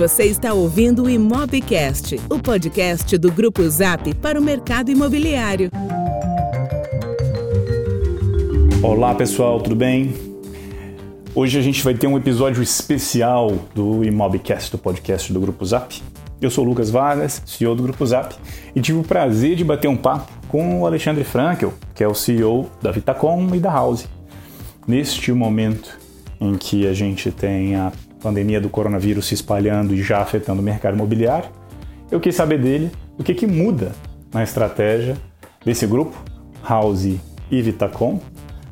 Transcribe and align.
Você 0.00 0.24
está 0.24 0.54
ouvindo 0.54 1.02
o 1.02 1.10
Imobcast, 1.10 2.18
o 2.30 2.38
podcast 2.38 3.18
do 3.18 3.30
Grupo 3.30 3.68
Zap 3.68 4.14
para 4.14 4.40
o 4.40 4.42
mercado 4.42 4.90
imobiliário. 4.90 5.70
Olá 8.82 9.14
pessoal, 9.14 9.60
tudo 9.60 9.76
bem? 9.76 10.14
Hoje 11.34 11.58
a 11.58 11.60
gente 11.60 11.84
vai 11.84 11.92
ter 11.92 12.06
um 12.06 12.16
episódio 12.16 12.62
especial 12.62 13.52
do 13.74 14.02
Imobcast, 14.02 14.72
do 14.72 14.78
podcast 14.78 15.30
do 15.34 15.38
Grupo 15.38 15.66
Zap. 15.66 16.02
Eu 16.40 16.50
sou 16.50 16.64
Lucas 16.64 16.88
Vargas, 16.88 17.42
CEO 17.44 17.74
do 17.74 17.82
Grupo 17.82 18.06
Zap, 18.06 18.34
e 18.74 18.80
tive 18.80 19.00
o 19.00 19.04
prazer 19.04 19.54
de 19.54 19.64
bater 19.64 19.88
um 19.88 19.98
papo 19.98 20.32
com 20.48 20.80
o 20.80 20.86
Alexandre 20.86 21.24
Frankel, 21.24 21.74
que 21.94 22.02
é 22.02 22.08
o 22.08 22.14
CEO 22.14 22.70
da 22.80 22.90
Vitacom 22.90 23.54
e 23.54 23.60
da 23.60 23.70
House. 23.70 24.08
Neste 24.88 25.30
momento 25.30 26.00
em 26.40 26.54
que 26.54 26.86
a 26.86 26.94
gente 26.94 27.30
tem 27.30 27.76
a 27.76 27.92
pandemia 28.20 28.60
do 28.60 28.68
coronavírus 28.68 29.26
se 29.26 29.34
espalhando 29.34 29.94
e 29.94 30.02
já 30.02 30.20
afetando 30.20 30.60
o 30.60 30.64
mercado 30.64 30.94
imobiliário, 30.94 31.48
eu 32.10 32.20
quis 32.20 32.34
saber 32.34 32.58
dele 32.58 32.90
o 33.18 33.22
que, 33.22 33.34
que 33.34 33.46
muda 33.46 33.92
na 34.32 34.42
estratégia 34.42 35.16
desse 35.64 35.86
grupo, 35.86 36.16
House 36.66 37.04
e 37.50 37.62
Vitacom, 37.62 38.20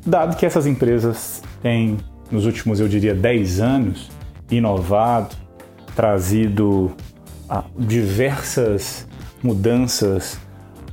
dado 0.04 0.36
que 0.36 0.46
essas 0.46 0.66
empresas 0.66 1.42
têm, 1.62 1.96
nos 2.30 2.46
últimos, 2.46 2.80
eu 2.80 2.88
diria, 2.88 3.14
10 3.14 3.60
anos, 3.60 4.10
inovado, 4.50 5.34
trazido 5.94 6.92
ah, 7.48 7.64
diversas 7.76 9.06
mudanças 9.42 10.38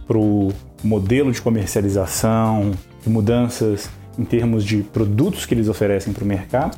para 0.08 0.18
o 0.18 0.52
modelo 0.84 1.32
de 1.32 1.42
comercialização, 1.42 2.72
mudanças 3.06 3.90
em 4.18 4.24
termos 4.24 4.64
de 4.64 4.78
produtos 4.78 5.46
que 5.46 5.54
eles 5.54 5.68
oferecem 5.68 6.14
para 6.14 6.24
o 6.24 6.28
mercado 6.28 6.78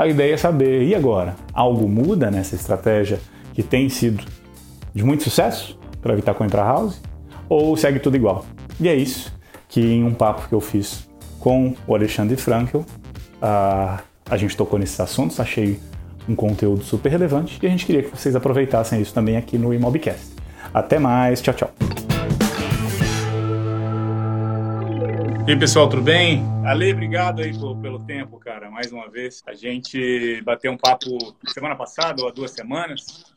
a 0.00 0.06
ideia 0.06 0.32
é 0.32 0.36
saber, 0.38 0.84
e 0.84 0.94
agora? 0.94 1.36
Algo 1.52 1.86
muda 1.86 2.30
nessa 2.30 2.54
estratégia 2.54 3.20
que 3.52 3.62
tem 3.62 3.86
sido 3.90 4.24
de 4.94 5.04
muito 5.04 5.22
sucesso 5.22 5.78
para 6.00 6.14
evitar 6.14 6.32
com 6.32 6.48
para 6.48 6.64
house? 6.64 7.02
Ou 7.50 7.76
segue 7.76 7.98
tudo 7.98 8.16
igual? 8.16 8.46
E 8.80 8.88
é 8.88 8.94
isso 8.94 9.30
que 9.68 9.80
em 9.80 10.02
um 10.02 10.14
papo 10.14 10.48
que 10.48 10.54
eu 10.54 10.60
fiz 10.60 11.06
com 11.38 11.74
o 11.86 11.94
Alexandre 11.94 12.36
Frankel, 12.36 12.82
a, 13.42 14.00
a 14.28 14.36
gente 14.38 14.56
tocou 14.56 14.78
nesses 14.78 14.98
assuntos, 14.98 15.38
achei 15.38 15.78
um 16.26 16.34
conteúdo 16.34 16.82
super 16.82 17.10
relevante 17.10 17.58
e 17.62 17.66
a 17.66 17.70
gente 17.70 17.84
queria 17.84 18.02
que 18.02 18.10
vocês 18.10 18.34
aproveitassem 18.34 19.02
isso 19.02 19.12
também 19.12 19.36
aqui 19.36 19.58
no 19.58 19.74
Imobcast. 19.74 20.30
Até 20.72 20.98
mais, 20.98 21.42
tchau, 21.42 21.52
tchau. 21.52 21.99
E 25.46 25.52
aí, 25.52 25.58
pessoal, 25.58 25.88
tudo 25.88 26.02
bem? 26.02 26.42
Ale, 26.64 26.92
obrigado 26.92 27.40
aí 27.40 27.52
pelo 27.52 27.98
tempo, 28.04 28.38
cara, 28.38 28.70
mais 28.70 28.92
uma 28.92 29.08
vez. 29.08 29.42
A 29.46 29.54
gente 29.54 30.40
bateu 30.42 30.70
um 30.70 30.76
papo 30.76 31.08
semana 31.48 31.74
passada 31.74 32.22
ou 32.22 32.28
há 32.28 32.30
duas 32.30 32.50
semanas, 32.50 33.34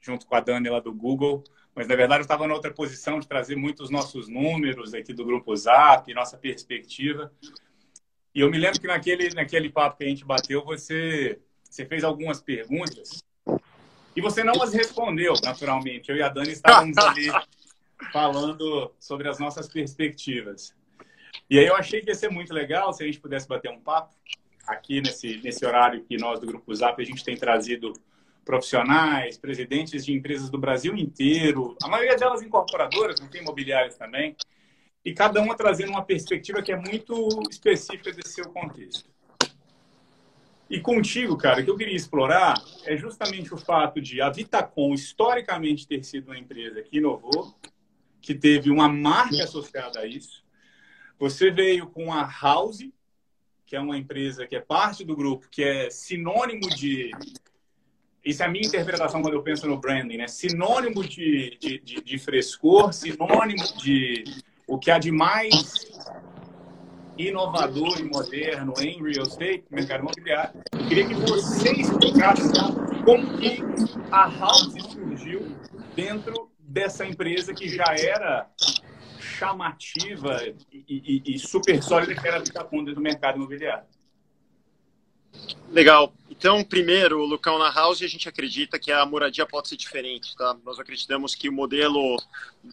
junto 0.00 0.26
com 0.26 0.34
a 0.34 0.40
Dani 0.40 0.68
lá 0.70 0.80
do 0.80 0.92
Google, 0.92 1.44
mas 1.74 1.86
na 1.86 1.94
verdade 1.94 2.20
eu 2.20 2.22
estava 2.22 2.46
na 2.46 2.54
outra 2.54 2.72
posição 2.72 3.20
de 3.20 3.28
trazer 3.28 3.56
muitos 3.56 3.90
nossos 3.90 4.26
números 4.26 4.94
aqui 4.94 5.12
do 5.12 5.24
Grupo 5.24 5.54
Zap, 5.54 6.12
nossa 6.14 6.36
perspectiva. 6.36 7.30
E 8.34 8.40
eu 8.40 8.50
me 8.50 8.58
lembro 8.58 8.80
que 8.80 8.86
naquele, 8.86 9.28
naquele 9.34 9.70
papo 9.70 9.98
que 9.98 10.04
a 10.04 10.08
gente 10.08 10.24
bateu, 10.24 10.64
você, 10.64 11.38
você 11.62 11.84
fez 11.84 12.04
algumas 12.04 12.40
perguntas 12.40 13.22
e 14.16 14.20
você 14.20 14.42
não 14.42 14.60
as 14.62 14.72
respondeu, 14.72 15.34
naturalmente. 15.44 16.10
Eu 16.10 16.16
e 16.16 16.22
a 16.22 16.28
Dani 16.28 16.52
estávamos 16.52 16.96
ali 16.98 17.30
falando 18.12 18.92
sobre 18.98 19.28
as 19.28 19.38
nossas 19.38 19.68
perspectivas. 19.68 20.74
E 21.50 21.58
aí 21.58 21.66
eu 21.66 21.76
achei 21.76 22.00
que 22.00 22.10
ia 22.10 22.14
ser 22.14 22.30
muito 22.30 22.52
legal 22.52 22.92
se 22.92 23.02
a 23.02 23.06
gente 23.06 23.20
pudesse 23.20 23.48
bater 23.48 23.70
um 23.70 23.80
papo 23.80 24.14
aqui 24.66 25.00
nesse, 25.00 25.38
nesse 25.38 25.64
horário 25.64 26.04
que 26.04 26.16
nós 26.18 26.38
do 26.38 26.46
Grupo 26.46 26.74
Zap 26.74 27.00
a 27.00 27.04
gente 27.04 27.24
tem 27.24 27.36
trazido 27.36 27.92
profissionais, 28.44 29.36
presidentes 29.36 30.04
de 30.04 30.12
empresas 30.12 30.48
do 30.48 30.58
Brasil 30.58 30.96
inteiro, 30.96 31.76
a 31.82 31.88
maioria 31.88 32.16
delas 32.16 32.42
incorporadoras, 32.42 33.20
não 33.20 33.28
tem 33.28 33.42
imobiliárias 33.42 33.96
também, 33.96 34.36
e 35.04 35.12
cada 35.12 35.40
uma 35.40 35.54
trazendo 35.54 35.90
uma 35.90 36.02
perspectiva 36.02 36.62
que 36.62 36.72
é 36.72 36.76
muito 36.76 37.28
específica 37.50 38.10
desse 38.12 38.34
seu 38.34 38.48
contexto. 38.50 39.10
E 40.70 40.80
contigo, 40.80 41.36
cara, 41.36 41.60
o 41.60 41.64
que 41.64 41.70
eu 41.70 41.76
queria 41.76 41.96
explorar 41.96 42.54
é 42.84 42.96
justamente 42.96 43.52
o 43.54 43.56
fato 43.56 44.00
de 44.00 44.20
a 44.20 44.28
Vitacom 44.28 44.92
historicamente 44.92 45.86
ter 45.86 46.02
sido 46.04 46.28
uma 46.28 46.38
empresa 46.38 46.82
que 46.82 46.98
inovou, 46.98 47.54
que 48.20 48.34
teve 48.34 48.70
uma 48.70 48.88
marca 48.88 49.44
associada 49.44 50.00
a 50.00 50.06
isso, 50.06 50.42
você 51.18 51.50
veio 51.50 51.86
com 51.86 52.12
a 52.12 52.28
House, 52.40 52.88
que 53.66 53.74
é 53.74 53.80
uma 53.80 53.98
empresa 53.98 54.46
que 54.46 54.56
é 54.56 54.60
parte 54.60 55.04
do 55.04 55.16
grupo, 55.16 55.48
que 55.50 55.62
é 55.62 55.90
sinônimo 55.90 56.68
de. 56.70 57.10
Isso 58.24 58.42
é 58.42 58.46
a 58.46 58.48
minha 58.48 58.66
interpretação 58.66 59.22
quando 59.22 59.34
eu 59.34 59.42
penso 59.42 59.66
no 59.66 59.78
branding, 59.78 60.18
né? 60.18 60.28
Sinônimo 60.28 61.02
de, 61.04 61.56
de, 61.60 61.78
de, 61.78 62.02
de 62.02 62.18
frescor, 62.18 62.92
sinônimo 62.92 63.64
de 63.78 64.24
o 64.66 64.78
que 64.78 64.90
há 64.90 64.98
de 64.98 65.10
mais 65.10 65.86
inovador 67.16 67.98
e 67.98 68.04
moderno 68.04 68.72
em 68.80 69.02
real 69.02 69.26
estate, 69.26 69.64
mercado 69.70 70.02
imobiliário. 70.02 70.60
Queria 70.88 71.08
que 71.08 71.14
você 71.14 71.72
explicasse 71.72 72.52
como 73.04 73.38
que 73.38 73.58
a 74.10 74.28
House 74.28 74.74
surgiu 74.92 75.56
dentro 75.96 76.50
dessa 76.58 77.04
empresa 77.04 77.52
que 77.52 77.68
já 77.68 77.94
era 77.98 78.48
chamativa 79.38 80.42
e, 80.72 80.84
e, 80.88 81.34
e 81.34 81.38
super 81.38 81.82
sólida 81.82 82.14
que 82.14 82.26
era 82.26 82.36
a 82.36 82.40
Vitacom 82.40 82.78
dentro 82.78 82.96
do 82.96 83.00
mercado 83.00 83.36
imobiliário. 83.36 83.86
Legal. 85.70 86.12
Então, 86.30 86.64
primeiro, 86.64 87.24
Lucão, 87.24 87.58
na 87.58 87.70
House 87.70 88.02
a 88.02 88.06
gente 88.06 88.28
acredita 88.28 88.78
que 88.78 88.90
a 88.90 89.04
moradia 89.04 89.46
pode 89.46 89.68
ser 89.68 89.76
diferente, 89.76 90.34
tá? 90.36 90.56
Nós 90.64 90.78
acreditamos 90.78 91.34
que 91.34 91.48
o 91.48 91.52
modelo 91.52 92.16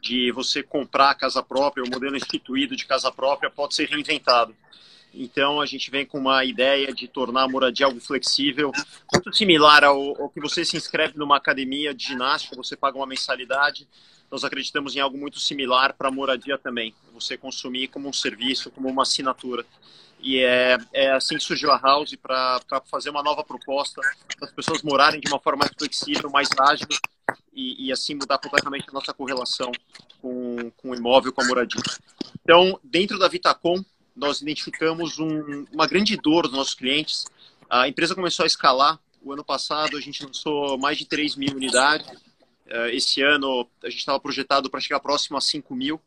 de 0.01 0.31
você 0.31 0.63
comprar 0.63 1.15
casa 1.15 1.43
própria, 1.43 1.83
o 1.83 1.89
modelo 1.89 2.15
instituído 2.15 2.75
de 2.75 2.85
casa 2.85 3.11
própria 3.11 3.49
pode 3.49 3.75
ser 3.75 3.89
reinventado. 3.89 4.55
Então, 5.13 5.61
a 5.61 5.65
gente 5.65 5.89
vem 5.89 6.05
com 6.05 6.17
uma 6.17 6.43
ideia 6.43 6.93
de 6.93 7.07
tornar 7.07 7.43
a 7.43 7.47
moradia 7.47 7.85
algo 7.85 7.99
flexível, 7.99 8.71
muito 9.13 9.33
similar 9.33 9.83
ao, 9.83 10.21
ao 10.21 10.29
que 10.29 10.41
você 10.41 10.65
se 10.65 10.75
inscreve 10.75 11.17
numa 11.17 11.37
academia 11.37 11.93
de 11.93 12.05
ginástica, 12.05 12.55
você 12.55 12.75
paga 12.75 12.97
uma 12.97 13.07
mensalidade, 13.07 13.87
nós 14.35 14.43
acreditamos 14.43 14.93
em 14.97 14.99
algo 14.99 15.17
muito 15.17 15.39
similar 15.39 15.93
para 15.93 16.09
a 16.09 16.11
moradia 16.11 16.57
também. 16.57 16.93
Você 17.13 17.37
consumir 17.37 17.87
como 17.87 18.09
um 18.09 18.13
serviço, 18.13 18.69
como 18.69 18.89
uma 18.89 19.03
assinatura. 19.03 19.65
E 20.19 20.39
é, 20.39 20.77
é 20.91 21.11
assim 21.11 21.37
que 21.37 21.43
surgiu 21.43 21.71
a 21.71 21.77
House 21.77 22.13
para 22.21 22.59
fazer 22.91 23.09
uma 23.11 23.23
nova 23.23 23.45
proposta, 23.45 24.01
para 24.37 24.49
as 24.49 24.53
pessoas 24.53 24.81
morarem 24.81 25.21
de 25.21 25.29
uma 25.29 25.39
forma 25.39 25.59
mais 25.59 25.71
flexível, 25.77 26.29
mais 26.29 26.49
ágil 26.59 26.87
e, 27.53 27.87
e, 27.87 27.91
assim 27.93 28.13
mudar 28.13 28.37
completamente 28.37 28.89
a 28.89 28.91
nossa 28.91 29.13
correlação 29.13 29.71
com, 30.21 30.69
com 30.71 30.89
o 30.89 30.95
imóvel, 30.95 31.31
com 31.31 31.41
a 31.41 31.47
moradia. 31.47 31.81
Então, 32.43 32.77
dentro 32.83 33.17
da 33.17 33.29
Vitacom, 33.29 33.81
nós 34.13 34.41
identificamos 34.41 35.17
um, 35.17 35.65
uma 35.71 35.87
grande 35.87 36.17
dor 36.17 36.43
dos 36.43 36.57
nossos 36.57 36.73
clientes. 36.73 37.23
A 37.69 37.87
empresa 37.87 38.13
começou 38.13 38.43
a 38.43 38.47
escalar. 38.47 38.99
O 39.21 39.31
ano 39.31 39.45
passado, 39.45 39.95
a 39.95 40.01
gente 40.01 40.25
lançou 40.25 40.77
mais 40.77 40.97
de 40.97 41.05
3 41.05 41.37
mil 41.37 41.55
unidades 41.55 42.25
esse 42.91 43.21
ano 43.21 43.67
a 43.83 43.89
gente 43.89 43.99
estava 43.99 44.19
projetado 44.19 44.69
para 44.69 44.79
chegar 44.79 44.99
próximo 44.99 45.37
a 45.37 45.41
5 45.41 45.75
mil 45.75 46.01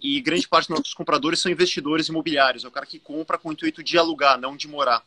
e 0.00 0.20
grande 0.20 0.46
parte 0.46 0.68
dos 0.68 0.78
nossos 0.78 0.94
compradores 0.94 1.40
são 1.40 1.50
investidores 1.50 2.08
imobiliários. 2.08 2.64
É 2.64 2.68
o 2.68 2.70
cara 2.70 2.86
que 2.86 2.98
compra 2.98 3.36
com 3.36 3.48
o 3.48 3.52
intuito 3.52 3.82
de 3.82 3.98
alugar, 3.98 4.40
não 4.40 4.56
de 4.56 4.68
morar. 4.68 5.02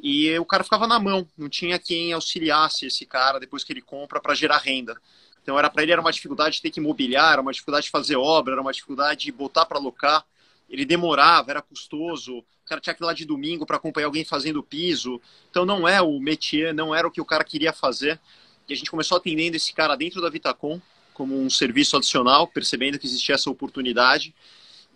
E 0.00 0.36
o 0.38 0.44
cara 0.44 0.62
ficava 0.62 0.86
na 0.86 0.98
mão, 0.98 1.26
não 1.36 1.48
tinha 1.48 1.78
quem 1.78 2.12
auxiliasse 2.12 2.86
esse 2.86 3.04
cara 3.04 3.40
depois 3.40 3.64
que 3.64 3.72
ele 3.72 3.82
compra 3.82 4.20
para 4.20 4.34
gerar 4.34 4.58
renda. 4.58 5.00
Então 5.42 5.58
era 5.58 5.70
para 5.70 5.82
ele 5.82 5.92
era 5.92 6.00
uma 6.00 6.12
dificuldade 6.12 6.56
de 6.56 6.62
ter 6.62 6.70
que 6.70 6.80
imobiliar, 6.80 7.32
era 7.32 7.42
uma 7.42 7.52
dificuldade 7.52 7.86
de 7.86 7.90
fazer 7.90 8.16
obra, 8.16 8.54
era 8.54 8.60
uma 8.60 8.72
dificuldade 8.72 9.24
de 9.24 9.32
botar 9.32 9.66
para 9.66 9.78
alocar. 9.78 10.24
Ele 10.68 10.84
demorava, 10.84 11.50
era 11.50 11.62
custoso. 11.62 12.38
O 12.38 12.44
cara 12.66 12.80
tinha 12.80 12.94
que 12.94 13.02
ir 13.02 13.06
lá 13.06 13.14
de 13.14 13.24
domingo 13.24 13.64
para 13.64 13.76
acompanhar 13.76 14.06
alguém 14.06 14.24
fazendo 14.24 14.62
piso. 14.62 15.20
Então 15.50 15.64
não 15.64 15.88
é 15.88 16.02
o 16.02 16.20
métier, 16.20 16.74
não 16.74 16.94
era 16.94 17.08
o 17.08 17.10
que 17.10 17.20
o 17.20 17.24
cara 17.24 17.42
queria 17.42 17.72
fazer. 17.72 18.20
E 18.68 18.74
a 18.74 18.76
gente 18.76 18.90
começou 18.90 19.16
atendendo 19.16 19.56
esse 19.56 19.72
cara 19.72 19.96
dentro 19.96 20.20
da 20.20 20.28
Vitacom 20.28 20.80
como 21.14 21.36
um 21.40 21.48
serviço 21.48 21.96
adicional, 21.96 22.46
percebendo 22.46 22.98
que 22.98 23.06
existia 23.06 23.34
essa 23.34 23.50
oportunidade. 23.50 24.34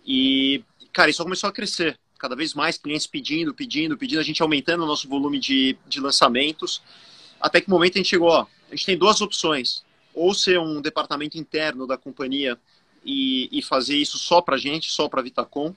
E, 0.05 0.63
cara, 0.93 1.09
isso 1.09 1.23
começou 1.23 1.49
a 1.49 1.51
crescer. 1.51 1.99
Cada 2.17 2.35
vez 2.35 2.53
mais 2.53 2.77
clientes 2.77 3.07
pedindo, 3.07 3.53
pedindo, 3.53 3.97
pedindo, 3.97 4.19
a 4.19 4.23
gente 4.23 4.41
aumentando 4.41 4.83
o 4.83 4.87
nosso 4.87 5.09
volume 5.09 5.39
de, 5.39 5.75
de 5.87 5.99
lançamentos. 5.99 6.81
Até 7.41 7.59
que 7.59 7.69
momento 7.69 7.95
a 7.95 7.97
gente 7.97 8.09
chegou, 8.09 8.29
ó, 8.29 8.45
a 8.71 8.75
gente 8.75 8.85
tem 8.85 8.97
duas 8.97 9.19
opções. 9.19 9.83
Ou 10.13 10.33
ser 10.33 10.59
um 10.59 10.79
departamento 10.79 11.37
interno 11.37 11.87
da 11.87 11.97
companhia 11.97 12.57
e, 13.03 13.49
e 13.51 13.61
fazer 13.61 13.97
isso 13.97 14.17
só 14.17 14.39
para 14.39 14.55
gente, 14.55 14.91
só 14.91 15.09
para 15.09 15.21
Vitacom. 15.21 15.75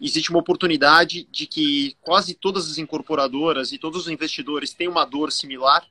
Existe 0.00 0.30
uma 0.30 0.38
oportunidade 0.38 1.28
de 1.30 1.46
que 1.46 1.96
quase 2.00 2.34
todas 2.34 2.70
as 2.70 2.78
incorporadoras 2.78 3.72
e 3.72 3.78
todos 3.78 4.02
os 4.02 4.08
investidores 4.08 4.72
têm 4.72 4.88
uma 4.88 5.04
dor 5.04 5.30
similar 5.30 5.86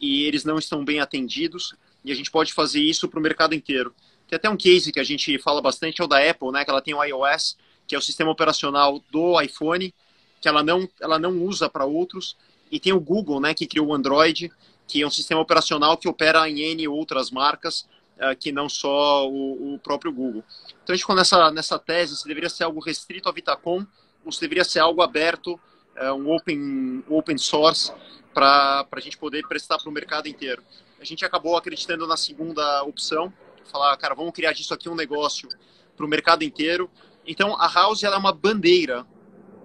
e 0.00 0.24
eles 0.24 0.44
não 0.44 0.58
estão 0.58 0.84
bem 0.84 1.00
atendidos 1.00 1.74
e 2.04 2.12
a 2.12 2.14
gente 2.14 2.30
pode 2.30 2.52
fazer 2.52 2.80
isso 2.80 3.08
para 3.08 3.18
o 3.18 3.22
mercado 3.22 3.54
inteiro. 3.54 3.94
Tem 4.28 4.36
até 4.36 4.48
um 4.48 4.56
case 4.56 4.92
que 4.92 5.00
a 5.00 5.04
gente 5.04 5.38
fala 5.38 5.60
bastante, 5.60 6.00
é 6.00 6.04
o 6.04 6.08
da 6.08 6.18
Apple, 6.18 6.52
né, 6.52 6.64
que 6.64 6.70
ela 6.70 6.82
tem 6.82 6.94
o 6.94 7.02
iOS, 7.02 7.56
que 7.86 7.94
é 7.94 7.98
o 7.98 8.02
sistema 8.02 8.30
operacional 8.30 9.02
do 9.10 9.40
iPhone, 9.40 9.92
que 10.40 10.48
ela 10.48 10.62
não, 10.62 10.88
ela 11.00 11.18
não 11.18 11.42
usa 11.42 11.68
para 11.68 11.84
outros, 11.84 12.36
e 12.70 12.78
tem 12.78 12.92
o 12.92 13.00
Google, 13.00 13.40
né, 13.40 13.54
que 13.54 13.66
criou 13.66 13.88
o 13.88 13.94
Android, 13.94 14.52
que 14.86 15.02
é 15.02 15.06
um 15.06 15.10
sistema 15.10 15.40
operacional 15.40 15.96
que 15.96 16.08
opera 16.08 16.48
em 16.48 16.60
N 16.60 16.88
outras 16.88 17.30
marcas, 17.30 17.86
uh, 18.16 18.36
que 18.38 18.52
não 18.52 18.68
só 18.68 19.28
o, 19.28 19.74
o, 19.74 19.78
próprio 19.78 20.12
Google. 20.12 20.44
Então 20.82 20.92
a 20.92 20.96
gente 20.96 21.02
ficou 21.02 21.16
nessa, 21.16 21.50
nessa 21.50 21.78
tese, 21.78 22.16
se 22.16 22.26
deveria 22.26 22.48
ser 22.48 22.64
algo 22.64 22.80
restrito 22.80 23.28
à 23.28 23.32
Vitacom, 23.32 23.86
ou 24.24 24.32
se 24.32 24.40
deveria 24.40 24.64
ser 24.64 24.80
algo 24.80 25.02
aberto, 25.02 25.60
uh, 25.96 26.12
um 26.14 26.34
open, 26.34 27.04
open 27.08 27.38
source, 27.38 27.92
para 28.38 28.86
a 28.92 29.00
gente 29.00 29.18
poder 29.18 29.44
prestar 29.48 29.78
para 29.78 29.88
o 29.88 29.92
mercado 29.92 30.28
inteiro. 30.28 30.62
A 31.00 31.04
gente 31.04 31.24
acabou 31.24 31.56
acreditando 31.56 32.06
na 32.06 32.16
segunda 32.16 32.84
opção, 32.84 33.32
falar, 33.64 33.96
cara, 33.96 34.14
vamos 34.14 34.32
criar 34.32 34.52
disso 34.52 34.72
aqui 34.72 34.88
um 34.88 34.94
negócio 34.94 35.48
para 35.96 36.06
o 36.06 36.08
mercado 36.08 36.44
inteiro. 36.44 36.88
Então, 37.26 37.60
a 37.60 37.66
House 37.66 38.04
ela 38.04 38.14
é 38.14 38.18
uma 38.18 38.32
bandeira 38.32 39.04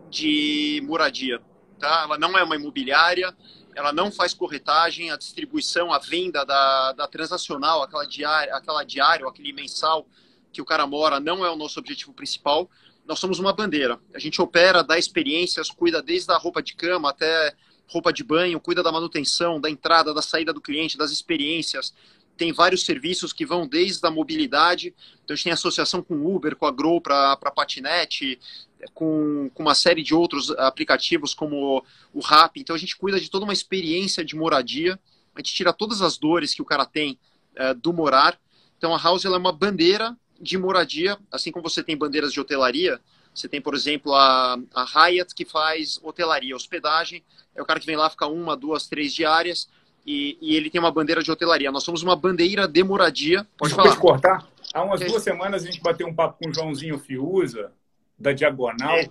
de 0.09 0.81
moradia. 0.87 1.39
Tá? 1.77 2.01
Ela 2.05 2.17
não 2.17 2.35
é 2.35 2.43
uma 2.43 2.55
imobiliária, 2.55 3.35
ela 3.75 3.93
não 3.93 4.11
faz 4.11 4.33
corretagem, 4.33 5.11
a 5.11 5.17
distribuição, 5.17 5.93
a 5.93 5.99
venda 5.99 6.43
da, 6.43 6.93
da 6.93 7.07
transacional, 7.07 7.83
aquela 7.83 8.05
diária, 8.05 8.55
aquela 8.55 8.83
diário, 8.83 9.27
aquele 9.27 9.53
mensal 9.53 10.07
que 10.51 10.63
o 10.63 10.65
cara 10.65 10.87
mora, 10.87 11.19
não 11.19 11.45
é 11.45 11.51
o 11.51 11.55
nosso 11.55 11.79
objetivo 11.79 12.11
principal. 12.11 12.67
Nós 13.05 13.19
somos 13.19 13.37
uma 13.37 13.53
bandeira. 13.53 13.99
A 14.15 14.19
gente 14.19 14.41
opera, 14.41 14.83
dá 14.83 14.97
experiências, 14.97 15.69
cuida 15.69 16.01
desde 16.01 16.31
a 16.31 16.37
roupa 16.37 16.63
de 16.63 16.73
cama 16.73 17.11
até 17.11 17.55
roupa 17.87 18.11
de 18.11 18.23
banho, 18.23 18.59
cuida 18.59 18.81
da 18.81 18.91
manutenção, 18.91 19.59
da 19.59 19.69
entrada, 19.69 20.13
da 20.13 20.21
saída 20.21 20.53
do 20.53 20.61
cliente, 20.61 20.97
das 20.97 21.11
experiências. 21.11 21.93
Tem 22.35 22.51
vários 22.51 22.83
serviços 22.83 23.31
que 23.31 23.45
vão 23.45 23.67
desde 23.67 24.05
a 24.05 24.09
mobilidade. 24.09 24.93
Então 25.23 25.33
a 25.33 25.35
gente 25.35 25.43
tem 25.43 25.53
associação 25.53 26.01
com 26.01 26.25
Uber, 26.25 26.55
com 26.55 26.65
a 26.65 26.71
Grow 26.71 26.99
para 26.99 27.37
patinete, 27.37 28.39
com, 28.93 29.49
com 29.53 29.63
uma 29.63 29.75
série 29.75 30.01
de 30.01 30.13
outros 30.13 30.49
aplicativos 30.51 31.33
como 31.33 31.83
o 32.11 32.19
Rap. 32.19 32.59
Então 32.59 32.75
a 32.75 32.79
gente 32.79 32.97
cuida 32.97 33.19
de 33.19 33.29
toda 33.29 33.45
uma 33.45 33.53
experiência 33.53 34.25
de 34.25 34.35
moradia, 34.35 34.99
a 35.35 35.39
gente 35.39 35.53
tira 35.53 35.71
todas 35.71 36.01
as 36.01 36.17
dores 36.17 36.53
que 36.53 36.61
o 36.61 36.65
cara 36.65 36.85
tem 36.85 37.19
é, 37.55 37.73
do 37.73 37.93
morar. 37.93 38.39
Então 38.77 38.93
a 38.93 38.97
House 38.97 39.25
é 39.25 39.29
uma 39.29 39.51
bandeira 39.51 40.17
de 40.39 40.57
moradia, 40.57 41.17
assim 41.31 41.51
como 41.51 41.69
você 41.69 41.83
tem 41.83 41.95
bandeiras 41.95 42.33
de 42.33 42.39
hotelaria, 42.39 42.99
você 43.33 43.47
tem, 43.47 43.61
por 43.61 43.73
exemplo, 43.73 44.13
a, 44.13 44.57
a 44.73 44.83
Hyatt, 44.83 45.33
que 45.33 45.45
faz 45.45 45.99
hotelaria, 46.03 46.55
hospedagem. 46.55 47.23
É 47.55 47.61
o 47.61 47.65
cara 47.65 47.79
que 47.79 47.85
vem 47.85 47.95
lá, 47.95 48.09
fica 48.09 48.27
uma, 48.27 48.55
duas, 48.55 48.87
três 48.87 49.13
diárias. 49.13 49.69
E, 50.05 50.37
e 50.41 50.55
ele 50.55 50.69
tem 50.69 50.79
uma 50.79 50.91
bandeira 50.91 51.23
de 51.23 51.31
hotelaria. 51.31 51.71
Nós 51.71 51.83
somos 51.83 52.03
uma 52.03 52.15
bandeira 52.15 52.67
de 52.67 52.83
moradia. 52.83 53.47
Pode 53.57 53.73
Desculpa 53.73 53.89
falar. 53.89 54.01
cortar. 54.01 54.47
Há 54.73 54.83
umas 54.83 54.99
duas 55.01 55.23
semanas 55.23 55.63
a 55.63 55.65
gente 55.65 55.81
bateu 55.81 56.07
um 56.07 56.15
papo 56.15 56.39
com 56.43 56.49
o 56.49 56.53
Joãozinho 56.53 56.97
Fiuza, 56.97 57.71
da 58.17 58.31
Diagonal, 58.31 58.95
é, 58.95 59.09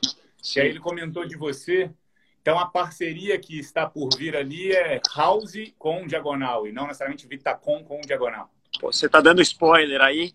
e 0.56 0.60
aí 0.60 0.68
ele 0.68 0.80
comentou 0.80 1.24
de 1.24 1.36
você. 1.36 1.90
Então, 2.40 2.58
a 2.58 2.66
parceria 2.66 3.38
que 3.38 3.58
está 3.58 3.86
por 3.86 4.08
vir 4.16 4.34
ali 4.34 4.72
é 4.72 5.00
House 5.14 5.72
com 5.78 6.04
Diagonal, 6.06 6.66
e 6.66 6.72
não 6.72 6.88
necessariamente 6.88 7.28
Vitacom 7.28 7.84
com 7.84 8.00
Diagonal. 8.00 8.50
Pô, 8.80 8.92
você 8.92 9.06
está 9.06 9.20
dando 9.20 9.40
spoiler 9.40 10.00
aí. 10.00 10.34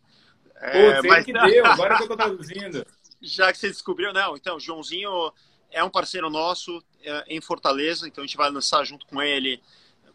É, 0.56 1.02
Pô, 1.02 1.08
mas... 1.10 1.26
que 1.26 1.34
deu, 1.34 1.66
agora 1.66 1.96
que 1.96 2.04
eu 2.04 2.06
estou 2.06 2.18
traduzindo. 2.18 2.86
Já 3.22 3.52
que 3.52 3.58
você 3.58 3.70
descobriu, 3.70 4.14
não. 4.14 4.36
Então, 4.36 4.60
Joãozinho 4.60 5.32
é 5.72 5.84
um 5.84 5.90
parceiro 5.90 6.30
nosso 6.30 6.84
é, 7.04 7.26
em 7.28 7.42
Fortaleza, 7.42 8.08
então 8.08 8.24
a 8.24 8.28
gente 8.28 8.38
vai 8.38 8.50
lançar 8.50 8.84
junto 8.86 9.06
com 9.06 9.22
ele, 9.22 9.62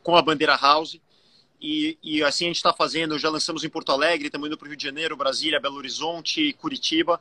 com 0.03 0.17
a 0.17 0.23
bandeira 0.23 0.57
House. 0.57 1.01
E, 1.61 1.97
e 2.03 2.23
assim 2.25 2.47
a 2.47 2.49
gente 2.49 2.57
está 2.57 2.73
fazendo, 2.73 3.19
já 3.19 3.31
lançamos 3.31 3.63
em 3.63 3.69
Porto 3.69 3.93
Alegre, 3.93 4.27
estamos 4.27 4.49
indo 4.49 4.59
para 4.59 4.67
o 4.67 4.69
Rio 4.69 4.77
de 4.77 4.83
Janeiro, 4.83 5.17
Brasília, 5.17 5.61
Belo 5.61 5.77
Horizonte, 5.77 6.53
Curitiba. 6.55 7.21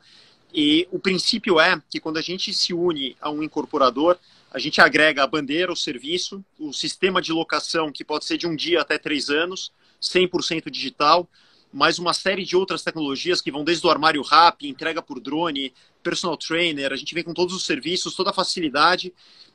E 0.52 0.86
o 0.90 0.98
princípio 0.98 1.60
é 1.60 1.80
que 1.88 2.00
quando 2.00 2.18
a 2.18 2.22
gente 2.22 2.52
se 2.52 2.74
une 2.74 3.16
a 3.20 3.30
um 3.30 3.42
incorporador, 3.42 4.18
a 4.50 4.58
gente 4.58 4.80
agrega 4.80 5.22
a 5.22 5.26
bandeira, 5.26 5.72
o 5.72 5.76
serviço, 5.76 6.44
o 6.58 6.72
sistema 6.72 7.22
de 7.22 7.32
locação, 7.32 7.90
que 7.90 8.04
pode 8.04 8.24
ser 8.24 8.36
de 8.36 8.46
um 8.46 8.54
dia 8.54 8.80
até 8.80 8.98
três 8.98 9.30
anos, 9.30 9.72
100% 10.00 10.68
digital, 10.70 11.28
mais 11.72 11.98
uma 11.98 12.12
série 12.12 12.44
de 12.44 12.54
outras 12.54 12.82
tecnologias 12.82 13.40
que 13.40 13.50
vão 13.50 13.64
desde 13.64 13.86
o 13.86 13.90
armário 13.90 14.20
RAP, 14.22 14.64
entrega 14.64 15.00
por 15.00 15.18
drone, 15.18 15.72
personal 16.02 16.36
trainer, 16.36 16.92
a 16.92 16.96
gente 16.96 17.14
vem 17.14 17.24
com 17.24 17.32
todos 17.32 17.54
os 17.54 17.64
serviços, 17.64 18.14
toda 18.14 18.30
a 18.30 18.34
facilidade. 18.34 19.12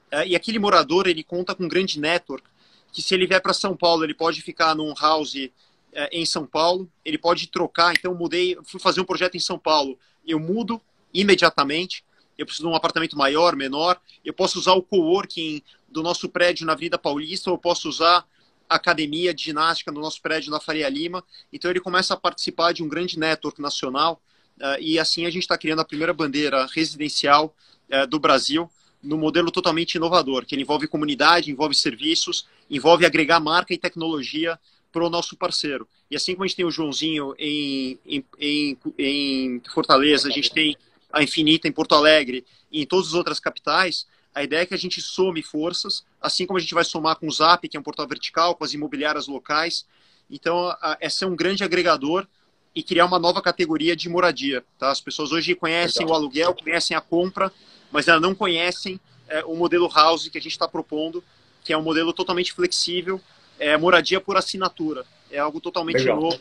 Eh, 0.09 0.29
e 0.29 0.35
aquele 0.35 0.57
morador, 0.57 1.07
ele 1.07 1.23
conta 1.23 1.53
com 1.53 1.65
um 1.65 1.67
grande 1.67 1.99
network, 1.99 2.47
que 2.91 3.01
se 3.01 3.13
ele 3.13 3.27
vier 3.27 3.41
para 3.41 3.53
São 3.53 3.77
Paulo, 3.77 4.03
ele 4.03 4.15
pode 4.15 4.41
ficar 4.41 4.73
num 4.73 4.93
house 4.99 5.35
eh, 5.35 6.09
em 6.11 6.25
São 6.25 6.47
Paulo, 6.47 6.89
ele 7.05 7.17
pode 7.17 7.47
trocar. 7.47 7.93
Então, 7.93 8.15
mudei, 8.15 8.57
fui 8.63 8.79
fazer 8.79 8.99
um 9.01 9.05
projeto 9.05 9.35
em 9.35 9.39
São 9.39 9.59
Paulo, 9.59 9.97
eu 10.25 10.39
mudo 10.39 10.81
imediatamente. 11.13 12.03
Eu 12.37 12.45
preciso 12.45 12.67
de 12.67 12.73
um 12.73 12.75
apartamento 12.75 13.17
maior, 13.17 13.55
menor. 13.55 13.99
Eu 14.23 14.33
posso 14.33 14.59
usar 14.59 14.73
o 14.73 14.83
coworking 14.83 15.61
do 15.89 16.03
nosso 16.03 16.29
prédio 16.29 16.65
na 16.65 16.75
Vida 16.75 16.97
Paulista, 16.97 17.49
ou 17.49 17.55
eu 17.55 17.59
posso 17.59 17.89
usar 17.89 18.25
academia 18.69 19.33
de 19.33 19.43
ginástica 19.43 19.91
no 19.91 20.01
nosso 20.01 20.21
prédio 20.21 20.51
na 20.51 20.59
Faria 20.59 20.89
Lima. 20.89 21.23
Então 21.51 21.69
ele 21.71 21.79
começa 21.79 22.13
a 22.13 22.17
participar 22.17 22.73
de 22.73 22.83
um 22.83 22.87
grande 22.87 23.17
network 23.17 23.61
nacional 23.61 24.21
uh, 24.59 24.79
e 24.79 24.99
assim 24.99 25.25
a 25.25 25.29
gente 25.29 25.43
está 25.43 25.57
criando 25.57 25.79
a 25.79 25.85
primeira 25.85 26.13
bandeira 26.13 26.67
residencial 26.73 27.55
uh, 27.91 28.07
do 28.07 28.19
Brasil 28.19 28.69
no 29.01 29.17
modelo 29.17 29.51
totalmente 29.51 29.95
inovador, 29.95 30.45
que 30.45 30.55
envolve 30.55 30.87
comunidade, 30.87 31.51
envolve 31.51 31.75
serviços, 31.75 32.47
envolve 32.69 33.05
agregar 33.05 33.39
marca 33.39 33.73
e 33.73 33.77
tecnologia 33.77 34.59
para 34.91 35.05
o 35.05 35.09
nosso 35.09 35.37
parceiro. 35.37 35.87
E 36.09 36.15
assim 36.15 36.33
como 36.33 36.43
a 36.43 36.47
gente 36.47 36.57
tem 36.57 36.65
o 36.65 36.71
Joãozinho 36.71 37.35
em, 37.37 37.99
em, 38.05 38.25
em, 38.39 38.77
em 38.97 39.61
Fortaleza, 39.73 40.27
a 40.27 40.31
gente 40.31 40.51
tem 40.51 40.75
a 41.11 41.23
Infinita 41.23 41.67
em 41.67 41.71
Porto 41.71 41.95
Alegre 41.95 42.45
e 42.71 42.81
em 42.81 42.85
todas 42.85 43.07
as 43.07 43.13
outras 43.13 43.39
capitais, 43.39 44.07
a 44.37 44.43
ideia 44.43 44.61
é 44.61 44.65
que 44.67 44.73
a 44.75 44.77
gente 44.77 45.01
some 45.01 45.41
forças, 45.41 46.05
assim 46.21 46.45
como 46.45 46.59
a 46.59 46.61
gente 46.61 46.75
vai 46.75 46.83
somar 46.83 47.15
com 47.15 47.27
o 47.27 47.31
Zap, 47.31 47.67
que 47.67 47.75
é 47.75 47.79
um 47.79 47.83
portal 47.83 48.07
vertical, 48.07 48.53
com 48.53 48.63
as 48.63 48.71
imobiliárias 48.71 49.27
locais. 49.27 49.87
Então, 50.29 50.71
é 50.99 51.09
ser 51.09 51.25
um 51.25 51.35
grande 51.35 51.63
agregador 51.63 52.27
e 52.75 52.83
criar 52.83 53.05
uma 53.05 53.17
nova 53.17 53.41
categoria 53.41 53.95
de 53.95 54.07
moradia. 54.07 54.63
Tá? 54.77 54.91
As 54.91 55.01
pessoas 55.01 55.31
hoje 55.31 55.55
conhecem 55.55 56.05
Legal. 56.05 56.13
o 56.13 56.21
aluguel, 56.21 56.53
conhecem 56.53 56.95
a 56.95 57.01
compra, 57.01 57.51
mas 57.91 58.07
ainda 58.07 58.19
não 58.19 58.35
conhecem 58.35 58.99
é, 59.27 59.43
o 59.43 59.55
modelo 59.55 59.89
house 59.89 60.27
que 60.27 60.37
a 60.37 60.41
gente 60.41 60.51
está 60.51 60.67
propondo, 60.67 61.23
que 61.63 61.73
é 61.73 61.77
um 61.77 61.81
modelo 61.81 62.13
totalmente 62.13 62.53
flexível, 62.53 63.19
é 63.57 63.75
moradia 63.75 64.21
por 64.21 64.37
assinatura. 64.37 65.03
É 65.31 65.39
algo 65.39 65.59
totalmente 65.59 65.97
Legal. 65.97 66.21
novo 66.21 66.37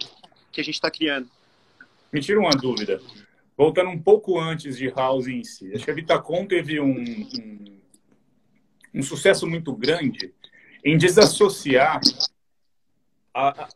que 0.52 0.60
a 0.60 0.64
gente 0.64 0.74
está 0.74 0.90
criando. 0.90 1.30
Me 2.12 2.20
tira 2.20 2.38
uma 2.38 2.50
dúvida 2.50 3.00
voltando 3.56 3.90
um 3.90 3.98
pouco 3.98 4.38
antes 4.38 4.76
de 4.76 4.88
House 4.90 5.26
em 5.26 5.42
si, 5.42 5.72
acho 5.74 5.84
que 5.84 5.90
a 5.90 5.94
Vitacom 5.94 6.46
teve 6.46 6.78
um, 6.78 6.90
um, 6.90 7.78
um 8.96 9.02
sucesso 9.02 9.46
muito 9.46 9.74
grande 9.76 10.34
em 10.82 10.96
desassociar 10.96 12.00
a, 13.34 13.68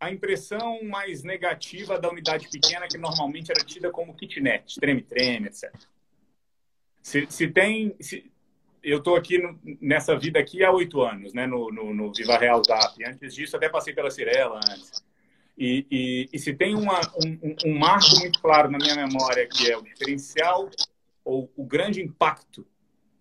a 0.00 0.10
impressão 0.10 0.82
mais 0.82 1.22
negativa 1.22 1.98
da 1.98 2.10
unidade 2.10 2.48
pequena, 2.50 2.88
que 2.88 2.98
normalmente 2.98 3.52
era 3.52 3.64
tida 3.64 3.90
como 3.90 4.14
kitnet, 4.14 4.74
treme-treme, 4.80 5.46
etc. 5.46 5.72
Se, 7.00 7.26
se 7.30 7.48
tem. 7.48 7.94
Se, 8.00 8.30
eu 8.82 8.98
estou 8.98 9.16
aqui 9.16 9.38
no, 9.38 9.58
nessa 9.80 10.18
vida 10.18 10.38
aqui 10.38 10.62
há 10.62 10.70
oito 10.70 11.00
anos, 11.00 11.32
né, 11.32 11.46
no, 11.46 11.70
no, 11.70 11.94
no 11.94 12.12
Viva 12.12 12.36
Real 12.36 12.62
Zap. 12.66 13.02
Antes 13.02 13.34
disso, 13.34 13.56
até 13.56 13.68
passei 13.68 13.94
pela 13.94 14.10
Cirela 14.10 14.60
antes. 14.68 15.02
E, 15.56 15.86
e, 15.90 16.28
e 16.32 16.38
se 16.38 16.52
tem 16.52 16.74
uma, 16.74 17.00
um, 17.24 17.56
um, 17.64 17.78
marco 17.78 18.18
muito 18.18 18.40
claro 18.42 18.70
na 18.70 18.76
minha 18.76 18.96
memória, 18.96 19.46
que 19.46 19.70
é 19.70 19.76
o 19.76 19.82
diferencial 19.82 20.68
ou 21.24 21.50
o 21.56 21.64
grande 21.64 22.02
impacto 22.02 22.66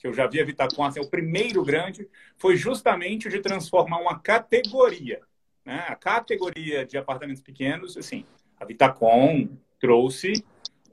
que 0.03 0.07
eu 0.09 0.13
já 0.13 0.27
vi 0.27 0.41
a 0.41 0.43
Vitacom, 0.43 0.83
assim, 0.83 0.99
o 0.99 1.09
primeiro 1.09 1.63
grande, 1.63 2.09
foi 2.37 2.57
justamente 2.57 3.29
o 3.29 3.31
de 3.31 3.39
transformar 3.39 3.99
uma 3.99 4.19
categoria. 4.19 5.21
Né? 5.63 5.81
A 5.87 5.95
categoria 5.95 6.85
de 6.85 6.97
apartamentos 6.97 7.41
pequenos, 7.41 7.95
assim, 7.95 8.25
a 8.59 8.65
Vitacom 8.65 9.47
trouxe 9.79 10.43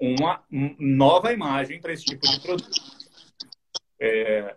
uma 0.00 0.45
nova 0.79 1.33
imagem 1.33 1.81
para 1.81 1.93
esse 1.93 2.05
tipo 2.05 2.25
de 2.25 2.40
produto. 2.40 2.81
É, 3.99 4.55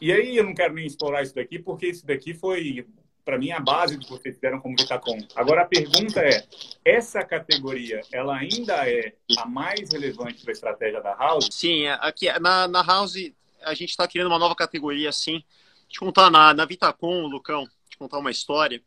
e 0.00 0.12
aí 0.12 0.36
eu 0.36 0.42
não 0.42 0.54
quero 0.54 0.74
nem 0.74 0.84
explorar 0.84 1.22
isso 1.22 1.36
daqui, 1.36 1.60
porque 1.60 1.86
isso 1.86 2.04
daqui 2.04 2.34
foi 2.34 2.84
para 3.24 3.38
mim, 3.38 3.52
a 3.52 3.60
base 3.60 3.96
do 3.96 4.04
que 4.04 4.10
vocês 4.10 4.34
fizeram 4.34 4.58
como 4.58 4.74
Vitacom. 4.76 5.16
Agora, 5.36 5.62
a 5.62 5.64
pergunta 5.64 6.20
é, 6.20 6.44
essa 6.84 7.22
categoria, 7.22 8.00
ela 8.12 8.36
ainda 8.36 8.90
é 8.90 9.14
a 9.38 9.46
mais 9.46 9.92
relevante 9.92 10.42
para 10.42 10.50
a 10.50 10.52
estratégia 10.52 11.00
da 11.00 11.14
House? 11.14 11.48
Sim, 11.52 11.84
é, 11.84 11.92
aqui 12.00 12.26
na, 12.40 12.66
na 12.66 12.82
House 12.82 13.32
a 13.64 13.74
gente 13.74 13.90
está 13.90 14.06
criando 14.06 14.28
uma 14.28 14.38
nova 14.38 14.54
categoria, 14.54 15.12
sim. 15.12 15.42
Te 15.88 15.98
contar 15.98 16.30
na, 16.30 16.54
na 16.54 16.64
Vitacom, 16.64 17.26
Lucão, 17.26 17.68
te 17.88 17.96
contar 17.96 18.18
uma 18.18 18.30
história 18.30 18.82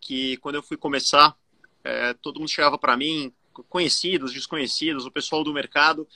que 0.00 0.36
quando 0.38 0.56
eu 0.56 0.62
fui 0.62 0.76
começar, 0.76 1.36
é, 1.84 2.14
todo 2.14 2.38
mundo 2.40 2.48
chegava 2.48 2.78
para 2.78 2.96
mim, 2.96 3.32
conhecidos, 3.68 4.32
desconhecidos, 4.32 5.06
o 5.06 5.10
pessoal 5.10 5.42
do 5.42 5.52
mercado, 5.52 6.06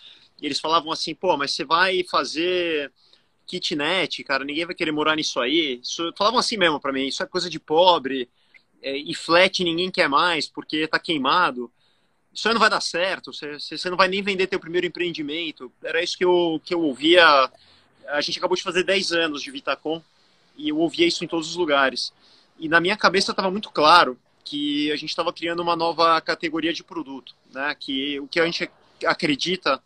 e 0.40 0.46
eles 0.46 0.60
falavam 0.60 0.92
assim, 0.92 1.14
pô, 1.14 1.36
mas 1.36 1.52
você 1.52 1.64
vai 1.64 2.04
fazer 2.04 2.92
kitnet, 3.46 4.22
cara, 4.24 4.44
ninguém 4.44 4.64
vai 4.64 4.74
querer 4.74 4.92
morar 4.92 5.16
nisso 5.16 5.40
aí. 5.40 5.80
Isso, 5.82 6.12
falavam 6.16 6.38
assim 6.38 6.56
mesmo 6.56 6.80
para 6.80 6.92
mim, 6.92 7.06
isso 7.06 7.22
é 7.22 7.26
coisa 7.26 7.50
de 7.50 7.58
pobre, 7.58 8.28
é, 8.82 8.96
e 8.96 9.14
flat 9.14 9.62
ninguém 9.62 9.90
quer 9.90 10.08
mais 10.08 10.48
porque 10.48 10.86
tá 10.88 10.98
queimado. 10.98 11.72
Isso 12.32 12.48
aí 12.48 12.54
não 12.54 12.60
vai 12.60 12.70
dar 12.70 12.80
certo, 12.80 13.32
você, 13.32 13.58
você 13.58 13.90
não 13.90 13.96
vai 13.96 14.08
nem 14.08 14.22
vender 14.22 14.46
teu 14.46 14.58
primeiro 14.58 14.86
empreendimento. 14.86 15.70
Era 15.82 16.02
isso 16.02 16.16
que 16.16 16.24
eu, 16.24 16.60
que 16.64 16.74
eu 16.74 16.80
ouvia. 16.80 17.50
A 18.08 18.20
gente 18.20 18.38
acabou 18.38 18.56
de 18.56 18.62
fazer 18.62 18.82
10 18.84 19.12
anos 19.12 19.42
de 19.42 19.50
Vitacom 19.50 20.02
e 20.56 20.68
eu 20.68 20.78
ouvia 20.78 21.06
isso 21.06 21.24
em 21.24 21.28
todos 21.28 21.48
os 21.48 21.56
lugares. 21.56 22.12
E 22.58 22.68
na 22.68 22.80
minha 22.80 22.96
cabeça 22.96 23.32
estava 23.32 23.50
muito 23.50 23.70
claro 23.70 24.18
que 24.44 24.90
a 24.92 24.96
gente 24.96 25.10
estava 25.10 25.32
criando 25.32 25.60
uma 25.60 25.76
nova 25.76 26.20
categoria 26.20 26.72
de 26.72 26.82
produto, 26.82 27.34
né? 27.52 27.74
Que 27.78 28.20
o 28.20 28.26
que 28.26 28.40
a 28.40 28.44
gente 28.44 28.70
acredita 29.06 29.82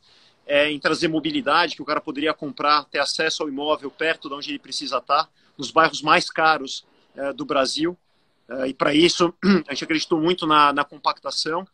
é 0.47 0.71
em 0.71 0.79
trazer 0.79 1.09
mobilidade, 1.09 1.75
que 1.75 1.83
o 1.83 1.85
cara 1.85 2.01
poderia 2.01 2.33
comprar, 2.33 2.85
ter 2.85 2.99
acesso 2.99 3.43
ao 3.43 3.49
imóvel 3.49 3.91
perto 3.91 4.29
de 4.29 4.35
onde 4.35 4.51
ele 4.51 4.59
precisa 4.59 4.99
estar, 4.99 5.29
nos 5.59 5.71
bairros 5.71 6.03
mais 6.03 6.31
caros 6.31 6.85
é, 7.17 7.33
do 7.33 7.45
Brasil. 7.45 7.97
É, 8.49 8.69
e 8.69 8.75
para 8.75 8.95
isso, 8.95 9.35
a 9.67 9.73
gente 9.73 9.85
acreditou 9.85 10.21
muito 10.21 10.47
na, 10.47 10.73
na, 10.73 10.85
compactação. 10.85 11.67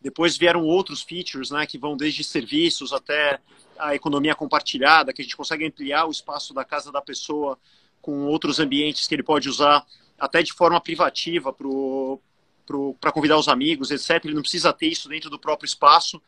Depois 0.00 0.36
vieram 0.36 0.62
outros 0.62 1.02
features, 1.02 1.50
né, 1.50 1.66
que 1.66 1.78
vão 1.78 1.96
desde 1.96 2.22
serviços 2.22 2.92
até 2.92 3.40
a 3.78 3.94
economia 3.94 4.34
compartilhada, 4.34 5.12
que 5.12 5.22
a 5.22 5.24
gente 5.24 5.36
consegue 5.36 5.66
ampliar 5.66 6.06
o 6.06 6.10
espaço 6.10 6.52
da 6.52 6.64
casa 6.64 6.90
da 6.90 7.00
pessoa 7.00 7.58
com 8.00 8.26
outros 8.26 8.58
ambientes 8.58 9.06
que 9.06 9.14
ele 9.14 9.22
pode 9.22 9.48
usar 9.48 9.84
até 10.18 10.42
de 10.42 10.52
forma 10.52 10.80
privativa 10.80 11.52
para 11.52 13.12
convidar 13.12 13.38
os 13.38 13.48
amigos, 13.48 13.90
etc. 13.90 14.24
Ele 14.24 14.34
não 14.34 14.42
precisa 14.42 14.72
ter 14.72 14.88
isso 14.88 15.08
dentro 15.08 15.30
do 15.30 15.38
próprio 15.38 15.66
espaço. 15.66 16.20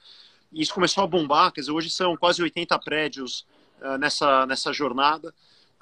E 0.53 0.63
isso 0.63 0.75
começou 0.75 1.05
a 1.05 1.07
bombar, 1.07 1.53
quer 1.53 1.61
dizer, 1.61 1.73
hoje 1.73 1.91
são 1.91 2.17
quase 2.17 2.43
80 2.43 2.79
prédios 2.81 3.47
uh, 3.81 3.97
nessa, 3.99 4.47
nessa 4.47 4.73
jornada. 4.73 5.35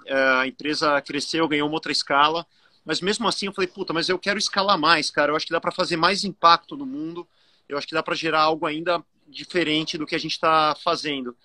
Uh, 0.06 0.40
a 0.40 0.46
empresa 0.46 1.00
cresceu, 1.02 1.48
ganhou 1.48 1.68
uma 1.68 1.74
outra 1.74 1.92
escala, 1.92 2.46
mas 2.84 3.00
mesmo 3.00 3.26
assim 3.26 3.46
eu 3.46 3.52
falei, 3.52 3.68
puta, 3.68 3.92
mas 3.92 4.08
eu 4.08 4.18
quero 4.18 4.38
escalar 4.38 4.78
mais, 4.78 5.10
cara. 5.10 5.32
Eu 5.32 5.36
acho 5.36 5.46
que 5.46 5.52
dá 5.52 5.60
para 5.60 5.72
fazer 5.72 5.96
mais 5.96 6.24
impacto 6.24 6.76
no 6.76 6.86
mundo. 6.86 7.26
Eu 7.68 7.76
acho 7.76 7.86
que 7.86 7.94
dá 7.94 8.02
para 8.02 8.14
gerar 8.14 8.42
algo 8.42 8.66
ainda 8.66 9.02
diferente 9.26 9.98
do 9.98 10.06
que 10.06 10.14
a 10.14 10.18
gente 10.18 10.32
está 10.32 10.74
fazendo. 10.82 11.36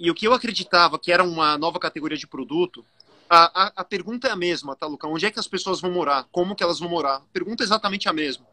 E 0.00 0.10
o 0.10 0.14
que 0.14 0.26
eu 0.26 0.32
acreditava 0.32 0.98
que 0.98 1.12
era 1.12 1.22
uma 1.22 1.58
nova 1.58 1.78
categoria 1.78 2.16
de 2.16 2.26
produto, 2.26 2.82
a, 3.28 3.66
a, 3.66 3.72
a, 3.76 3.84
pergunta 3.84 4.28
é 4.28 4.30
a 4.30 4.36
mesma, 4.36 4.74
tá, 4.74 4.86
Lucão? 4.86 5.12
Onde 5.12 5.26
é 5.26 5.30
que 5.30 5.38
as 5.38 5.46
pessoas 5.46 5.78
vão 5.78 5.90
morar? 5.90 6.26
Como 6.32 6.56
que 6.56 6.62
elas 6.62 6.80
vão 6.80 6.88
morar? 6.88 7.16
A 7.16 7.22
pergunta 7.30 7.62
é 7.62 7.66
exatamente 7.66 8.08
a 8.08 8.12
mesma. 8.14 8.46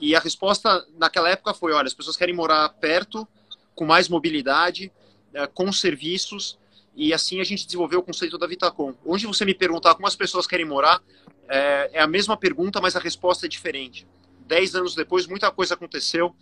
E 0.00 0.16
a 0.16 0.18
resposta 0.18 0.84
naquela 0.98 1.30
época 1.30 1.54
foi: 1.54 1.72
olha, 1.72 1.86
as 1.86 1.94
pessoas 1.94 2.16
querem 2.16 2.34
morar 2.34 2.68
perto, 2.70 3.26
com 3.72 3.84
mais 3.84 4.08
mobilidade, 4.08 4.90
é, 5.32 5.46
com 5.46 5.72
serviços, 5.72 6.58
e 6.96 7.14
assim 7.14 7.40
a 7.40 7.44
gente 7.44 7.64
desenvolveu 7.64 8.00
o 8.00 8.02
conceito 8.02 8.36
da 8.36 8.48
Vitacom. 8.48 8.94
Onde 9.06 9.28
você 9.28 9.44
me 9.44 9.54
perguntar 9.54 9.94
como 9.94 10.08
as 10.08 10.16
pessoas 10.16 10.44
querem 10.44 10.66
morar, 10.66 11.00
é, 11.48 11.90
é 11.92 12.00
a 12.00 12.06
mesma 12.08 12.36
pergunta, 12.36 12.80
mas 12.80 12.96
a 12.96 13.00
resposta 13.00 13.46
é 13.46 13.48
diferente. 13.48 14.08
Dez 14.40 14.74
anos 14.74 14.96
depois, 14.96 15.24
muita 15.28 15.52
coisa 15.52 15.74
aconteceu. 15.74 16.34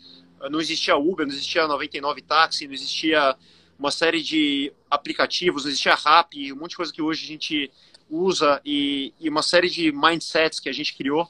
Não 0.50 0.58
existia 0.58 0.96
Uber, 0.96 1.26
não 1.26 1.34
existia 1.34 1.68
99 1.68 2.22
táxi, 2.22 2.66
não 2.66 2.72
existia 2.72 3.36
uma 3.82 3.90
série 3.90 4.22
de 4.22 4.72
aplicativos, 4.88 5.66
existia 5.66 5.96
Rap, 5.96 6.52
um 6.52 6.56
monte 6.56 6.70
de 6.70 6.76
coisa 6.76 6.92
que 6.92 7.02
hoje 7.02 7.24
a 7.24 7.26
gente 7.26 7.70
usa 8.08 8.60
e, 8.64 9.12
e 9.18 9.28
uma 9.28 9.42
série 9.42 9.68
de 9.68 9.90
mindsets 9.90 10.60
que 10.60 10.68
a 10.68 10.72
gente 10.72 10.94
criou 10.94 11.28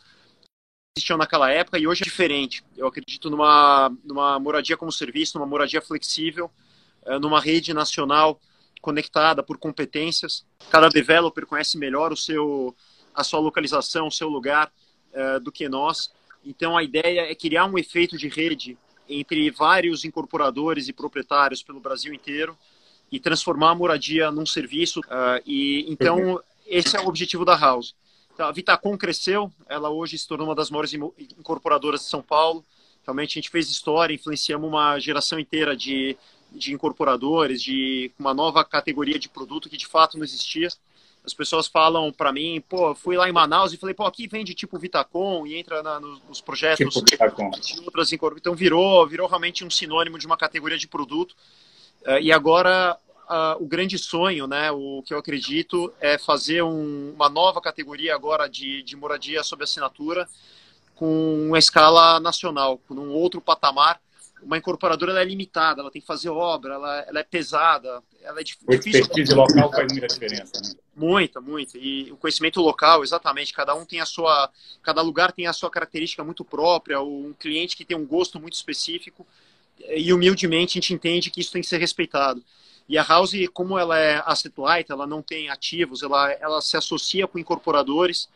existiam 0.94 1.16
naquela 1.16 1.50
época 1.50 1.78
e 1.78 1.86
hoje 1.86 2.02
é 2.02 2.04
diferente. 2.04 2.62
Eu 2.76 2.86
acredito 2.86 3.30
numa, 3.30 3.90
numa 4.04 4.38
moradia 4.38 4.76
como 4.76 4.92
serviço, 4.92 5.38
numa 5.38 5.46
moradia 5.46 5.80
flexível, 5.80 6.50
eh, 7.06 7.18
numa 7.18 7.40
rede 7.40 7.72
nacional 7.72 8.38
conectada 8.82 9.42
por 9.42 9.56
competências. 9.56 10.44
Cada 10.70 10.90
developer 10.90 11.46
conhece 11.46 11.78
melhor 11.78 12.12
o 12.12 12.16
seu, 12.16 12.76
a 13.14 13.24
sua 13.24 13.40
localização, 13.40 14.08
o 14.08 14.12
seu 14.12 14.28
lugar 14.28 14.70
uh, 15.14 15.40
do 15.40 15.50
que 15.50 15.66
nós. 15.70 16.12
Então 16.44 16.76
a 16.76 16.82
ideia 16.82 17.22
é 17.22 17.34
criar 17.34 17.64
um 17.64 17.78
efeito 17.78 18.18
de 18.18 18.28
rede 18.28 18.76
entre 19.20 19.50
vários 19.50 20.04
incorporadores 20.04 20.88
e 20.88 20.92
proprietários 20.92 21.62
pelo 21.62 21.80
Brasil 21.80 22.12
inteiro 22.12 22.56
e 23.10 23.20
transformar 23.20 23.70
a 23.70 23.74
moradia 23.74 24.30
num 24.30 24.46
serviço. 24.46 25.00
Uh, 25.00 25.42
e 25.44 25.84
então 25.88 26.42
esse 26.66 26.96
é 26.96 27.00
o 27.00 27.06
objetivo 27.06 27.44
da 27.44 27.56
House. 27.56 27.94
Então, 28.32 28.46
a 28.46 28.52
Vitacom 28.52 28.96
cresceu, 28.96 29.52
ela 29.68 29.90
hoje 29.90 30.16
se 30.16 30.26
tornou 30.26 30.48
uma 30.48 30.54
das 30.54 30.70
maiores 30.70 30.94
incorporadoras 30.94 32.00
de 32.00 32.06
São 32.06 32.22
Paulo. 32.22 32.64
Realmente 33.04 33.32
a 33.32 33.34
gente 33.34 33.50
fez 33.50 33.68
história, 33.68 34.14
influenciamos 34.14 34.66
uma 34.66 34.98
geração 34.98 35.38
inteira 35.38 35.76
de, 35.76 36.16
de 36.50 36.72
incorporadores, 36.72 37.62
de 37.62 38.10
uma 38.18 38.32
nova 38.32 38.64
categoria 38.64 39.18
de 39.18 39.28
produto 39.28 39.68
que 39.68 39.76
de 39.76 39.86
fato 39.86 40.16
não 40.16 40.24
existia. 40.24 40.68
As 41.24 41.32
pessoas 41.32 41.68
falam 41.68 42.12
para 42.12 42.32
mim, 42.32 42.62
pô, 42.68 42.94
fui 42.94 43.16
lá 43.16 43.28
em 43.28 43.32
Manaus 43.32 43.72
e 43.72 43.76
falei, 43.76 43.94
pô, 43.94 44.04
aqui 44.04 44.26
vende 44.26 44.54
tipo 44.54 44.78
Vitacom 44.78 45.46
e 45.46 45.56
entra 45.56 45.82
na, 45.82 46.00
nos, 46.00 46.20
nos, 46.28 46.40
projetos 46.40 46.78
tipo 46.78 47.04
de 47.04 47.80
outras 47.84 48.12
Então 48.12 48.54
virou, 48.54 49.06
virou 49.06 49.28
realmente 49.28 49.64
um 49.64 49.70
sinônimo 49.70 50.18
de 50.18 50.26
uma 50.26 50.36
categoria 50.36 50.76
de 50.76 50.88
produto. 50.88 51.32
Uh, 52.04 52.18
e 52.20 52.32
agora 52.32 52.98
o 53.58 53.66
grande 53.66 53.98
sonho, 53.98 54.46
né, 54.46 54.70
o 54.70 55.02
que 55.06 55.14
eu 55.14 55.18
acredito, 55.18 55.92
é 56.00 56.18
fazer 56.18 56.62
um, 56.62 57.12
uma 57.14 57.28
nova 57.28 57.60
categoria 57.60 58.14
agora 58.14 58.48
de, 58.48 58.82
de 58.82 58.96
moradia 58.96 59.42
sob 59.42 59.64
assinatura 59.64 60.28
com 60.94 61.46
uma 61.48 61.58
escala 61.58 62.20
nacional, 62.20 62.78
com 62.86 62.94
um 62.94 63.12
outro 63.12 63.40
patamar. 63.40 64.00
Uma 64.42 64.58
incorporadora 64.58 65.20
é 65.20 65.24
limitada, 65.24 65.80
ela 65.80 65.90
tem 65.90 66.00
que 66.00 66.06
fazer 66.06 66.28
obra, 66.28 66.74
ela, 66.74 67.00
ela 67.00 67.20
é 67.20 67.22
pesada, 67.22 68.02
ela 68.22 68.40
é 68.40 68.44
difícil. 68.44 68.68
O 68.68 68.74
expertise 68.74 69.34
local 69.34 69.70
faz 69.70 69.92
muita 69.92 70.06
diferença, 70.08 70.52
né? 70.62 70.74
Muita, 70.94 71.40
muita. 71.40 71.78
E 71.78 72.12
o 72.12 72.16
conhecimento 72.16 72.60
local, 72.60 73.02
exatamente. 73.02 73.52
Cada 73.52 73.74
um 73.74 73.84
tem 73.84 74.00
a 74.00 74.06
sua, 74.06 74.50
cada 74.82 75.00
lugar 75.00 75.32
tem 75.32 75.46
a 75.46 75.52
sua 75.52 75.70
característica 75.70 76.22
muito 76.22 76.44
própria. 76.44 77.00
Um 77.00 77.32
cliente 77.38 77.76
que 77.76 77.84
tem 77.84 77.96
um 77.96 78.06
gosto 78.06 78.38
muito 78.38 78.54
específico. 78.54 79.26
E 79.88 80.12
humildemente 80.12 80.78
a 80.78 80.80
gente 80.80 80.92
entende 80.92 81.30
que 81.30 81.40
isso 81.40 81.52
tem 81.52 81.62
que 81.62 81.68
ser 81.68 81.78
respeitado. 81.78 82.44
E 82.88 82.98
a 82.98 83.02
House, 83.02 83.32
como 83.54 83.78
ela 83.78 83.98
é 83.98 84.22
asset 84.26 84.54
light, 84.58 84.90
ela 84.90 85.06
não 85.06 85.22
tem 85.22 85.48
ativos, 85.48 86.02
ela, 86.02 86.30
ela 86.32 86.60
se 86.60 86.76
associa 86.76 87.26
com 87.26 87.38
incorporadores 87.38 88.28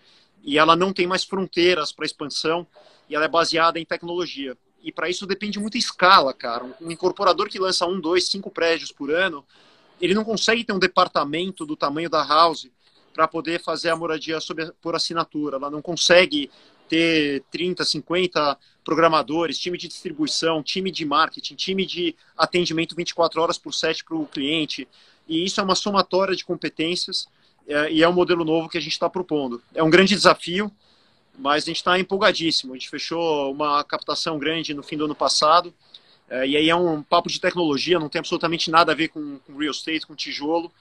e 0.43 0.59
ela 0.59 0.75
não 0.75 0.93
tem 0.93 1.07
mais 1.07 1.25
fronteiras 1.25 1.93
para 1.93 2.07
expansão 2.07 2.67
e 3.09 3.15
ela 3.15 3.25
é 3.25 3.29
baseada 3.29 3.79
em 3.79 3.85
tecnologia. 3.85 4.57
E 4.87 4.93
para 4.93 5.11
isso 5.11 5.27
depende 5.27 5.59
muito 5.59 5.77
escala, 5.77 6.33
cara. 6.33 6.65
Um 6.81 6.93
incorporador 6.93 7.49
que 7.49 7.59
lança 7.59 7.85
um, 7.85 7.99
dois, 7.99 8.29
cinco 8.29 8.53
prédios 8.53 8.93
por 8.93 9.11
ano, 9.11 9.45
ele 10.01 10.15
não 10.15 10.23
consegue 10.23 10.63
ter 10.63 10.73
um 10.73 10.79
departamento 10.79 11.67
do 11.67 11.77
tamanho 11.77 12.09
da 12.09 12.25
House 12.25 12.69
para 13.13 13.27
poder 13.27 13.61
fazer 13.61 13.91
a 13.91 13.97
moradia 13.97 14.39
sob, 14.39 14.71
por 14.81 14.95
assinatura. 14.95 15.57
Ela 15.57 15.69
não 15.69 15.83
consegue 15.83 16.49
ter 16.89 17.43
30, 17.51 17.85
50 17.85 18.57
programadores, 18.85 19.59
time 19.59 19.77
de 19.77 19.89
distribuição, 19.89 20.63
time 20.63 20.93
de 20.93 21.05
marketing, 21.05 21.57
time 21.57 21.85
de 21.85 22.15
atendimento 22.39 22.95
24 22.95 23.43
horas 23.43 23.59
por 23.59 23.75
7 23.75 24.05
para 24.05 24.15
o 24.15 24.25
cliente. 24.25 24.87
E 25.27 25.45
isso 25.45 25.61
é 25.61 25.65
uma 25.65 25.75
somatória 25.75 26.37
de 26.37 26.45
competências 26.45 27.27
é, 27.67 27.91
e 27.91 28.05
é 28.05 28.09
um 28.09 28.13
modelo 28.13 28.45
novo 28.45 28.69
que 28.69 28.79
a 28.79 28.81
gente 28.81 28.93
está 28.93 29.11
propondo. 29.11 29.61
É 29.75 29.83
um 29.83 29.91
grande 29.91 30.15
desafio, 30.15 30.71
mas 31.39 31.65
a 31.65 31.67
gente 31.67 31.77
está 31.77 31.99
empolgadíssimo. 31.99 32.73
A 32.73 32.77
gente 32.77 32.89
fechou 32.89 33.53
uma 33.53 33.83
captação 33.85 34.39
grande 34.39 34.75
no 34.75 34.83
fim 34.83 34.97
do 34.97 35.05
ano 35.05 35.15
passado. 35.15 35.73
É, 36.29 36.47
e 36.47 36.57
aí 36.57 36.69
é 36.69 36.75
um 36.75 37.03
papo 37.03 37.29
de 37.29 37.41
tecnologia, 37.41 38.01
não 38.01 38.09
tem 38.09 38.19
absolutamente 38.19 38.71
nada 38.71 38.93
a 38.93 38.95
ver 38.95 39.09
com, 39.09 39.39
com 39.47 39.57
real 39.57 39.71
estate, 39.71 40.07
com 40.07 40.15
tijolo. 40.15 40.73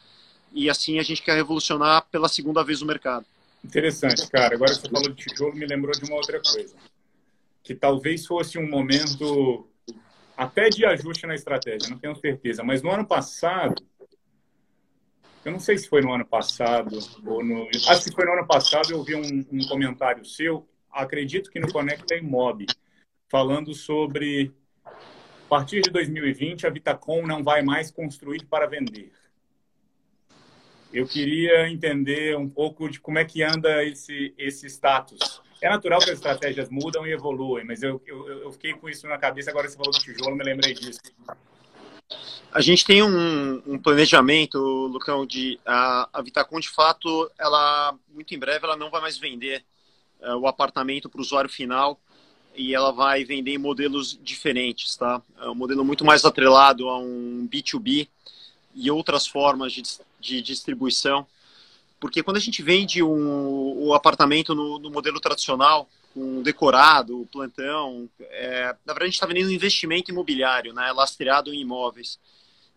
E 0.54 0.70
assim 0.70 1.00
a 1.00 1.04
gente 1.04 1.22
quer 1.22 1.36
revolucionar 1.36 2.06
pela 2.12 2.28
segunda 2.28 2.64
vez 2.64 2.82
o 2.82 2.86
mercado. 2.86 3.26
Interessante, 3.64 4.28
cara. 4.30 4.56
Agora 4.56 4.74
você 4.74 4.88
falou 4.90 5.10
de 5.10 5.26
tijolo, 5.26 5.56
me 5.56 5.66
lembrou 5.66 5.92
de 5.92 6.06
uma 6.06 6.16
outra 6.16 6.40
coisa. 6.40 6.76
Que 7.64 7.76
talvez 7.76 8.26
fosse 8.26 8.58
um 8.58 8.70
momento 8.70 9.68
até 10.38 10.70
de 10.70 10.86
ajuste 10.86 11.26
na 11.26 11.36
estratégia, 11.36 11.90
não 11.90 11.98
tenho 11.98 12.16
certeza. 12.16 12.64
Mas 12.64 12.82
no 12.82 12.92
ano 12.92 13.06
passado, 13.06 13.82
eu 15.46 15.52
não 15.52 15.60
sei 15.60 15.78
se 15.78 15.88
foi 15.88 16.02
no 16.02 16.12
ano 16.12 16.26
passado 16.26 16.98
ou 17.24 17.44
no. 17.44 17.68
Acho 17.88 18.04
que 18.04 18.12
foi 18.12 18.26
no 18.26 18.34
ano 18.34 18.48
passado, 18.48 18.92
eu 18.92 19.04
vi 19.04 19.16
um, 19.16 19.46
um 19.52 19.68
comentário 19.68 20.26
seu, 20.26 20.68
acredito 20.92 21.52
que 21.52 21.60
no 21.60 21.72
Conecta 21.72 22.16
Imob, 22.16 22.66
falando 23.30 23.74
sobre. 23.74 24.52
A 24.84 25.48
partir 25.48 25.82
de 25.82 25.92
2020, 25.92 26.66
a 26.66 26.72
Vitacom 26.72 27.22
não 27.28 27.44
vai 27.44 27.62
mais 27.62 27.92
construir 27.92 28.44
para 28.46 28.66
vender. 28.66 29.12
Eu 30.92 31.06
queria 31.08 31.70
entender 31.70 32.36
um 32.36 32.50
pouco 32.50 32.90
de 32.90 33.00
como 33.00 33.20
é 33.20 33.26
que 33.26 33.44
anda 33.44 33.84
esse, 33.86 34.34
esse 34.40 34.66
status. 34.66 35.44
É 35.62 35.70
natural 35.70 36.00
que 36.00 36.10
as 36.10 36.16
estratégias 36.16 36.70
mudam 36.70 37.06
e 37.06 37.12
evoluem, 37.12 37.64
mas 37.64 37.84
eu, 37.84 38.02
eu, 38.08 38.28
eu 38.28 38.52
fiquei 38.52 38.74
com 38.74 38.90
isso 38.90 39.08
na 39.08 39.20
cabeça, 39.20 39.52
agora 39.52 39.70
você 39.70 39.78
falou 39.78 39.92
do 39.92 40.00
tijolo, 40.00 40.36
me 40.36 40.44
lembrei 40.44 40.74
disso. 40.74 41.00
A 42.56 42.62
gente 42.62 42.86
tem 42.86 43.04
um, 43.04 43.62
um 43.68 43.78
planejamento, 43.78 44.58
Lucão, 44.58 45.26
de 45.26 45.60
a, 45.66 46.08
a 46.14 46.22
Vitacom, 46.22 46.58
de 46.58 46.70
fato, 46.70 47.30
ela 47.38 47.94
muito 48.14 48.34
em 48.34 48.40
breve 48.40 48.64
ela 48.64 48.78
não 48.78 48.90
vai 48.90 49.02
mais 49.02 49.18
vender 49.18 49.62
uh, 50.22 50.38
o 50.38 50.48
apartamento 50.48 51.10
para 51.10 51.18
o 51.18 51.22
usuário 51.22 51.50
final 51.50 52.00
e 52.56 52.74
ela 52.74 52.94
vai 52.94 53.26
vender 53.26 53.52
em 53.52 53.58
modelos 53.58 54.18
diferentes, 54.24 54.96
tá? 54.96 55.22
É 55.42 55.50
um 55.50 55.54
modelo 55.54 55.84
muito 55.84 56.06
mais 56.06 56.24
atrelado 56.24 56.88
a 56.88 56.98
um 56.98 57.46
B2B 57.46 58.08
e 58.74 58.90
outras 58.90 59.28
formas 59.28 59.74
de, 59.74 59.84
de 60.22 60.42
distribuição. 60.42 61.28
Porque 62.00 62.24
quando 62.24 62.38
a 62.38 62.40
gente 62.40 62.64
vende 62.64 63.04
um, 63.04 63.86
o 63.86 63.94
apartamento 63.94 64.56
no, 64.56 64.80
no 64.80 64.90
modelo 64.90 65.20
tradicional, 65.20 65.90
com 66.14 66.42
decorado, 66.42 67.28
plantão, 67.34 68.10
é, 68.18 68.68
na 68.86 68.94
verdade 68.94 69.04
a 69.04 69.08
gente 69.08 69.16
está 69.16 69.28
vendendo 69.28 69.50
um 69.50 69.52
investimento 69.52 70.10
imobiliário, 70.10 70.74
né, 70.74 70.90
lastreado 70.94 71.54
em 71.54 71.60
imóveis. 71.60 72.18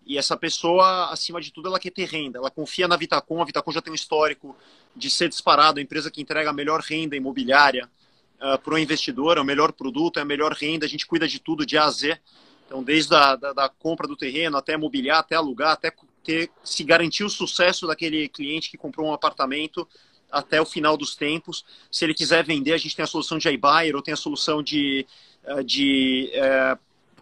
E 0.08 0.16
essa 0.16 0.38
pessoa, 0.38 1.12
acima 1.12 1.38
de 1.38 1.52
tudo, 1.52 1.68
ela 1.68 1.78
quer 1.78 1.90
ter 1.90 2.06
renda. 2.06 2.38
Ela 2.38 2.50
confia 2.50 2.88
na 2.88 2.96
Vitacom. 2.96 3.42
A 3.42 3.44
Vitacom 3.44 3.70
já 3.70 3.82
tem 3.82 3.92
um 3.92 3.94
histórico 3.94 4.56
de 4.96 5.10
ser 5.10 5.28
disparado 5.28 5.78
a 5.78 5.82
empresa 5.82 6.10
que 6.10 6.22
entrega 6.22 6.48
a 6.48 6.52
melhor 6.52 6.80
renda 6.80 7.14
imobiliária 7.14 7.86
uh, 8.40 8.58
para 8.58 8.72
o 8.72 8.78
investidor, 8.78 9.36
é 9.36 9.40
o 9.42 9.44
melhor 9.44 9.70
produto, 9.70 10.18
é 10.18 10.22
a 10.22 10.24
melhor 10.24 10.54
renda. 10.54 10.86
A 10.86 10.88
gente 10.88 11.06
cuida 11.06 11.28
de 11.28 11.38
tudo 11.38 11.66
de 11.66 11.76
A 11.76 11.84
a 11.84 11.90
Z. 11.90 12.18
Então, 12.64 12.82
desde 12.82 13.14
a 13.14 13.36
da, 13.36 13.52
da 13.52 13.68
compra 13.68 14.08
do 14.08 14.16
terreno 14.16 14.56
até 14.56 14.78
mobiliar, 14.78 15.18
até 15.18 15.36
alugar, 15.36 15.72
até 15.72 15.92
ter, 16.24 16.50
se 16.64 16.82
garantir 16.84 17.24
o 17.24 17.28
sucesso 17.28 17.86
daquele 17.86 18.30
cliente 18.30 18.70
que 18.70 18.78
comprou 18.78 19.08
um 19.08 19.12
apartamento 19.12 19.86
até 20.32 20.58
o 20.58 20.64
final 20.64 20.96
dos 20.96 21.14
tempos. 21.16 21.66
Se 21.90 22.06
ele 22.06 22.14
quiser 22.14 22.42
vender, 22.46 22.72
a 22.72 22.78
gente 22.78 22.96
tem 22.96 23.02
a 23.02 23.06
solução 23.06 23.36
de 23.36 23.46
iBuyer 23.50 23.94
ou 23.94 24.00
tem 24.00 24.14
a 24.14 24.16
solução 24.16 24.62
de, 24.62 25.06
uh, 25.44 25.62
de 25.62 26.32
uh, 26.34 26.78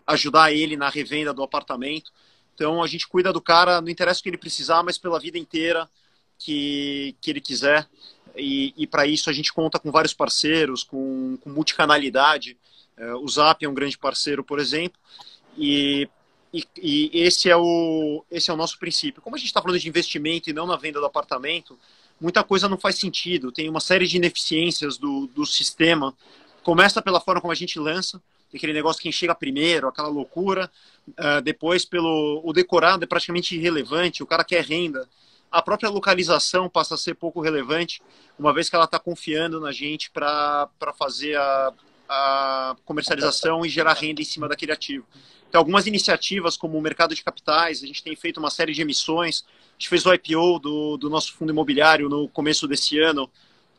ajudar 0.07 0.53
ele 0.53 0.77
na 0.77 0.89
revenda 0.89 1.35
do 1.35 1.43
apartamento. 1.43 2.13
Então 2.57 2.83
a 2.83 2.87
gente 2.87 3.07
cuida 3.07 3.35
do 3.35 3.41
cara, 3.41 3.83
não 3.83 3.91
interessa 3.91 4.21
o 4.21 4.23
que 4.23 4.31
ele 4.31 4.39
precisar, 4.39 4.83
mas 4.83 4.97
pela 4.97 5.21
vida 5.21 5.37
inteira 5.37 5.87
que, 6.39 7.15
que 7.21 7.31
ele 7.31 7.41
quiser. 7.41 7.87
E, 8.35 8.73
e 8.77 8.87
para 8.87 9.07
isso 9.07 9.29
a 9.29 9.33
gente 9.33 9.53
conta 9.53 9.79
com 9.79 9.91
vários 9.91 10.15
parceiros, 10.15 10.83
com, 10.83 11.37
com 11.43 11.51
multicanalidade. 11.51 12.57
É, 12.97 13.15
o 13.15 13.29
Zap 13.29 13.63
é 13.63 13.69
um 13.69 13.75
grande 13.75 13.99
parceiro, 13.99 14.43
por 14.43 14.59
exemplo. 14.59 14.99
E, 15.57 16.09
e, 16.53 16.65
e, 16.83 17.11
esse, 17.13 17.51
é 17.51 17.57
o, 17.57 18.25
esse 18.31 18.51
é 18.51 18.55
o 18.55 18.57
nosso 18.57 18.79
princípio. 18.79 19.21
Como 19.21 19.37
a 19.37 19.39
gente 19.39 19.49
está 19.49 19.61
falando 19.61 19.79
de 19.79 19.89
investimento 19.89 20.49
e 20.49 20.55
não 20.55 20.67
na 20.67 20.77
venda 20.77 20.99
do 20.99 21.07
apartamento, 21.07 21.79
muita 22.19 22.43
coisa 22.43 22.71
não 22.71 22.79
faz 22.79 22.97
sentido. 22.99 23.53
Tem 23.53 23.69
uma 23.69 23.81
série 23.81 24.07
de 24.07 24.17
ineficiências 24.17 24.97
do, 24.97 25.27
do 25.27 25.45
sistema. 25.45 26.17
Começa 26.63 27.03
pela 27.03 27.21
forma 27.21 27.43
como 27.43 27.53
a 27.53 27.57
gente 27.57 27.79
lança 27.79 28.21
aquele 28.57 28.73
negócio 28.73 29.03
quem 29.03 29.13
chega 29.13 29.35
primeiro, 29.35 29.89
aquela 29.89 30.09
loucura. 30.09 30.71
Uh, 31.09 31.41
depois, 31.43 31.85
pelo 31.85 32.43
o 32.45 32.53
decorado 32.53 33.05
é 33.05 33.07
praticamente 33.07 33.57
irrelevante, 33.57 34.23
o 34.23 34.27
cara 34.27 34.45
quer 34.45 34.65
renda. 34.65 35.09
A 35.51 35.63
própria 35.63 35.89
localização 35.89 36.69
passa 36.69 36.95
a 36.95 36.99
ser 36.99 37.15
pouco 37.15 37.41
relevante, 37.41 38.03
uma 38.39 38.53
vez 38.53 38.69
que 38.69 38.77
ela 38.77 38.85
está 38.85 38.99
confiando 38.99 39.61
na 39.61 39.73
gente 39.73 40.11
para 40.11 40.69
fazer 40.99 41.37
a, 41.37 41.73
a 42.09 42.77
comercialização 42.85 43.65
e 43.65 43.69
gerar 43.69 43.95
renda 43.95 44.21
em 44.21 44.25
cima 44.25 44.49
daquele 44.49 44.73
ativo. 44.73 45.07
Então, 45.49 45.61
algumas 45.61 45.87
iniciativas, 45.87 46.57
como 46.57 46.77
o 46.77 46.83
mercado 46.83 47.15
de 47.15 47.23
capitais, 47.23 47.83
a 47.83 47.87
gente 47.87 48.03
tem 48.03 48.15
feito 48.17 48.39
uma 48.39 48.51
série 48.51 48.73
de 48.73 48.83
emissões. 48.83 49.45
A 49.71 49.73
gente 49.79 49.89
fez 49.89 50.05
o 50.05 50.13
IPO 50.13 50.59
do, 50.59 50.97
do 50.97 51.09
nosso 51.09 51.33
fundo 51.33 51.53
imobiliário 51.53 52.09
no 52.09 52.29
começo 52.29 52.67
desse 52.67 52.99
ano, 52.99 53.31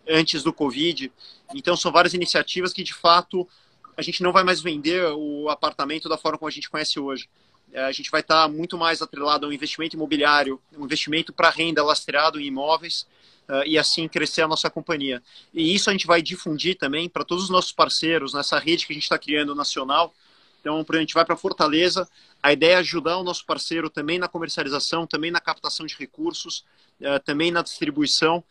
antes 0.07 0.43
do 0.43 0.53
Covid. 0.53 1.11
Então, 1.53 1.75
são 1.75 1.91
várias 1.91 2.13
iniciativas 2.13 2.73
que, 2.73 2.83
de 2.83 2.93
fato, 2.93 3.47
a 3.97 4.01
gente 4.03 4.21
não 4.21 4.31
vai 4.31 4.43
mais 4.43 4.61
vender 4.61 5.03
o 5.13 5.49
apartamento 5.49 6.07
da 6.07 6.17
forma 6.17 6.37
como 6.37 6.47
a 6.47 6.51
gente 6.51 6.69
conhece 6.69 6.99
hoje. 6.99 7.27
É, 7.73 7.83
a 7.83 7.91
gente 7.91 8.11
vai 8.11 8.21
estar 8.21 8.47
muito 8.47 8.77
mais 8.77 9.01
atrelado 9.01 9.45
ao 9.45 9.51
investimento 9.51 9.95
imobiliário, 9.95 10.61
um 10.77 10.85
investimento 10.85 11.33
para 11.33 11.49
renda 11.49 11.83
lastreado 11.83 12.39
em 12.39 12.45
imóveis 12.45 13.07
uh, 13.49 13.63
e 13.65 13.77
assim 13.77 14.07
crescer 14.07 14.43
a 14.43 14.47
nossa 14.47 14.69
companhia. 14.69 15.21
E 15.53 15.73
isso 15.73 15.89
a 15.89 15.93
gente 15.93 16.07
vai 16.07 16.21
difundir 16.21 16.77
também 16.77 17.09
para 17.09 17.25
todos 17.25 17.45
os 17.45 17.49
nossos 17.49 17.71
parceiros 17.71 18.33
nessa 18.33 18.59
rede 18.59 18.85
que 18.85 18.93
a 18.93 18.95
gente 18.95 19.03
está 19.03 19.17
criando 19.17 19.55
nacional. 19.55 20.13
Então, 20.61 20.85
a 20.87 20.97
gente 20.97 21.13
vai 21.13 21.25
para 21.25 21.35
Fortaleza. 21.35 22.07
A 22.41 22.53
ideia 22.53 22.73
é 22.73 22.77
ajudar 22.77 23.17
o 23.17 23.23
nosso 23.23 23.45
parceiro 23.45 23.89
também 23.89 24.19
na 24.19 24.27
comercialização, 24.27 25.07
também 25.07 25.31
na 25.31 25.39
captação 25.39 25.85
de 25.85 25.95
recursos, 25.97 26.63
uh, 27.01 27.19
também 27.25 27.51
na 27.51 27.61
distribuição. 27.61 28.43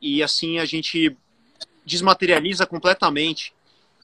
E 0.00 0.22
assim 0.22 0.58
a 0.58 0.64
gente 0.64 1.16
desmaterializa 1.84 2.66
completamente 2.66 3.52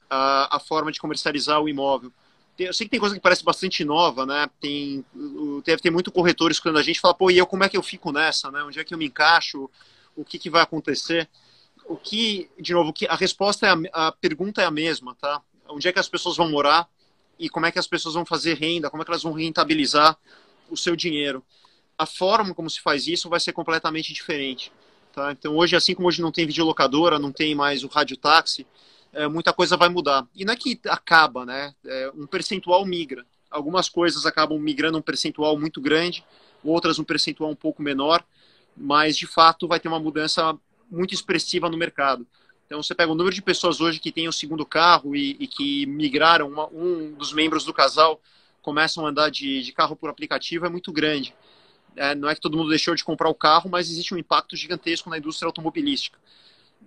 a, 0.09 0.57
a 0.57 0.59
forma 0.59 0.91
de 0.91 0.99
comercializar 0.99 1.61
o 1.61 1.69
imóvel. 1.69 2.11
Eu 2.57 2.73
sei 2.73 2.87
que 2.87 2.91
tem 2.91 2.99
coisa 2.99 3.13
que 3.13 3.21
parece 3.21 3.43
bastante 3.43 3.83
nova, 3.85 4.25
né? 4.25 4.49
Tem, 4.59 5.05
deve 5.63 5.81
ter 5.81 5.91
muito 5.91 6.11
corretor 6.11 6.49
escutando 6.49 6.79
a 6.79 6.83
gente 6.83 6.99
fala, 6.99 7.13
pô, 7.13 7.29
e 7.29 7.37
eu 7.37 7.45
como 7.45 7.63
é 7.63 7.69
que 7.69 7.77
eu 7.77 7.83
fico 7.83 8.11
nessa, 8.11 8.49
né? 8.49 8.63
Onde 8.63 8.79
é 8.79 8.83
que 8.83 8.93
eu 8.93 8.97
me 8.97 9.05
encaixo? 9.05 9.69
O 10.15 10.25
que, 10.25 10.39
que 10.39 10.49
vai 10.49 10.63
acontecer? 10.63 11.29
O 11.85 11.95
que, 11.95 12.49
de 12.59 12.73
novo, 12.73 12.91
que 12.91 13.05
a 13.05 13.15
resposta 13.15 13.67
é 13.67 13.69
a, 13.69 14.07
a 14.07 14.11
pergunta 14.11 14.61
é 14.61 14.65
a 14.65 14.71
mesma, 14.71 15.15
tá? 15.15 15.41
Onde 15.69 15.87
é 15.87 15.91
que 15.91 15.99
as 15.99 16.09
pessoas 16.09 16.35
vão 16.35 16.49
morar 16.49 16.89
e 17.37 17.47
como 17.47 17.67
é 17.67 17.71
que 17.71 17.77
as 17.77 17.87
pessoas 17.87 18.15
vão 18.15 18.25
fazer 18.25 18.55
renda? 18.55 18.89
Como 18.89 19.03
é 19.03 19.05
que 19.05 19.11
elas 19.11 19.23
vão 19.23 19.33
rentabilizar 19.33 20.17
o 20.69 20.75
seu 20.75 20.95
dinheiro? 20.95 21.43
A 21.95 22.07
forma 22.07 22.55
como 22.55 22.69
se 22.69 22.81
faz 22.81 23.07
isso 23.07 23.29
vai 23.29 23.39
ser 23.39 23.53
completamente 23.53 24.11
diferente, 24.11 24.71
tá? 25.13 25.31
Então 25.31 25.55
hoje, 25.55 25.75
assim 25.75 25.93
como 25.93 26.07
hoje 26.07 26.21
não 26.21 26.31
tem 26.31 26.47
videolocadora, 26.47 27.19
não 27.19 27.31
tem 27.31 27.53
mais 27.53 27.83
o 27.83 27.87
rádio 27.87 28.17
táxi, 28.17 28.65
é, 29.13 29.27
muita 29.27 29.53
coisa 29.53 29.77
vai 29.77 29.89
mudar. 29.89 30.27
E 30.35 30.45
não 30.45 30.53
é 30.53 30.55
que 30.55 30.79
acaba, 30.87 31.45
né? 31.45 31.73
É, 31.85 32.11
um 32.15 32.27
percentual 32.27 32.85
migra. 32.85 33.25
Algumas 33.49 33.89
coisas 33.89 34.25
acabam 34.25 34.59
migrando 34.59 34.97
um 34.97 35.01
percentual 35.01 35.57
muito 35.57 35.79
grande, 35.79 36.23
outras 36.63 36.99
um 36.99 37.03
percentual 37.03 37.49
um 37.49 37.55
pouco 37.55 37.81
menor, 37.81 38.23
mas 38.75 39.17
de 39.17 39.25
fato 39.25 39.67
vai 39.67 39.79
ter 39.79 39.87
uma 39.87 39.99
mudança 39.99 40.57
muito 40.89 41.13
expressiva 41.13 41.69
no 41.69 41.77
mercado. 41.77 42.27
Então 42.65 42.83
você 42.83 42.93
pega 42.93 43.11
o 43.11 43.15
número 43.15 43.33
de 43.33 43.41
pessoas 43.41 43.79
hoje 43.79 43.99
que 43.99 44.11
têm 44.11 44.27
o 44.27 44.33
segundo 44.33 44.65
carro 44.65 45.15
e, 45.15 45.37
e 45.39 45.47
que 45.47 45.85
migraram, 45.85 46.49
uma, 46.49 46.67
um 46.67 47.13
dos 47.13 47.31
membros 47.31 47.63
do 47.63 47.73
casal 47.73 48.21
começam 48.61 49.05
a 49.05 49.09
andar 49.09 49.29
de, 49.29 49.63
de 49.63 49.71
carro 49.71 49.95
por 49.95 50.09
aplicativo 50.09 50.65
é 50.65 50.69
muito 50.69 50.91
grande. 50.91 51.33
É, 51.95 52.13
não 52.13 52.29
é 52.29 52.35
que 52.35 52.41
todo 52.41 52.57
mundo 52.57 52.69
deixou 52.69 52.93
de 52.93 53.03
comprar 53.03 53.29
o 53.29 53.33
carro, 53.33 53.69
mas 53.69 53.89
existe 53.89 54.13
um 54.13 54.17
impacto 54.17 54.55
gigantesco 54.57 55.09
na 55.09 55.17
indústria 55.17 55.47
automobilística. 55.47 56.19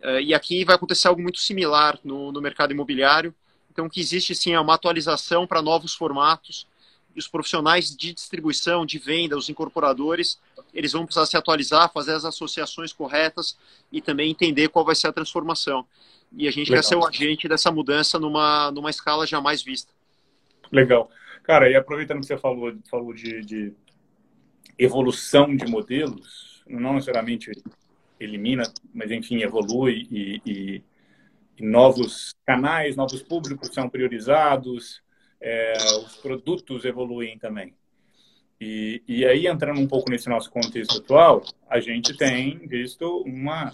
Uh, 0.03 0.21
e 0.21 0.33
aqui 0.33 0.65
vai 0.65 0.77
acontecer 0.77 1.09
algo 1.09 1.21
muito 1.21 1.39
similar 1.39 1.99
no, 2.03 2.33
no 2.33 2.41
mercado 2.41 2.73
imobiliário. 2.73 3.35
Então, 3.71 3.87
o 3.87 3.91
que 3.91 4.01
existe 4.01 4.35
sim 4.35 4.53
é 4.53 4.61
uma 4.61 4.75
atualização 4.75 5.47
para 5.47 5.63
novos 5.63 5.95
formatos. 5.95 6.67
E 7.15 7.19
os 7.19 7.27
profissionais 7.27 7.95
de 7.95 8.15
distribuição, 8.15 8.87
de 8.87 8.99
venda, 8.99 9.37
os 9.37 9.49
incorporadores, 9.49 10.39
eles 10.73 10.93
vão 10.93 11.05
precisar 11.05 11.27
se 11.27 11.37
atualizar, 11.37 11.93
fazer 11.93 12.13
as 12.13 12.25
associações 12.25 12.93
corretas 12.93 13.59
e 13.91 14.01
também 14.01 14.31
entender 14.31 14.69
qual 14.69 14.85
vai 14.85 14.95
ser 14.95 15.09
a 15.09 15.13
transformação. 15.13 15.85
E 16.33 16.47
a 16.47 16.51
gente 16.51 16.71
Legal. 16.71 16.83
quer 16.83 16.89
ser 16.89 16.97
o 16.97 17.07
agente 17.07 17.49
dessa 17.49 17.71
mudança 17.71 18.19
numa, 18.19 18.71
numa 18.71 18.91
escala 18.91 19.27
jamais 19.27 19.63
vista. 19.63 19.93
Legal. 20.71 21.11
Cara, 21.43 21.69
e 21.69 21.75
aproveitando 21.75 22.21
que 22.21 22.27
você 22.27 22.37
falou, 22.37 22.73
falou 22.89 23.13
de, 23.13 23.41
de 23.45 23.73
evolução 24.79 25.55
de 25.55 25.67
modelos, 25.67 26.63
não 26.67 26.95
necessariamente 26.95 27.51
elimina, 28.21 28.63
mas 28.93 29.11
enfim, 29.11 29.43
evolui 29.43 30.07
e, 30.11 30.43
e, 30.45 30.85
e 31.59 31.67
novos 31.67 32.35
canais, 32.45 32.95
novos 32.95 33.23
públicos 33.23 33.73
são 33.73 33.89
priorizados, 33.89 35.03
é, 35.41 35.73
os 36.05 36.17
produtos 36.17 36.85
evoluem 36.85 37.39
também. 37.39 37.75
E, 38.61 39.03
e 39.09 39.25
aí, 39.25 39.47
entrando 39.47 39.81
um 39.81 39.89
pouco 39.89 40.11
nesse 40.11 40.29
nosso 40.29 40.51
contexto 40.51 40.99
atual, 40.99 41.43
a 41.67 41.81
gente 41.81 42.15
tem 42.15 42.59
visto 42.67 43.23
uma 43.23 43.73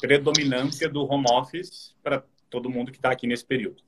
predominância 0.00 0.88
do 0.88 1.02
home 1.02 1.26
office 1.32 1.96
para 2.00 2.22
todo 2.48 2.70
mundo 2.70 2.92
que 2.92 2.98
está 2.98 3.10
aqui 3.10 3.26
nesse 3.26 3.44
período. 3.44 3.82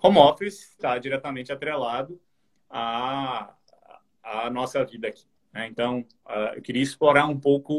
Home 0.00 0.18
office 0.18 0.70
está 0.70 0.96
diretamente 0.96 1.50
atrelado 1.50 2.20
à, 2.70 3.52
à 4.22 4.48
nossa 4.48 4.84
vida 4.84 5.08
aqui. 5.08 5.24
Né? 5.52 5.66
Então, 5.66 6.06
eu 6.54 6.62
queria 6.62 6.82
explorar 6.82 7.26
um 7.26 7.38
pouco 7.38 7.78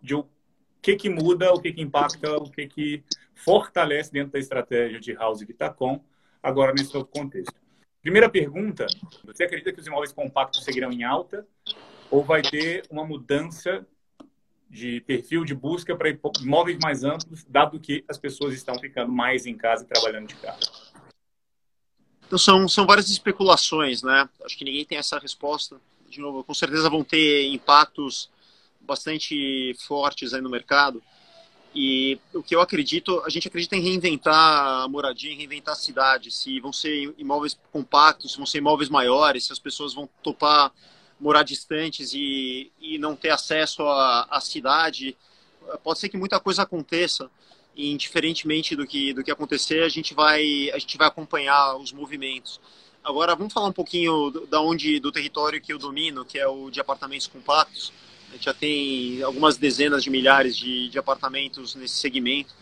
de 0.00 0.14
que, 0.86 0.94
que 0.94 1.10
muda, 1.10 1.52
o 1.52 1.60
que, 1.60 1.72
que 1.72 1.82
impacta, 1.82 2.36
o 2.36 2.48
que, 2.48 2.68
que 2.68 3.02
fortalece 3.34 4.12
dentro 4.12 4.32
da 4.32 4.38
estratégia 4.38 5.00
de 5.00 5.12
House 5.14 5.40
Vitacom, 5.40 6.00
agora 6.40 6.72
nesse 6.72 6.94
novo 6.94 7.06
contexto. 7.06 7.54
Primeira 8.00 8.30
pergunta: 8.30 8.86
você 9.24 9.42
acredita 9.42 9.72
que 9.72 9.80
os 9.80 9.86
imóveis 9.88 10.12
compactos 10.12 10.62
seguirão 10.62 10.92
em 10.92 11.02
alta 11.02 11.44
ou 12.08 12.22
vai 12.22 12.40
ter 12.40 12.84
uma 12.88 13.04
mudança 13.04 13.84
de 14.70 15.00
perfil 15.00 15.44
de 15.44 15.56
busca 15.56 15.96
para 15.96 16.16
imóveis 16.40 16.78
mais 16.80 17.02
amplos, 17.02 17.44
dado 17.48 17.80
que 17.80 18.04
as 18.08 18.16
pessoas 18.16 18.54
estão 18.54 18.78
ficando 18.78 19.10
mais 19.10 19.44
em 19.44 19.56
casa 19.56 19.82
e 19.82 19.88
trabalhando 19.88 20.28
de 20.28 20.36
casa? 20.36 20.60
Então, 22.24 22.38
são, 22.38 22.68
são 22.68 22.86
várias 22.86 23.10
especulações, 23.10 24.04
né? 24.04 24.28
Acho 24.44 24.56
que 24.56 24.64
ninguém 24.64 24.84
tem 24.84 24.98
essa 24.98 25.18
resposta. 25.18 25.80
De 26.08 26.20
novo, 26.20 26.44
com 26.44 26.54
certeza 26.54 26.88
vão 26.88 27.02
ter 27.02 27.48
impactos 27.48 28.30
bastante 28.86 29.74
fortes 29.86 30.32
aí 30.32 30.40
no 30.40 30.50
mercado. 30.50 31.02
E 31.74 32.18
o 32.32 32.42
que 32.42 32.54
eu 32.54 32.62
acredito, 32.62 33.20
a 33.26 33.28
gente 33.28 33.48
acredita 33.48 33.76
em 33.76 33.82
reinventar 33.82 34.84
a 34.84 34.88
moradia, 34.88 35.30
em 35.30 35.36
reinventar 35.36 35.74
a 35.74 35.76
cidade. 35.76 36.30
Se 36.30 36.58
vão 36.58 36.72
ser 36.72 37.14
imóveis 37.18 37.58
compactos, 37.70 38.32
se 38.32 38.38
vão 38.38 38.46
ser 38.46 38.58
imóveis 38.58 38.88
maiores, 38.88 39.44
se 39.44 39.52
as 39.52 39.58
pessoas 39.58 39.92
vão 39.92 40.08
topar 40.22 40.72
morar 41.20 41.42
distantes 41.42 42.12
e, 42.12 42.70
e 42.80 42.98
não 42.98 43.16
ter 43.16 43.30
acesso 43.30 43.82
à, 43.82 44.26
à 44.30 44.40
cidade. 44.40 45.16
Pode 45.82 45.98
ser 45.98 46.08
que 46.08 46.16
muita 46.16 46.38
coisa 46.38 46.62
aconteça 46.62 47.30
e 47.74 47.90
indiferentemente 47.92 48.74
do 48.74 48.86
que 48.86 49.12
do 49.12 49.22
que 49.22 49.30
acontecer, 49.30 49.82
a 49.82 49.88
gente 49.88 50.14
vai 50.14 50.70
a 50.72 50.78
gente 50.78 50.96
vai 50.96 51.08
acompanhar 51.08 51.76
os 51.76 51.92
movimentos. 51.92 52.60
Agora 53.04 53.36
vamos 53.36 53.52
falar 53.52 53.68
um 53.68 53.72
pouquinho 53.72 54.30
da 54.48 54.60
onde 54.60 54.98
do 54.98 55.12
território 55.12 55.60
que 55.60 55.72
eu 55.72 55.78
domino, 55.78 56.24
que 56.24 56.38
é 56.38 56.46
o 56.46 56.70
de 56.70 56.80
apartamentos 56.80 57.26
compactos. 57.26 57.92
A 58.28 58.32
gente 58.32 58.44
já 58.44 58.54
tem 58.54 59.22
algumas 59.22 59.56
dezenas 59.56 60.02
de 60.02 60.10
milhares 60.10 60.56
de, 60.56 60.88
de 60.88 60.98
apartamentos 60.98 61.74
nesse 61.74 61.94
segmento 61.94 62.54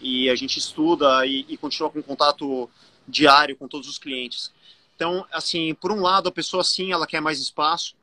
e 0.00 0.28
a 0.30 0.34
gente 0.34 0.58
estuda 0.58 1.26
e, 1.26 1.44
e 1.48 1.56
continua 1.56 1.90
com 1.90 2.02
contato 2.02 2.68
diário 3.06 3.56
com 3.56 3.68
todos 3.68 3.88
os 3.88 3.98
clientes. 3.98 4.52
Então, 4.96 5.26
assim, 5.32 5.74
por 5.74 5.92
um 5.92 6.00
lado, 6.00 6.28
a 6.28 6.32
pessoa 6.32 6.62
sim, 6.62 6.92
ela 6.92 7.06
quer 7.06 7.20
mais 7.20 7.40
espaço. 7.40 7.94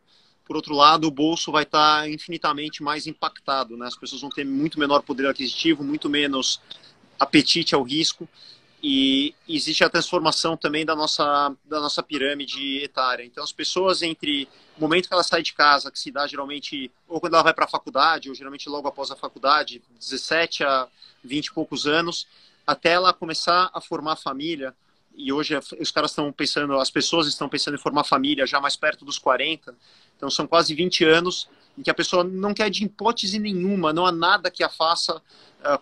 por 0.45 0.55
outro 0.55 0.73
lado, 0.73 1.07
o 1.07 1.11
bolso 1.11 1.51
vai 1.51 1.63
estar 1.63 2.09
infinitamente 2.09 2.81
mais 2.81 3.05
impactado, 3.05 3.75
né? 3.75 3.87
As 3.87 3.97
pessoas 3.97 4.21
vão 4.21 4.29
ter 4.29 4.45
muito 4.45 4.79
menor 4.79 5.01
poder 5.01 5.27
aquisitivo, 5.27 5.83
muito 5.83 6.09
menos 6.09 6.61
apetite 7.19 7.75
ao 7.75 7.83
risco 7.83 8.27
e 8.81 9.33
existe 9.49 9.83
a 9.83 9.89
transformação 9.89 10.55
também 10.55 10.85
da 10.85 10.95
nossa, 10.95 11.55
da 11.65 11.79
nossa 11.79 12.03
pirâmide 12.03 12.77
etária. 12.83 13.23
Então, 13.23 13.43
as 13.43 13.51
pessoas, 13.51 14.01
entre 14.03 14.47
o 14.77 14.81
momento 14.81 15.07
que 15.07 15.13
ela 15.13 15.23
sai 15.23 15.41
de 15.41 15.53
casa, 15.53 15.91
que 15.91 15.99
se 15.99 16.11
dá 16.11 16.27
geralmente, 16.27 16.91
ou 17.07 17.19
quando 17.19 17.33
ela 17.33 17.43
vai 17.43 17.53
para 17.53 17.65
a 17.65 17.69
faculdade, 17.69 18.29
ou 18.29 18.35
geralmente 18.35 18.69
logo 18.69 18.87
após 18.87 19.09
a 19.09 19.15
faculdade, 19.15 19.81
17 19.99 20.63
a 20.63 20.87
20 21.23 21.47
e 21.47 21.53
poucos 21.53 21.87
anos, 21.87 22.27
até 22.65 22.91
ela 22.91 23.13
começar 23.13 23.69
a 23.73 23.81
formar 23.81 24.15
família, 24.15 24.75
e 25.15 25.33
hoje 25.33 25.57
os 25.79 25.89
caras 25.89 26.11
estão 26.11 26.31
pensando, 26.31 26.77
as 26.77 26.91
pessoas 26.91 27.27
estão 27.27 27.49
pensando 27.49 27.73
em 27.73 27.79
formar 27.79 28.03
família 28.03 28.45
já 28.45 28.61
mais 28.61 28.75
perto 28.75 29.03
dos 29.03 29.17
40, 29.17 29.75
então 30.15 30.29
são 30.29 30.45
quase 30.45 30.75
20 30.75 31.03
anos 31.03 31.49
em 31.75 31.81
que 31.81 31.89
a 31.89 31.93
pessoa 31.93 32.23
não 32.23 32.53
quer 32.53 32.69
de 32.69 32.83
hipótese 32.83 33.39
nenhuma, 33.39 33.91
não 33.91 34.05
há 34.05 34.11
nada 34.11 34.51
que 34.51 34.63
a 34.63 34.69
faça 34.69 35.19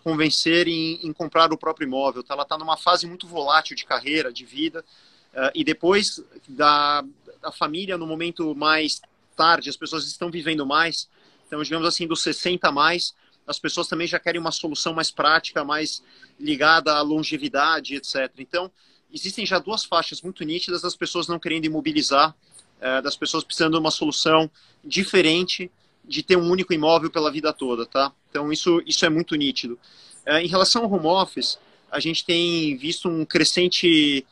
convencer 0.02 0.66
em, 0.66 1.06
em, 1.06 1.12
comprar 1.12 1.52
o 1.52 1.58
próprio 1.58 1.86
imóvel. 1.86 2.22
Tá? 2.22 2.34
Ela 2.34 2.42
está 2.42 2.58
numa 2.58 2.76
fase 2.76 3.06
muito 3.06 3.26
volátil 3.26 3.76
de 3.76 3.84
carreira, 3.84 4.32
de 4.32 4.44
vida, 4.44 4.84
uh, 5.32 5.50
e 5.54 5.62
depois 5.62 6.24
da, 6.48 7.04
da 7.40 7.52
família, 7.52 7.96
no 7.96 8.06
momento 8.06 8.54
mais 8.54 9.00
tarde, 9.36 9.68
as 9.68 9.76
pessoas 9.76 10.06
estão 10.06 10.30
vivendo 10.30 10.66
mais, 10.66 11.08
então, 11.46 11.62
digamos 11.62 11.86
assim, 11.86 12.06
dos 12.06 12.22
60 12.22 12.66
a 12.66 12.72
mais, 12.72 13.14
as 13.46 13.58
pessoas 13.58 13.86
também 13.86 14.06
já 14.06 14.18
querem 14.18 14.40
uma 14.40 14.50
solução 14.50 14.92
mais 14.92 15.10
prática, 15.10 15.64
mais 15.64 16.02
ligada 16.40 16.94
à 16.94 17.02
longevidade, 17.02 17.94
etc. 17.94 18.32
Então, 18.38 18.70
existem 19.12 19.46
já 19.46 19.58
duas 19.58 19.84
faixas 19.84 20.20
muito 20.20 20.42
nítidas 20.42 20.82
das 20.82 20.96
pessoas 20.96 21.28
não 21.28 21.38
querendo 21.38 21.66
imobilizar, 21.66 22.34
uh, 22.78 23.02
das 23.02 23.14
pessoas 23.14 23.44
precisando 23.44 23.74
de 23.74 23.78
uma 23.78 23.90
solução 23.92 24.50
diferente 24.84 25.70
de 26.06 26.22
ter 26.22 26.36
um 26.36 26.50
único 26.50 26.72
imóvel 26.72 27.10
pela 27.10 27.30
vida 27.30 27.52
toda, 27.52 27.86
tá? 27.86 28.12
Então 28.30 28.52
isso, 28.52 28.82
isso 28.86 29.04
é 29.04 29.08
muito 29.08 29.34
nítido. 29.34 29.78
É, 30.24 30.42
em 30.42 30.46
relação 30.46 30.84
ao 30.84 30.92
home 30.92 31.06
office, 31.06 31.58
a 31.90 32.00
gente 32.00 32.24
tem 32.24 32.76
visto 32.76 33.08
um 33.08 33.24
crescente, 33.24 34.26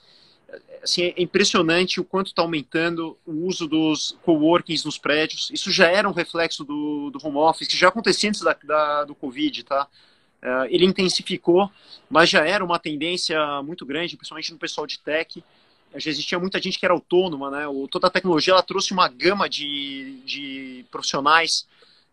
assim, 0.83 1.03
é 1.03 1.23
impressionante 1.23 2.01
o 2.01 2.05
quanto 2.05 2.29
está 2.29 2.43
aumentando 2.43 3.17
o 3.27 3.47
uso 3.47 3.67
dos 3.67 4.17
coworkings 4.23 4.85
nos 4.85 4.99
prédios. 4.99 5.51
Isso 5.53 5.71
já 5.71 5.89
era 5.89 6.09
um 6.09 6.13
reflexo 6.13 6.65
do, 6.65 7.11
do 7.11 7.25
home 7.27 7.39
office, 7.39 7.69
que 7.69 7.77
já 7.77 7.89
acontecia 7.89 8.29
antes 8.29 8.41
da, 8.41 8.57
da 8.65 9.05
do 9.05 9.15
Covid, 9.15 9.65
tá? 9.65 9.87
É, 10.43 10.67
ele 10.69 10.85
intensificou, 10.85 11.71
mas 12.11 12.29
já 12.29 12.47
era 12.47 12.65
uma 12.65 12.79
tendência 12.79 13.63
muito 13.63 13.87
grande, 13.87 14.17
principalmente 14.17 14.53
no 14.53 14.59
pessoal 14.59 14.87
de 14.87 14.99
tech 14.99 15.43
já 16.01 16.11
existia 16.11 16.39
muita 16.39 16.61
gente 16.61 16.79
que 16.79 16.85
era 16.85 16.95
autônoma, 16.95 17.51
né? 17.51 17.67
O, 17.69 17.87
toda 17.89 18.07
a 18.07 18.11
tecnologia 18.11 18.53
ela 18.53 18.63
trouxe 18.63 18.93
uma 18.93 19.09
gama 19.09 19.49
de, 19.49 20.21
de 20.25 20.85
profissionais 20.91 21.67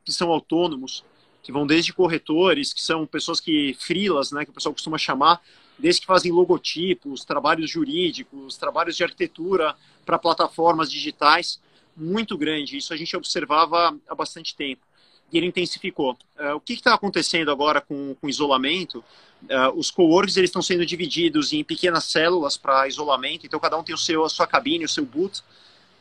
que 0.06 0.12
são 0.12 0.30
autônomos, 0.30 1.04
que 1.44 1.52
vão 1.52 1.66
desde 1.66 1.94
corretores, 1.94 2.74
que 2.74 2.82
são 2.82 3.06
pessoas 3.06 3.40
que 3.40 3.76
frilas, 3.80 4.32
né, 4.32 4.46
que 4.46 4.52
o 4.52 4.54
pessoal 4.54 4.74
costuma 4.74 4.98
chamar, 4.98 5.42
desde 5.78 6.02
que 6.02 6.08
fazem 6.08 6.32
logotipos, 6.32 7.26
trabalhos 7.26 7.70
jurídicos, 7.70 8.58
trabalhos 8.58 8.96
de 8.96 9.04
arquitetura 9.04 9.76
para 10.06 10.20
plataformas 10.20 10.92
digitais, 10.92 11.60
muito 11.96 12.38
grande. 12.38 12.78
Isso 12.78 12.94
a 12.94 12.98
gente 12.98 13.16
observava 13.16 13.98
há 14.08 14.16
bastante 14.16 14.56
tempo 14.56 14.91
e 15.32 15.38
ele 15.38 15.48
intensificou. 15.48 16.18
Uh, 16.38 16.56
o 16.56 16.60
que 16.60 16.74
está 16.74 16.94
acontecendo 16.94 17.52
agora 17.52 17.80
com 17.80 18.16
o 18.22 18.30
isolamento? 18.30 19.04
Uh, 19.44 19.78
os 19.78 19.90
coworks 19.90 20.38
eles 20.38 20.50
estão 20.50 20.62
sendo 20.62 20.86
divididos 20.86 21.54
em 21.54 21.64
pequenas 21.64 22.06
células 22.06 22.58
para 22.58 22.88
isolamento, 22.88 23.46
então 23.46 23.60
cada 23.60 23.78
um 23.78 23.84
tem 23.84 23.96
o 23.96 23.98
seu, 23.98 24.26
a 24.26 24.30
sua 24.30 24.46
cabine, 24.46 24.86
o 24.86 24.90
seu 24.90 25.06
boot, 25.06 25.42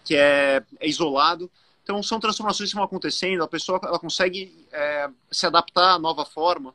que 0.04 0.14
é, 0.16 0.62
é 0.80 0.88
isolado. 0.88 1.50
Então 1.82 2.02
são 2.02 2.20
transformações 2.20 2.70
que 2.70 2.76
vão 2.76 2.84
acontecendo, 2.84 3.42
a 3.42 3.48
pessoa 3.48 3.80
ela 3.82 3.98
consegue 3.98 4.66
é, 4.72 5.08
se 5.30 5.46
adaptar 5.46 5.94
à 5.94 5.98
nova 5.98 6.24
forma, 6.24 6.74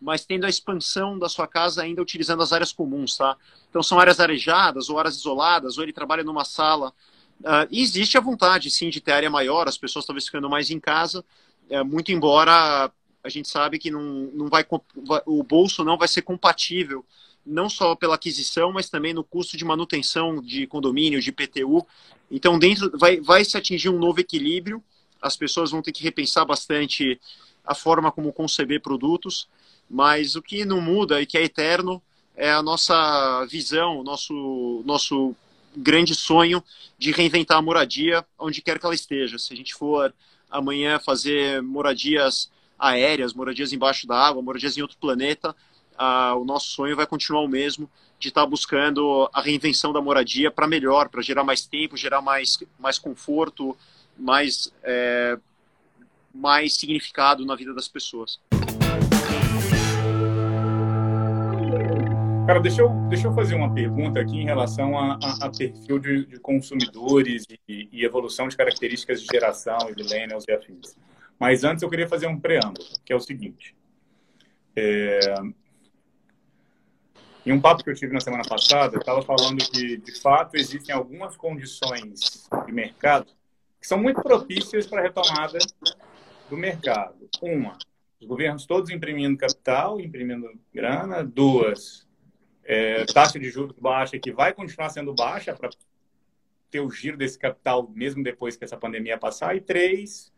mas 0.00 0.24
tendo 0.24 0.44
a 0.44 0.48
expansão 0.48 1.18
da 1.18 1.28
sua 1.28 1.46
casa 1.46 1.82
ainda 1.82 2.02
utilizando 2.02 2.42
as 2.42 2.52
áreas 2.52 2.72
comuns, 2.72 3.16
tá? 3.16 3.36
Então 3.68 3.82
são 3.82 3.98
áreas 3.98 4.20
arejadas 4.20 4.88
ou 4.88 4.98
áreas 4.98 5.16
isoladas, 5.16 5.78
ou 5.78 5.84
ele 5.84 5.92
trabalha 5.92 6.24
numa 6.24 6.44
sala. 6.44 6.92
Uh, 7.40 7.68
e 7.70 7.82
existe 7.82 8.16
a 8.16 8.20
vontade, 8.20 8.70
sim, 8.70 8.88
de 8.88 9.00
ter 9.00 9.12
área 9.12 9.30
maior, 9.30 9.68
as 9.68 9.76
pessoas 9.76 10.06
talvez 10.06 10.24
ficando 10.26 10.48
mais 10.48 10.70
em 10.70 10.80
casa, 10.80 11.24
é, 11.70 11.82
muito 11.82 12.12
embora 12.12 12.90
a 13.22 13.28
gente 13.28 13.48
sabe 13.48 13.78
que 13.78 13.90
não, 13.90 14.02
não 14.32 14.48
vai, 14.48 14.64
o 15.26 15.42
bolso 15.42 15.82
não 15.82 15.98
vai 15.98 16.06
ser 16.06 16.22
compatível, 16.22 17.04
não 17.44 17.68
só 17.68 17.94
pela 17.96 18.14
aquisição, 18.14 18.72
mas 18.72 18.88
também 18.88 19.12
no 19.12 19.24
custo 19.24 19.56
de 19.56 19.64
manutenção 19.64 20.40
de 20.40 20.66
condomínio, 20.66 21.20
de 21.20 21.32
PTU. 21.32 21.84
Então, 22.30 22.58
dentro 22.58 22.90
vai, 22.96 23.20
vai 23.20 23.44
se 23.44 23.56
atingir 23.56 23.88
um 23.88 23.98
novo 23.98 24.20
equilíbrio, 24.20 24.82
as 25.20 25.36
pessoas 25.36 25.70
vão 25.72 25.82
ter 25.82 25.92
que 25.92 26.02
repensar 26.02 26.44
bastante 26.44 27.20
a 27.64 27.74
forma 27.74 28.12
como 28.12 28.32
conceber 28.32 28.80
produtos, 28.80 29.48
mas 29.90 30.36
o 30.36 30.42
que 30.42 30.64
não 30.64 30.80
muda 30.80 31.20
e 31.20 31.26
que 31.26 31.36
é 31.36 31.42
eterno 31.42 32.00
é 32.36 32.52
a 32.52 32.62
nossa 32.62 33.44
visão, 33.46 34.02
nosso, 34.04 34.82
nosso 34.84 35.34
grande 35.76 36.14
sonho 36.14 36.62
de 36.98 37.10
reinventar 37.10 37.58
a 37.58 37.62
moradia 37.62 38.24
onde 38.38 38.62
quer 38.62 38.78
que 38.78 38.86
ela 38.86 38.94
esteja. 38.94 39.38
Se 39.38 39.52
a 39.52 39.56
gente 39.56 39.74
for 39.74 40.14
amanhã 40.56 40.98
fazer 40.98 41.62
moradias 41.62 42.50
aéreas, 42.78 43.34
moradias 43.34 43.72
embaixo 43.72 44.06
da 44.06 44.16
água, 44.16 44.42
moradias 44.42 44.76
em 44.76 44.82
outro 44.82 44.98
planeta, 44.98 45.54
ah, 45.96 46.34
o 46.34 46.44
nosso 46.44 46.68
sonho 46.68 46.96
vai 46.96 47.06
continuar 47.06 47.42
o 47.42 47.48
mesmo, 47.48 47.90
de 48.18 48.28
estar 48.28 48.42
tá 48.42 48.46
buscando 48.46 49.28
a 49.32 49.40
reinvenção 49.40 49.92
da 49.92 50.00
moradia 50.00 50.50
para 50.50 50.66
melhor, 50.66 51.08
para 51.08 51.22
gerar 51.22 51.44
mais 51.44 51.66
tempo, 51.66 51.96
gerar 51.96 52.20
mais, 52.20 52.58
mais 52.78 52.98
conforto, 52.98 53.76
mais, 54.18 54.72
é, 54.82 55.38
mais 56.34 56.76
significado 56.76 57.44
na 57.44 57.54
vida 57.54 57.74
das 57.74 57.88
pessoas. 57.88 58.40
Cara, 62.46 62.60
deixa 62.60 62.80
eu, 62.80 62.90
deixa 63.08 63.26
eu 63.26 63.34
fazer 63.34 63.56
uma 63.56 63.74
pergunta 63.74 64.20
aqui 64.20 64.36
em 64.36 64.44
relação 64.44 64.96
a, 64.96 65.18
a, 65.20 65.46
a 65.46 65.50
perfil 65.50 65.98
de, 65.98 66.26
de 66.26 66.38
consumidores 66.38 67.42
e, 67.68 67.88
e, 67.90 68.04
evolução 68.04 68.46
de 68.46 68.56
características 68.56 69.20
de 69.20 69.26
geração 69.26 69.76
e 69.90 69.96
millennials 69.96 70.44
e 70.46 70.52
afins. 70.52 70.96
Mas 71.40 71.64
antes 71.64 71.82
eu 71.82 71.90
queria 71.90 72.06
fazer 72.06 72.28
um 72.28 72.38
preâmbulo, 72.38 72.86
que 73.04 73.12
é 73.12 73.16
o 73.16 73.20
seguinte. 73.20 73.74
É... 74.76 75.18
Em 77.44 77.50
um 77.50 77.60
papo 77.60 77.82
que 77.82 77.90
eu 77.90 77.94
tive 77.96 78.12
na 78.12 78.20
semana 78.20 78.44
passada, 78.48 78.94
eu 78.94 79.00
estava 79.00 79.22
falando 79.22 79.58
que, 79.68 79.96
de 79.96 80.20
fato, 80.20 80.54
existem 80.54 80.94
algumas 80.94 81.36
condições 81.36 82.48
de 82.64 82.72
mercado 82.72 83.26
que 83.80 83.88
são 83.88 83.98
muito 83.98 84.22
propícias 84.22 84.86
para 84.86 85.00
a 85.00 85.02
retomada 85.02 85.58
do 86.48 86.56
mercado. 86.56 87.28
Uma, 87.42 87.76
os 88.20 88.26
governos 88.28 88.66
todos 88.66 88.88
imprimindo 88.90 89.36
capital, 89.36 90.00
imprimindo 90.00 90.48
grana. 90.72 91.24
Duas, 91.24 92.05
é, 92.66 93.04
taxa 93.06 93.38
de 93.38 93.48
juros 93.48 93.76
baixa, 93.78 94.18
que 94.18 94.32
vai 94.32 94.52
continuar 94.52 94.90
sendo 94.90 95.14
baixa 95.14 95.54
para 95.54 95.70
ter 96.70 96.80
o 96.80 96.90
giro 96.90 97.16
desse 97.16 97.38
capital 97.38 97.88
mesmo 97.94 98.22
depois 98.22 98.56
que 98.56 98.64
essa 98.64 98.76
pandemia 98.76 99.16
passar. 99.16 99.56
E 99.56 99.60
três, 99.60 100.32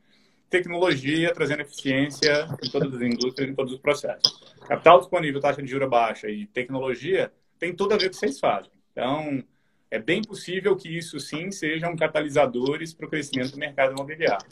tecnologia 0.50 1.32
trazendo 1.32 1.62
eficiência 1.62 2.46
em 2.62 2.70
todas 2.70 2.94
as 2.94 3.00
indústrias, 3.00 3.50
em 3.50 3.54
todos 3.54 3.72
os 3.72 3.80
processos. 3.80 4.54
Capital 4.66 5.00
disponível, 5.00 5.40
taxa 5.40 5.62
de 5.62 5.68
juros 5.68 5.88
baixa 5.88 6.28
e 6.28 6.46
tecnologia 6.46 7.32
tem 7.58 7.74
tudo 7.74 7.94
a 7.94 7.96
ver 7.96 8.04
com 8.04 8.08
o 8.08 8.10
que 8.10 8.16
vocês 8.18 8.38
fazem. 8.38 8.70
Então, 8.92 9.42
é 9.90 9.98
bem 9.98 10.22
possível 10.22 10.76
que 10.76 10.88
isso 10.88 11.18
sim 11.18 11.50
sejam 11.50 11.96
catalisadores 11.96 12.92
para 12.92 13.06
o 13.06 13.08
crescimento 13.08 13.52
do 13.52 13.58
mercado 13.58 13.92
imobiliário 13.92 14.46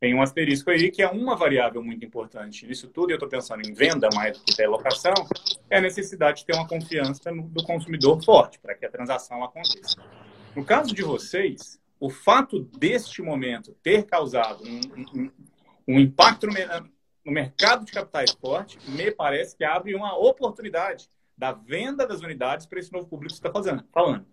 tem 0.00 0.14
um 0.14 0.22
asterisco 0.22 0.70
aí 0.70 0.90
que 0.90 1.02
é 1.02 1.08
uma 1.08 1.36
variável 1.36 1.84
muito 1.84 2.04
importante 2.04 2.66
nisso 2.66 2.88
tudo, 2.88 3.10
eu 3.10 3.16
estou 3.16 3.28
pensando 3.28 3.60
em 3.60 3.74
venda 3.74 4.08
mais 4.14 4.38
do 4.38 4.44
que 4.44 4.66
locação, 4.66 5.12
é 5.68 5.76
a 5.76 5.80
necessidade 5.80 6.40
de 6.40 6.46
ter 6.46 6.54
uma 6.54 6.66
confiança 6.66 7.30
no, 7.30 7.42
do 7.42 7.62
consumidor 7.62 8.24
forte 8.24 8.58
para 8.58 8.74
que 8.74 8.86
a 8.86 8.90
transação 8.90 9.44
aconteça. 9.44 10.02
No 10.56 10.64
caso 10.64 10.94
de 10.94 11.02
vocês, 11.02 11.78
o 12.00 12.08
fato 12.08 12.60
deste 12.78 13.20
momento 13.20 13.76
ter 13.82 14.06
causado 14.06 14.64
um, 14.64 14.80
um, 15.14 15.30
um 15.86 16.00
impacto 16.00 16.46
no, 16.46 16.54
no 17.24 17.32
mercado 17.32 17.84
de 17.84 17.92
capitais 17.92 18.32
forte, 18.32 18.78
me 18.88 19.10
parece 19.12 19.54
que 19.54 19.64
abre 19.64 19.94
uma 19.94 20.16
oportunidade 20.16 21.10
da 21.36 21.52
venda 21.52 22.06
das 22.06 22.20
unidades 22.20 22.64
para 22.64 22.78
esse 22.78 22.92
novo 22.92 23.06
público 23.06 23.34
que 23.34 23.46
está 23.46 23.84
falando. 23.92 24.26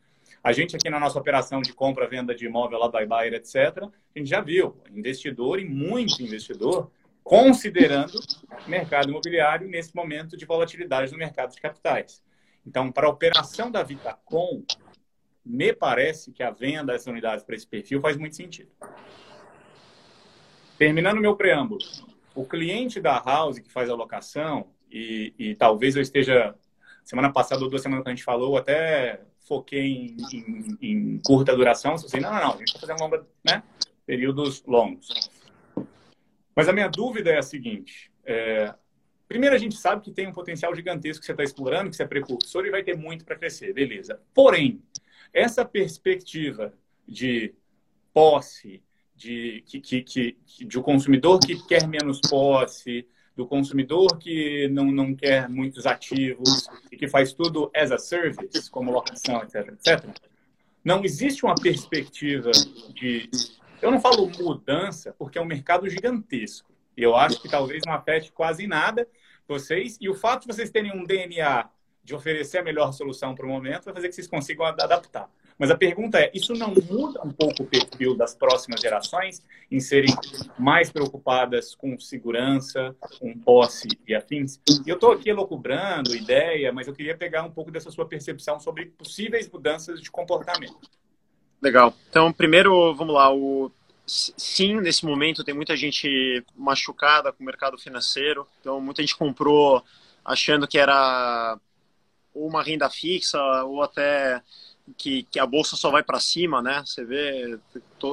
A 0.43 0.51
gente 0.51 0.75
aqui 0.75 0.89
na 0.89 0.99
nossa 0.99 1.19
operação 1.19 1.61
de 1.61 1.73
compra, 1.73 2.07
venda 2.07 2.33
de 2.33 2.45
imóvel 2.45 2.79
lá 2.79 2.87
do 2.87 2.99
iBuyer, 2.99 3.33
etc., 3.33 3.55
a 3.83 4.19
gente 4.19 4.29
já 4.29 4.41
viu 4.41 4.77
investidor 4.91 5.59
e 5.59 5.65
muito 5.65 6.21
investidor 6.21 6.91
considerando 7.23 8.17
mercado 8.65 9.09
imobiliário 9.09 9.67
nesse 9.67 9.93
momento 9.93 10.37
de 10.37 10.45
volatilidade 10.45 11.11
no 11.11 11.17
mercado 11.17 11.53
de 11.53 11.59
capitais. 11.59 12.23
Então, 12.65 12.91
para 12.91 13.07
a 13.07 13.09
operação 13.09 13.69
da 13.69 13.83
Vitacom, 13.83 14.63
me 15.45 15.73
parece 15.73 16.31
que 16.31 16.43
a 16.43 16.51
venda 16.51 16.93
dessas 16.93 17.07
unidades 17.07 17.43
para 17.43 17.55
esse 17.55 17.67
perfil 17.67 18.01
faz 18.01 18.17
muito 18.17 18.35
sentido. 18.35 18.69
Terminando 20.77 21.19
meu 21.19 21.35
preâmbulo, 21.35 21.81
o 22.35 22.45
cliente 22.45 23.01
da 23.01 23.17
House 23.19 23.59
que 23.59 23.71
faz 23.71 23.89
a 23.89 23.95
locação, 23.95 24.69
e, 24.91 25.33
e 25.37 25.55
talvez 25.55 25.95
eu 25.95 26.01
esteja, 26.01 26.55
semana 27.03 27.31
passada 27.31 27.63
ou 27.63 27.69
duas 27.69 27.81
semanas 27.81 28.03
que 28.03 28.09
a 28.09 28.15
gente 28.15 28.23
falou, 28.23 28.57
até 28.57 29.21
foquei 29.47 29.87
em, 29.87 30.17
em, 30.33 30.77
em 30.81 31.21
curta 31.25 31.55
duração, 31.55 31.97
você 31.97 32.05
assim, 32.05 32.19
não, 32.19 32.31
não, 32.31 32.39
não, 32.39 32.53
a 32.53 32.57
gente 32.57 32.79
fazer 32.79 32.93
uma 32.93 33.05
longa, 33.05 33.25
né? 33.43 33.63
períodos 34.05 34.63
longos. 34.65 35.07
Mas 36.55 36.67
a 36.67 36.73
minha 36.73 36.87
dúvida 36.87 37.29
é 37.29 37.37
a 37.37 37.43
seguinte: 37.43 38.11
é, 38.25 38.73
primeiro, 39.27 39.55
a 39.55 39.59
gente 39.59 39.75
sabe 39.75 40.01
que 40.01 40.11
tem 40.11 40.27
um 40.27 40.33
potencial 40.33 40.73
gigantesco 40.75 41.19
que 41.19 41.25
você 41.25 41.33
está 41.33 41.43
explorando, 41.43 41.89
que 41.89 41.95
você 41.95 42.03
é 42.03 42.07
precursor 42.07 42.65
e 42.65 42.71
vai 42.71 42.83
ter 42.83 42.95
muito 42.97 43.23
para 43.23 43.35
crescer, 43.35 43.73
beleza. 43.73 44.19
Porém, 44.33 44.81
essa 45.33 45.63
perspectiva 45.63 46.73
de 47.07 47.53
posse, 48.13 48.81
de, 49.15 49.63
que, 49.65 49.79
que, 49.79 50.01
que, 50.01 50.37
de 50.65 50.79
um 50.79 50.81
consumidor 50.81 51.39
que 51.39 51.55
quer 51.67 51.87
menos 51.87 52.19
posse, 52.29 53.07
do 53.37 53.45
consumidor 53.45 54.17
que 54.17 54.67
não, 54.69 54.91
não 54.91 55.15
quer 55.15 55.47
muitos 55.47 55.85
ativos 55.85 56.67
e 56.91 56.97
que 56.97 57.07
faz 57.07 57.31
tudo 57.31 57.69
as 57.73 57.91
a 57.91 57.99
service, 57.99 58.69
como 58.71 58.91
locação, 58.91 59.43
etc, 59.43 59.67
etc. 59.67 60.09
Não 60.83 61.03
existe 61.03 61.45
uma 61.45 61.53
perspectiva 61.53 62.51
de. 62.95 63.29
Eu 63.79 63.91
não 63.91 64.01
falo 64.01 64.27
mudança, 64.39 65.13
porque 65.19 65.37
é 65.37 65.41
um 65.41 65.45
mercado 65.45 65.87
gigantesco. 65.87 66.71
Eu 66.97 67.15
acho 67.15 67.39
que 67.39 67.47
talvez 67.47 67.83
não 67.85 67.93
afete 67.93 68.31
quase 68.31 68.65
nada 68.65 69.07
vocês. 69.47 69.97
E 70.01 70.09
o 70.09 70.15
fato 70.15 70.41
de 70.41 70.47
vocês 70.47 70.71
terem 70.71 70.91
um 70.91 71.03
DNA 71.03 71.69
de 72.03 72.15
oferecer 72.15 72.57
a 72.57 72.63
melhor 72.63 72.91
solução 72.91 73.35
para 73.35 73.45
o 73.45 73.49
momento 73.49 73.85
vai 73.85 73.93
fazer 73.93 74.09
que 74.09 74.15
vocês 74.15 74.27
consigam 74.27 74.65
adaptar. 74.65 75.29
Mas 75.57 75.71
a 75.71 75.77
pergunta 75.77 76.19
é: 76.19 76.31
isso 76.33 76.53
não 76.53 76.73
muda 76.73 77.21
um 77.23 77.31
pouco 77.31 77.63
o 77.63 77.65
perfil 77.65 78.15
das 78.15 78.35
próximas 78.35 78.79
gerações 78.79 79.41
em 79.71 79.79
serem 79.79 80.13
mais 80.57 80.91
preocupadas 80.91 81.73
com 81.73 81.99
segurança, 81.99 82.95
com 83.19 83.37
posse 83.37 83.87
e 84.07 84.13
afins? 84.13 84.59
Eu 84.85 84.95
estou 84.95 85.11
aqui 85.11 85.29
elocubrando 85.29 86.15
ideia, 86.15 86.71
mas 86.71 86.87
eu 86.87 86.93
queria 86.93 87.17
pegar 87.17 87.43
um 87.43 87.51
pouco 87.51 87.71
dessa 87.71 87.89
sua 87.89 88.05
percepção 88.05 88.59
sobre 88.59 88.85
possíveis 88.85 89.49
mudanças 89.49 90.01
de 90.01 90.11
comportamento. 90.11 90.77
Legal. 91.61 91.93
Então, 92.09 92.31
primeiro, 92.31 92.93
vamos 92.93 93.15
lá. 93.15 93.33
O... 93.33 93.71
Sim, 94.05 94.79
nesse 94.79 95.05
momento 95.05 95.43
tem 95.43 95.53
muita 95.53 95.75
gente 95.75 96.43
machucada 96.55 97.33
com 97.33 97.43
o 97.43 97.45
mercado 97.45 97.77
financeiro. 97.77 98.47
Então, 98.61 98.79
muita 98.79 99.01
gente 99.01 99.17
comprou 99.17 99.83
achando 100.23 100.67
que 100.67 100.77
era 100.77 101.57
uma 102.33 102.61
renda 102.61 102.89
fixa 102.89 103.41
ou 103.63 103.81
até 103.81 104.41
que, 104.93 105.23
que 105.23 105.39
a 105.39 105.45
bolsa 105.45 105.75
só 105.75 105.89
vai 105.89 106.03
para 106.03 106.19
cima, 106.19 106.61
né? 106.61 106.83
Você 106.85 107.03
vê 107.03 107.59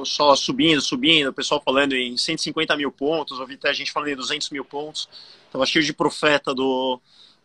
só 0.03 0.35
subindo, 0.35 0.81
subindo, 0.81 1.29
o 1.29 1.33
pessoal 1.33 1.61
falando 1.63 1.93
em 1.93 2.17
150 2.17 2.75
mil 2.75 2.91
pontos, 2.91 3.39
ouvi 3.39 3.53
até 3.53 3.69
a 3.69 3.73
gente 3.73 3.91
falando 3.91 4.09
em 4.09 4.15
200 4.15 4.49
mil 4.49 4.65
pontos. 4.65 5.07
Estava 5.45 5.65
cheio 5.65 5.85
de 5.85 5.93
profeta 5.93 6.53
do, 6.53 6.99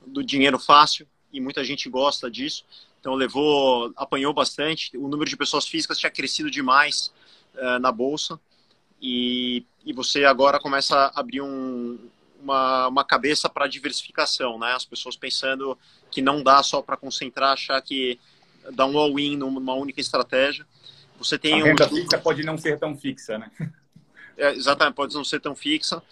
do 0.06 0.24
dinheiro 0.24 0.58
fácil 0.58 1.06
e 1.32 1.40
muita 1.40 1.62
gente 1.62 1.88
gosta 1.88 2.30
disso. 2.30 2.64
Então 2.98 3.14
levou, 3.14 3.92
apanhou 3.96 4.32
bastante. 4.32 4.96
O 4.96 5.08
número 5.08 5.30
de 5.30 5.36
pessoas 5.36 5.66
físicas 5.66 5.98
tinha 5.98 6.10
crescido 6.10 6.50
demais 6.50 7.12
uh, 7.54 7.78
na 7.78 7.92
bolsa 7.92 8.38
e, 9.00 9.64
e 9.84 9.92
você 9.92 10.24
agora 10.24 10.58
começa 10.58 10.96
a 10.96 11.20
abrir 11.20 11.40
um, 11.40 11.98
uma, 12.42 12.88
uma 12.88 13.04
cabeça 13.04 13.48
para 13.48 13.66
diversificação, 13.66 14.58
né? 14.58 14.72
As 14.72 14.84
pessoas 14.84 15.16
pensando 15.16 15.78
que 16.10 16.20
não 16.20 16.42
dá 16.42 16.62
só 16.62 16.82
para 16.82 16.96
concentrar, 16.96 17.52
achar 17.52 17.80
que 17.80 18.18
dar 18.72 18.87
um 18.87 18.98
all-in 18.98 19.37
numa 19.37 19.74
única 19.74 20.00
estratégia. 20.00 20.66
Você 21.18 21.38
tem 21.38 21.61
a 21.61 21.64
renda 21.64 21.87
um... 21.87 21.88
fixa 21.88 22.18
pode 22.18 22.42
não 22.42 22.56
ser 22.56 22.78
tão 22.78 22.96
fixa, 22.96 23.38
né? 23.38 23.50
É, 24.37 24.54
exatamente, 24.54 24.94
pode 24.94 25.14
não 25.14 25.24
ser 25.24 25.38
tão 25.38 25.54
fixa. 25.54 26.02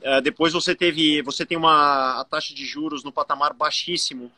É, 0.00 0.20
depois 0.20 0.52
você 0.52 0.74
teve, 0.74 1.20
você 1.22 1.44
tem 1.44 1.58
uma 1.58 2.24
taxa 2.30 2.54
de 2.54 2.64
juros 2.64 3.02
no 3.02 3.12
patamar 3.12 3.52
baixíssimo, 3.52 4.30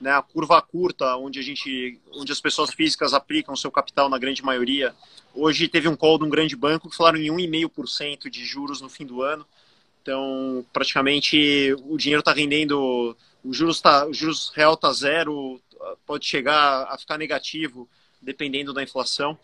né? 0.00 0.12
A 0.12 0.22
curva 0.22 0.60
curta, 0.62 1.16
onde 1.16 1.38
a 1.38 1.42
gente, 1.42 2.00
onde 2.12 2.32
as 2.32 2.40
pessoas 2.40 2.72
físicas 2.72 3.14
aplicam 3.14 3.56
seu 3.56 3.70
capital 3.70 4.08
na 4.08 4.18
grande 4.18 4.42
maioria. 4.42 4.94
Hoje 5.34 5.68
teve 5.68 5.88
um 5.88 5.96
call 5.96 6.18
de 6.18 6.24
um 6.24 6.30
grande 6.30 6.56
banco 6.56 6.88
que 6.88 6.96
falaram 6.96 7.18
em 7.18 7.30
1,5% 7.30 8.30
de 8.30 8.44
juros 8.44 8.80
no 8.80 8.88
fim 8.88 9.04
do 9.04 9.22
ano. 9.22 9.46
Então, 10.02 10.64
praticamente 10.72 11.74
o 11.84 11.96
dinheiro 11.96 12.20
está 12.20 12.32
rendendo, 12.32 13.16
o 13.42 13.52
juros 13.52 13.80
tá, 13.80 14.06
o 14.06 14.14
juros 14.14 14.52
real 14.54 14.74
está 14.74 14.92
zero, 14.92 15.60
pode 16.06 16.26
chegar 16.26 16.84
a 16.84 16.98
ficar 16.98 17.18
negativo 17.18 17.88
dependendo 18.20 18.72
da 18.72 18.82
inflação. 18.82 19.38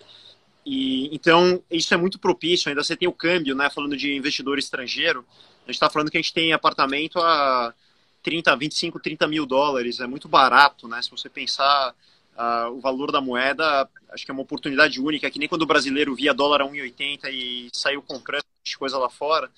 E 0.64 1.14
então 1.14 1.62
isso 1.70 1.92
é 1.92 1.96
muito 1.96 2.18
propício. 2.18 2.68
Ainda 2.68 2.82
você 2.82 2.96
tem 2.96 3.08
o 3.08 3.12
câmbio, 3.12 3.54
né? 3.54 3.68
Falando 3.70 3.96
de 3.96 4.14
investidor 4.14 4.58
estrangeiro, 4.58 5.24
a 5.64 5.66
gente 5.66 5.76
está 5.76 5.90
falando 5.90 6.10
que 6.10 6.16
a 6.16 6.20
gente 6.20 6.32
tem 6.32 6.52
apartamento 6.52 7.18
a 7.18 7.74
30, 8.22 8.56
25, 8.56 9.00
30 9.00 9.26
mil 9.26 9.44
dólares. 9.44 10.00
É 10.00 10.06
muito 10.06 10.28
barato, 10.28 10.86
né? 10.86 11.02
Se 11.02 11.10
você 11.10 11.28
pensar 11.28 11.94
uh, 12.36 12.70
o 12.70 12.80
valor 12.80 13.10
da 13.10 13.20
moeda, 13.20 13.88
acho 14.10 14.24
que 14.24 14.30
é 14.30 14.34
uma 14.34 14.42
oportunidade 14.42 15.00
única. 15.00 15.30
Que 15.30 15.38
nem 15.38 15.48
quando 15.48 15.62
o 15.62 15.66
brasileiro 15.66 16.14
via 16.14 16.32
dólar 16.32 16.62
a 16.62 16.66
1,80 16.66 17.28
e 17.32 17.68
saiu 17.72 18.02
comprando 18.02 18.44
coisa 18.78 18.98
lá 18.98 19.10
fora. 19.10 19.50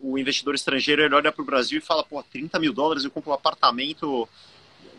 O 0.00 0.18
investidor 0.18 0.54
estrangeiro 0.54 1.02
ele 1.02 1.14
olha 1.14 1.32
para 1.32 1.42
o 1.42 1.46
Brasil 1.46 1.78
e 1.78 1.82
fala: 1.82 2.04
pô, 2.04 2.22
30 2.22 2.58
mil 2.58 2.72
dólares 2.72 3.04
eu 3.04 3.10
compro 3.10 3.30
um 3.30 3.34
apartamento 3.34 4.28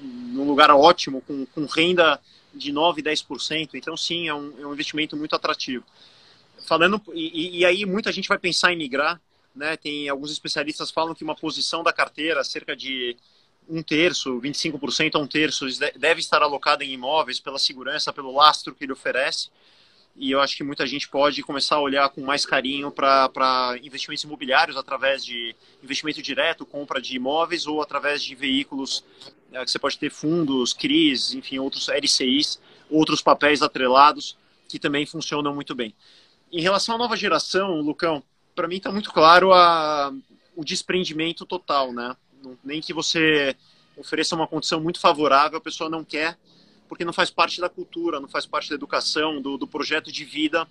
num 0.01 0.45
lugar 0.45 0.71
ótimo, 0.71 1.21
com, 1.21 1.45
com 1.45 1.65
renda 1.65 2.19
de 2.53 2.71
9%, 2.71 3.01
10%. 3.01 3.69
Então, 3.73 3.95
sim, 3.95 4.27
é 4.27 4.33
um, 4.33 4.53
é 4.59 4.65
um 4.65 4.73
investimento 4.73 5.15
muito 5.15 5.35
atrativo. 5.35 5.83
Falando, 6.65 7.01
e, 7.13 7.59
e, 7.59 7.65
aí 7.65 7.85
muita 7.85 8.11
gente 8.11 8.27
vai 8.27 8.37
pensar 8.37 8.71
em 8.73 8.77
migrar, 8.77 9.19
né? 9.55 9.77
Tem 9.77 10.07
alguns 10.09 10.31
especialistas 10.31 10.91
falam 10.91 11.15
que 11.15 11.23
uma 11.23 11.35
posição 11.35 11.83
da 11.83 11.93
carteira, 11.93 12.43
cerca 12.43 12.75
de 12.75 13.15
um 13.67 13.81
terço, 13.81 14.39
25% 14.41 15.15
a 15.15 15.19
um 15.19 15.27
terço, 15.27 15.65
deve 15.97 16.19
estar 16.19 16.41
alocada 16.41 16.83
em 16.83 16.91
imóveis 16.91 17.39
pela 17.39 17.59
segurança, 17.59 18.11
pelo 18.11 18.33
lastro 18.33 18.73
que 18.73 18.83
ele 18.83 18.93
oferece 18.93 19.49
e 20.15 20.31
eu 20.31 20.41
acho 20.41 20.57
que 20.57 20.63
muita 20.63 20.85
gente 20.85 21.07
pode 21.07 21.41
começar 21.43 21.75
a 21.75 21.81
olhar 21.81 22.09
com 22.09 22.19
mais 22.21 22.45
carinho 22.45 22.91
para 22.91 23.77
investimentos 23.81 24.25
imobiliários 24.25 24.75
através 24.75 25.23
de 25.23 25.55
investimento 25.81 26.21
direto, 26.21 26.65
compra 26.65 27.01
de 27.01 27.15
imóveis 27.15 27.65
ou 27.65 27.81
através 27.81 28.21
de 28.21 28.35
veículos 28.35 29.01
que 29.51 29.71
você 29.71 29.79
pode 29.79 29.97
ter 29.97 30.11
fundos, 30.11 30.73
CRIs, 30.73 31.33
enfim, 31.33 31.59
outros 31.59 31.87
LCIs, 31.89 32.59
outros 32.89 33.21
papéis 33.21 33.61
atrelados 33.61 34.37
que 34.67 34.79
também 34.79 35.05
funcionam 35.05 35.53
muito 35.53 35.73
bem. 35.73 35.93
Em 36.51 36.61
relação 36.61 36.95
à 36.95 36.97
nova 36.97 37.15
geração, 37.15 37.81
Lucão, 37.81 38.23
para 38.55 38.67
mim 38.67 38.77
está 38.77 38.91
muito 38.91 39.11
claro 39.11 39.53
a, 39.53 40.13
o 40.55 40.63
desprendimento 40.63 41.45
total, 41.45 41.91
né? 41.91 42.15
Nem 42.63 42.81
que 42.81 42.93
você 42.93 43.55
ofereça 43.97 44.35
uma 44.35 44.47
condição 44.47 44.79
muito 44.79 44.99
favorável, 44.99 45.57
a 45.57 45.61
pessoa 45.61 45.89
não 45.89 46.03
quer 46.03 46.37
porque 46.89 47.05
não 47.05 47.13
faz 47.13 47.29
parte 47.29 47.61
da 47.61 47.69
cultura, 47.69 48.19
não 48.19 48.27
faz 48.27 48.47
parte 48.47 48.67
da 48.67 48.75
educação, 48.75 49.39
do, 49.39 49.57
do 49.57 49.67
projeto 49.67 50.11
de 50.11 50.25
vida 50.25 50.67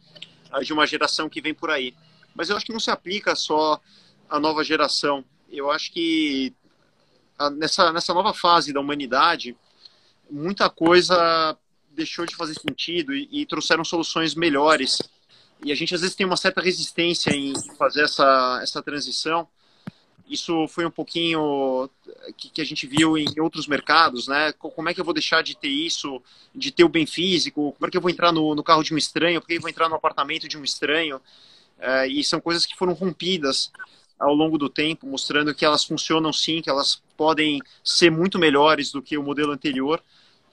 ah, 0.50 0.60
de 0.60 0.72
uma 0.72 0.84
geração 0.84 1.28
que 1.28 1.40
vem 1.40 1.54
por 1.54 1.70
aí. 1.70 1.94
Mas 2.34 2.50
eu 2.50 2.56
acho 2.56 2.66
que 2.66 2.72
não 2.72 2.80
se 2.80 2.90
aplica 2.90 3.36
só 3.36 3.80
à 4.28 4.40
nova 4.40 4.64
geração. 4.64 5.24
Eu 5.48 5.70
acho 5.70 5.92
que 5.92 6.52
nessa, 7.56 7.92
nessa 7.92 8.14
nova 8.14 8.32
fase 8.34 8.72
da 8.72 8.80
humanidade, 8.80 9.56
muita 10.30 10.68
coisa 10.68 11.56
deixou 11.90 12.24
de 12.26 12.36
fazer 12.36 12.54
sentido 12.54 13.14
e, 13.14 13.28
e, 13.30 13.46
trouxeram 13.46 13.84
soluções 13.84 14.34
melhores. 14.34 14.98
E 15.64 15.72
a 15.72 15.74
gente 15.74 15.94
às 15.94 16.00
vezes 16.00 16.14
tem 16.14 16.26
uma 16.26 16.36
certa 16.36 16.60
resistência 16.60 17.30
em 17.30 17.52
fazer 17.76 18.02
essa, 18.02 18.60
essa 18.62 18.82
transição, 18.82 19.48
isso 20.28 20.68
foi 20.68 20.84
um 20.84 20.90
pouquinho 20.90 21.88
que, 22.36 22.50
que, 22.50 22.60
a 22.60 22.64
gente 22.64 22.86
viu 22.86 23.16
em 23.16 23.40
outros 23.40 23.66
mercados, 23.66 24.28
né? 24.28 24.52
Como 24.52 24.88
é 24.88 24.92
que 24.92 25.00
eu 25.00 25.04
vou 25.04 25.14
deixar 25.14 25.42
de 25.42 25.56
ter 25.56 25.68
isso, 25.68 26.22
de 26.54 26.70
ter 26.70 26.84
o 26.84 26.88
bem 26.88 27.06
físico? 27.06 27.72
Como 27.72 27.86
é 27.86 27.90
que 27.90 27.96
eu 27.96 28.00
vou 28.00 28.10
entrar 28.10 28.30
no, 28.30 28.54
no 28.54 28.62
carro 28.62 28.82
de 28.82 28.92
um 28.92 28.98
estranho? 28.98 29.40
Por 29.40 29.46
que 29.46 29.54
eu 29.54 29.60
vou 29.60 29.70
entrar 29.70 29.88
no 29.88 29.94
apartamento 29.94 30.46
de 30.46 30.58
um 30.58 30.64
estranho? 30.64 31.20
É, 31.78 32.06
e 32.06 32.22
são 32.22 32.40
coisas 32.40 32.66
que 32.66 32.76
foram 32.76 32.92
rompidas 32.92 33.72
ao 34.18 34.34
longo 34.34 34.58
do 34.58 34.68
tempo, 34.68 35.06
mostrando 35.06 35.54
que 35.54 35.64
elas 35.64 35.84
funcionam 35.84 36.32
sim, 36.32 36.60
que 36.60 36.68
elas 36.68 37.02
podem 37.16 37.60
ser 37.84 38.10
muito 38.10 38.38
melhores 38.38 38.90
do 38.90 39.00
que 39.00 39.16
o 39.16 39.22
modelo 39.22 39.52
anterior. 39.52 40.02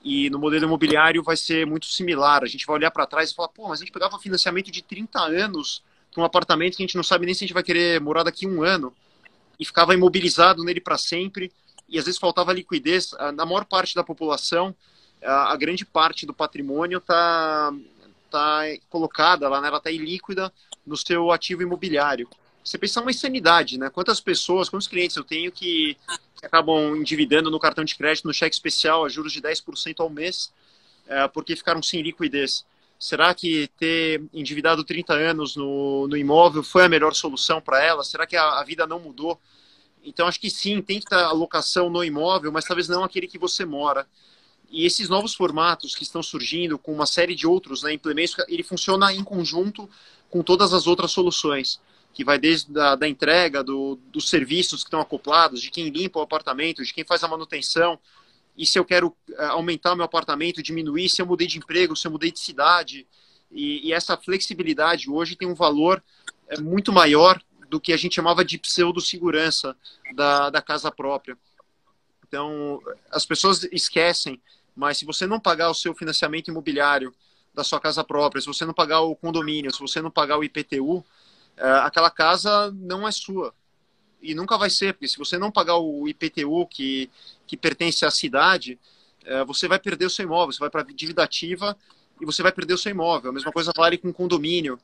E 0.04 0.30
no 0.30 0.38
modelo 0.38 0.66
imobiliário 0.66 1.22
vai 1.22 1.36
ser 1.36 1.66
muito 1.66 1.86
similar. 1.86 2.44
A 2.44 2.46
gente 2.46 2.64
vai 2.64 2.76
olhar 2.76 2.92
para 2.92 3.06
trás 3.06 3.30
e 3.30 3.34
falar, 3.34 3.48
pô, 3.48 3.68
mas 3.68 3.80
a 3.80 3.84
gente 3.84 3.92
pegava 3.92 4.18
financiamento 4.18 4.70
de 4.70 4.82
30 4.82 5.18
anos 5.18 5.82
para 6.12 6.22
um 6.22 6.24
apartamento 6.24 6.76
que 6.76 6.82
a 6.82 6.86
gente 6.86 6.96
não 6.96 7.02
sabe 7.02 7.26
nem 7.26 7.34
se 7.34 7.44
a 7.44 7.46
gente 7.46 7.54
vai 7.54 7.62
querer 7.62 8.00
morar 8.00 8.22
daqui 8.22 8.46
um 8.46 8.62
ano 8.62 8.92
e 9.58 9.64
ficava 9.64 9.94
imobilizado 9.94 10.62
nele 10.62 10.80
para 10.80 10.96
sempre 10.96 11.50
e 11.88 11.98
às 11.98 12.04
vezes 12.04 12.20
faltava 12.20 12.52
liquidez. 12.52 13.10
Na 13.34 13.44
maior 13.44 13.64
parte 13.64 13.94
da 13.94 14.04
população, 14.04 14.74
a 15.22 15.56
grande 15.56 15.84
parte 15.84 16.24
do 16.24 16.32
patrimônio 16.32 16.98
está 16.98 17.72
tá 18.30 18.62
colocada 18.88 19.48
lá, 19.48 19.60
né? 19.60 19.68
ela 19.68 19.78
está 19.78 19.90
ilíquida 19.90 20.52
no 20.86 20.96
seu 20.96 21.32
ativo 21.32 21.62
imobiliário. 21.62 22.28
Você 22.66 22.76
pensa 22.76 23.00
uma 23.00 23.12
insanidade, 23.12 23.78
né? 23.78 23.88
Quantas 23.88 24.20
pessoas, 24.20 24.68
quantos 24.68 24.88
clientes 24.88 25.16
eu 25.16 25.22
tenho 25.22 25.52
que, 25.52 25.96
que 26.34 26.44
acabam 26.44 26.96
endividando 26.96 27.48
no 27.48 27.60
cartão 27.60 27.84
de 27.84 27.94
crédito, 27.94 28.26
no 28.26 28.34
cheque 28.34 28.56
especial, 28.56 29.04
a 29.04 29.08
juros 29.08 29.32
de 29.32 29.40
10% 29.40 30.00
ao 30.00 30.10
mês, 30.10 30.52
é, 31.06 31.28
porque 31.28 31.54
ficaram 31.54 31.80
sem 31.80 32.02
liquidez. 32.02 32.66
Será 32.98 33.32
que 33.32 33.70
ter 33.78 34.20
endividado 34.34 34.82
30 34.82 35.14
anos 35.14 35.54
no, 35.54 36.08
no 36.08 36.16
imóvel 36.16 36.64
foi 36.64 36.84
a 36.84 36.88
melhor 36.88 37.14
solução 37.14 37.60
para 37.60 37.80
ela? 37.80 38.02
Será 38.02 38.26
que 38.26 38.36
a, 38.36 38.58
a, 38.58 38.64
vida 38.64 38.84
não 38.84 38.98
mudou? 38.98 39.40
Então, 40.02 40.26
acho 40.26 40.40
que 40.40 40.50
sim, 40.50 40.82
tem 40.82 40.98
que 40.98 41.06
estar 41.06 41.24
a 41.24 41.32
locação 41.32 41.88
no 41.88 42.02
imóvel, 42.02 42.50
mas 42.50 42.64
talvez 42.64 42.88
não 42.88 43.04
aquele 43.04 43.28
que 43.28 43.38
você 43.38 43.64
mora. 43.64 44.08
E 44.68 44.84
esses 44.84 45.08
novos 45.08 45.36
formatos 45.36 45.94
que 45.94 46.02
estão 46.02 46.20
surgindo, 46.20 46.76
com 46.76 46.92
uma 46.92 47.06
série 47.06 47.36
de 47.36 47.46
outros 47.46 47.84
né, 47.84 47.92
implementos, 47.92 48.34
ele 48.48 48.64
funciona 48.64 49.12
em 49.12 49.22
conjunto 49.22 49.88
com 50.28 50.42
todas 50.42 50.72
as 50.72 50.88
outras 50.88 51.12
soluções, 51.12 51.80
que 52.16 52.24
vai 52.24 52.38
desde 52.38 52.80
a, 52.80 52.94
da 52.94 53.06
entrega, 53.06 53.62
do, 53.62 54.00
dos 54.10 54.30
serviços 54.30 54.82
que 54.82 54.86
estão 54.86 55.02
acoplados, 55.02 55.60
de 55.60 55.70
quem 55.70 55.90
limpa 55.90 56.18
o 56.18 56.22
apartamento, 56.22 56.82
de 56.82 56.94
quem 56.94 57.04
faz 57.04 57.22
a 57.22 57.28
manutenção, 57.28 58.00
e 58.56 58.64
se 58.64 58.78
eu 58.78 58.86
quero 58.86 59.14
eh, 59.28 59.44
aumentar 59.48 59.94
meu 59.94 60.06
apartamento, 60.06 60.62
diminuir, 60.62 61.10
se 61.10 61.20
eu 61.20 61.26
mudei 61.26 61.46
de 61.46 61.58
emprego, 61.58 61.94
se 61.94 62.06
eu 62.06 62.10
mudei 62.10 62.32
de 62.32 62.40
cidade. 62.40 63.06
E, 63.52 63.86
e 63.86 63.92
essa 63.92 64.16
flexibilidade 64.16 65.10
hoje 65.10 65.36
tem 65.36 65.46
um 65.46 65.54
valor 65.54 66.02
é, 66.48 66.58
muito 66.58 66.90
maior 66.90 67.38
do 67.68 67.78
que 67.78 67.92
a 67.92 67.98
gente 67.98 68.14
chamava 68.14 68.42
de 68.42 68.56
pseudo-segurança 68.56 69.76
da, 70.14 70.48
da 70.48 70.62
casa 70.62 70.90
própria. 70.90 71.36
Então, 72.26 72.80
as 73.10 73.26
pessoas 73.26 73.64
esquecem, 73.64 74.40
mas 74.74 74.96
se 74.96 75.04
você 75.04 75.26
não 75.26 75.38
pagar 75.38 75.68
o 75.68 75.74
seu 75.74 75.94
financiamento 75.94 76.48
imobiliário 76.48 77.14
da 77.52 77.62
sua 77.62 77.78
casa 77.78 78.02
própria, 78.02 78.40
se 78.40 78.46
você 78.46 78.64
não 78.64 78.72
pagar 78.72 79.00
o 79.00 79.14
condomínio, 79.14 79.70
se 79.70 79.80
você 79.80 80.00
não 80.00 80.10
pagar 80.10 80.38
o 80.38 80.44
IPTU, 80.44 81.04
aquela 81.56 82.10
casa 82.10 82.70
não 82.72 83.06
é 83.06 83.12
sua. 83.12 83.54
E 84.20 84.34
nunca 84.34 84.58
vai 84.58 84.70
ser, 84.70 84.94
porque 84.94 85.08
se 85.08 85.18
você 85.18 85.38
não 85.38 85.50
pagar 85.50 85.76
o 85.76 86.08
IPTU 86.08 86.66
que, 86.66 87.10
que 87.46 87.56
pertence 87.56 88.04
à 88.04 88.10
cidade, 88.10 88.78
é, 89.24 89.44
você 89.44 89.68
vai 89.68 89.78
perder 89.78 90.06
o 90.06 90.10
seu 90.10 90.24
imóvel, 90.24 90.52
você 90.52 90.58
vai 90.58 90.70
para 90.70 90.82
a 90.82 90.84
dívida 90.84 91.22
ativa 91.22 91.76
e 92.20 92.24
você 92.24 92.42
vai 92.42 92.52
perder 92.52 92.74
o 92.74 92.78
seu 92.78 92.90
imóvel. 92.90 93.30
A 93.30 93.34
mesma 93.34 93.52
coisa 93.52 93.72
vale 93.76 93.98
com 93.98 94.12
condomínio. 94.12 94.78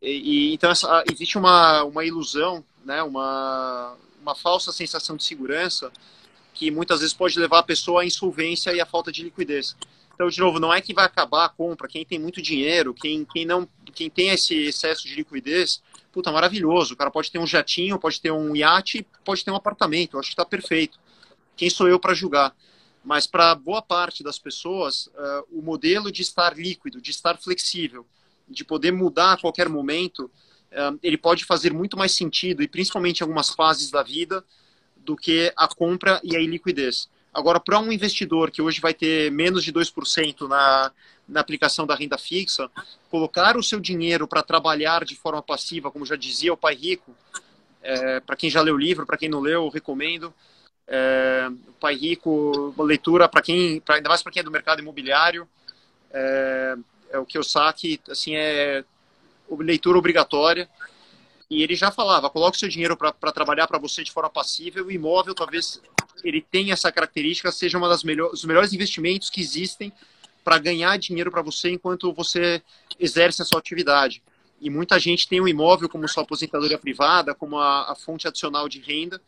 E, 0.00 0.50
e, 0.50 0.54
então 0.54 0.70
essa, 0.70 1.04
existe 1.10 1.38
uma, 1.38 1.82
uma 1.84 2.04
ilusão, 2.04 2.64
né, 2.84 3.02
uma, 3.02 3.96
uma 4.20 4.34
falsa 4.34 4.72
sensação 4.72 5.16
de 5.16 5.24
segurança 5.24 5.90
que 6.54 6.70
muitas 6.70 7.00
vezes 7.00 7.14
pode 7.14 7.38
levar 7.38 7.60
a 7.60 7.62
pessoa 7.62 8.02
à 8.02 8.04
insolvência 8.04 8.72
e 8.72 8.80
à 8.80 8.86
falta 8.86 9.12
de 9.12 9.22
liquidez. 9.22 9.76
Então, 10.12 10.28
de 10.28 10.40
novo, 10.40 10.58
não 10.58 10.74
é 10.74 10.80
que 10.80 10.92
vai 10.92 11.04
acabar 11.04 11.44
a 11.44 11.48
compra. 11.48 11.86
Quem 11.86 12.04
tem 12.04 12.18
muito 12.18 12.42
dinheiro, 12.42 12.92
quem, 12.92 13.24
quem 13.24 13.44
não, 13.44 13.68
quem 13.94 14.10
tem 14.10 14.30
esse 14.30 14.54
excesso 14.54 15.06
de 15.06 15.14
liquidez, 15.14 15.80
puta, 16.18 16.32
maravilhoso. 16.32 16.94
O 16.94 16.96
cara 16.96 17.12
pode 17.12 17.30
ter 17.30 17.38
um 17.38 17.46
jatinho, 17.46 17.96
pode 17.96 18.20
ter 18.20 18.32
um 18.32 18.56
iate, 18.56 19.06
pode 19.24 19.44
ter 19.44 19.52
um 19.52 19.54
apartamento. 19.54 20.16
Eu 20.16 20.20
acho 20.20 20.30
que 20.30 20.32
está 20.32 20.44
perfeito. 20.44 20.98
Quem 21.56 21.70
sou 21.70 21.88
eu 21.88 22.00
para 22.00 22.12
julgar? 22.12 22.56
Mas 23.04 23.24
para 23.24 23.54
boa 23.54 23.80
parte 23.80 24.24
das 24.24 24.36
pessoas, 24.36 25.06
uh, 25.06 25.46
o 25.52 25.62
modelo 25.62 26.10
de 26.10 26.22
estar 26.22 26.58
líquido, 26.58 27.00
de 27.00 27.12
estar 27.12 27.38
flexível, 27.38 28.04
de 28.48 28.64
poder 28.64 28.90
mudar 28.90 29.34
a 29.34 29.36
qualquer 29.36 29.68
momento, 29.68 30.24
uh, 30.72 30.98
ele 31.04 31.16
pode 31.16 31.44
fazer 31.44 31.72
muito 31.72 31.96
mais 31.96 32.10
sentido, 32.10 32.64
e 32.64 32.68
principalmente 32.68 33.20
em 33.20 33.22
algumas 33.22 33.50
fases 33.50 33.88
da 33.88 34.02
vida, 34.02 34.44
do 34.96 35.14
que 35.14 35.52
a 35.56 35.68
compra 35.68 36.20
e 36.24 36.36
a 36.36 36.40
iliquidez. 36.40 37.08
Agora, 37.32 37.60
para 37.60 37.78
um 37.78 37.92
investidor 37.92 38.50
que 38.50 38.62
hoje 38.62 38.80
vai 38.80 38.94
ter 38.94 39.30
menos 39.30 39.62
de 39.62 39.72
2% 39.72 40.48
na, 40.48 40.90
na 41.28 41.40
aplicação 41.40 41.86
da 41.86 41.94
renda 41.94 42.16
fixa, 42.16 42.70
colocar 43.10 43.56
o 43.56 43.62
seu 43.62 43.78
dinheiro 43.78 44.26
para 44.26 44.42
trabalhar 44.42 45.04
de 45.04 45.14
forma 45.14 45.42
passiva, 45.42 45.90
como 45.90 46.06
já 46.06 46.16
dizia 46.16 46.52
o 46.52 46.56
pai 46.56 46.74
rico, 46.74 47.14
é, 47.82 48.20
para 48.20 48.36
quem 48.36 48.50
já 48.50 48.60
leu 48.60 48.74
o 48.74 48.78
livro, 48.78 49.06
para 49.06 49.16
quem 49.16 49.28
não 49.28 49.40
leu, 49.40 49.64
eu 49.64 49.68
recomendo. 49.68 50.32
É, 50.86 51.48
pai 51.78 51.94
rico, 51.94 52.72
uma 52.74 52.84
leitura 52.84 53.28
para 53.28 53.42
quem, 53.42 53.80
pra, 53.80 53.96
ainda 53.96 54.08
mais 54.08 54.22
para 54.22 54.32
quem 54.32 54.40
é 54.40 54.42
do 54.42 54.50
mercado 54.50 54.80
imobiliário, 54.80 55.46
é, 56.10 56.76
é 57.10 57.18
o 57.18 57.42
saque, 57.42 58.00
assim, 58.08 58.34
é 58.34 58.84
leitura 59.50 59.98
obrigatória. 59.98 60.68
E 61.50 61.62
ele 61.62 61.74
já 61.74 61.90
falava, 61.90 62.28
coloque 62.28 62.58
seu 62.58 62.68
dinheiro 62.68 62.96
para 62.96 63.32
trabalhar 63.32 63.66
para 63.66 63.78
você 63.78 64.02
de 64.02 64.12
forma 64.12 64.28
passiva, 64.28 64.82
o 64.82 64.90
imóvel 64.90 65.34
talvez 65.34 65.80
ele 66.24 66.40
tenha 66.40 66.72
essa 66.72 66.90
característica, 66.90 67.50
seja 67.52 67.78
uma 67.78 67.88
das 67.88 68.02
melhores, 68.02 68.44
melhores 68.44 68.72
investimentos 68.72 69.30
que 69.30 69.40
existem 69.40 69.92
para 70.44 70.58
ganhar 70.58 70.96
dinheiro 70.98 71.30
para 71.30 71.42
você 71.42 71.70
enquanto 71.70 72.12
você 72.12 72.62
exerce 72.98 73.42
a 73.42 73.44
sua 73.44 73.58
atividade. 73.58 74.22
E 74.60 74.70
muita 74.70 74.98
gente 74.98 75.28
tem 75.28 75.40
o 75.40 75.44
um 75.44 75.48
imóvel 75.48 75.88
como 75.88 76.08
sua 76.08 76.22
aposentadoria 76.22 76.78
privada, 76.78 77.34
como 77.34 77.58
a, 77.58 77.92
a 77.92 77.94
fonte 77.94 78.26
adicional 78.26 78.68
de 78.68 78.80
renda 78.80 79.20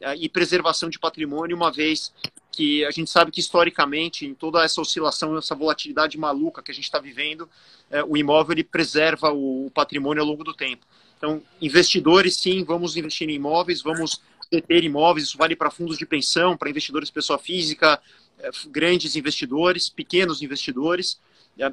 eh, 0.00 0.16
e 0.16 0.28
preservação 0.28 0.88
de 0.88 0.98
patrimônio, 0.98 1.56
uma 1.56 1.72
vez 1.72 2.12
que 2.52 2.84
a 2.84 2.90
gente 2.90 3.10
sabe 3.10 3.30
que 3.30 3.40
historicamente, 3.40 4.26
em 4.26 4.34
toda 4.34 4.64
essa 4.64 4.80
oscilação, 4.80 5.36
essa 5.38 5.54
volatilidade 5.54 6.18
maluca 6.18 6.62
que 6.62 6.70
a 6.70 6.74
gente 6.74 6.84
está 6.84 6.98
vivendo, 6.98 7.48
é, 7.88 8.02
o 8.02 8.16
imóvel 8.16 8.52
ele 8.52 8.64
preserva 8.64 9.30
o 9.32 9.70
patrimônio 9.72 10.22
ao 10.22 10.28
longo 10.28 10.42
do 10.42 10.52
tempo. 10.52 10.84
Então, 11.16 11.42
investidores, 11.60 12.36
sim, 12.36 12.64
vamos 12.64 12.96
investir 12.96 13.28
em 13.28 13.34
imóveis, 13.34 13.80
vamos 13.80 14.20
deter 14.50 14.84
imóveis, 14.84 15.26
isso 15.26 15.38
vale 15.38 15.56
para 15.56 15.70
fundos 15.70 15.98
de 15.98 16.06
pensão, 16.06 16.56
para 16.56 16.70
investidores 16.70 17.10
pessoa 17.10 17.38
física, 17.38 18.00
eh, 18.38 18.50
grandes 18.68 19.16
investidores, 19.16 19.88
pequenos 19.88 20.42
investidores, 20.42 21.20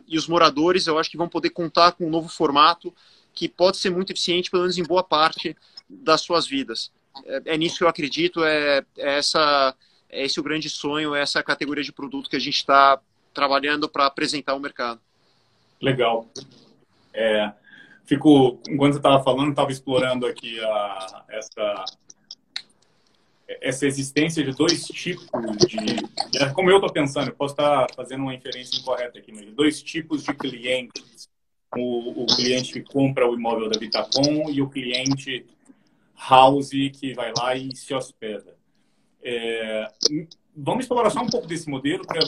e 0.07 0.17
os 0.17 0.27
moradores, 0.27 0.87
eu 0.87 0.97
acho 0.97 1.11
que 1.11 1.17
vão 1.17 1.29
poder 1.29 1.51
contar 1.51 1.91
com 1.91 2.07
um 2.07 2.09
novo 2.09 2.27
formato 2.27 2.91
que 3.33 3.47
pode 3.47 3.77
ser 3.77 3.91
muito 3.91 4.11
eficiente, 4.11 4.49
pelo 4.49 4.63
menos 4.63 4.77
em 4.77 4.83
boa 4.83 5.03
parte 5.03 5.55
das 5.87 6.21
suas 6.21 6.47
vidas. 6.47 6.91
É, 7.25 7.53
é 7.53 7.57
nisso 7.57 7.77
que 7.77 7.83
eu 7.83 7.87
acredito, 7.87 8.43
é, 8.43 8.83
é, 8.97 9.17
essa, 9.17 9.75
é 10.09 10.25
esse 10.25 10.39
o 10.39 10.43
grande 10.43 10.69
sonho, 10.69 11.13
é 11.13 11.21
essa 11.21 11.43
categoria 11.43 11.83
de 11.83 11.91
produto 11.91 12.29
que 12.29 12.35
a 12.35 12.39
gente 12.39 12.55
está 12.55 12.99
trabalhando 13.33 13.87
para 13.87 14.05
apresentar 14.05 14.53
ao 14.53 14.59
mercado. 14.59 14.99
Legal. 15.79 16.27
É, 17.13 17.51
fico, 18.05 18.59
enquanto 18.67 18.93
você 18.93 18.99
estava 18.99 19.23
falando, 19.23 19.49
estava 19.49 19.71
explorando 19.71 20.25
aqui 20.25 20.59
a, 20.61 21.25
essa 21.29 21.85
essa 23.47 23.85
existência 23.85 24.43
de 24.43 24.51
dois 24.51 24.85
tipos 24.87 25.27
de. 25.67 25.77
É 26.41 26.49
como 26.49 26.69
eu 26.69 26.77
estou 26.77 26.91
pensando, 26.91 27.29
eu 27.29 27.35
posso 27.35 27.53
estar 27.53 27.87
fazendo 27.95 28.21
uma 28.21 28.33
inferência 28.33 28.77
incorreta 28.77 29.19
aqui, 29.19 29.31
mas 29.31 29.45
dois 29.53 29.81
tipos 29.81 30.23
de 30.23 30.33
clientes. 30.33 31.29
O, 31.77 32.23
o 32.23 32.25
cliente 32.27 32.71
que 32.71 32.81
compra 32.81 33.29
o 33.29 33.33
imóvel 33.33 33.69
da 33.69 33.77
Vitacom 33.77 34.49
e 34.49 34.61
o 34.61 34.69
cliente 34.69 35.45
house 36.29 36.69
que 36.69 37.13
vai 37.13 37.33
lá 37.37 37.55
e 37.55 37.75
se 37.75 37.93
hospeda. 37.93 38.55
É, 39.21 39.87
vamos 40.55 40.85
explorar 40.85 41.09
só 41.09 41.21
um 41.21 41.27
pouco 41.27 41.47
desse 41.47 41.69
modelo 41.69 42.05
para 42.05 42.21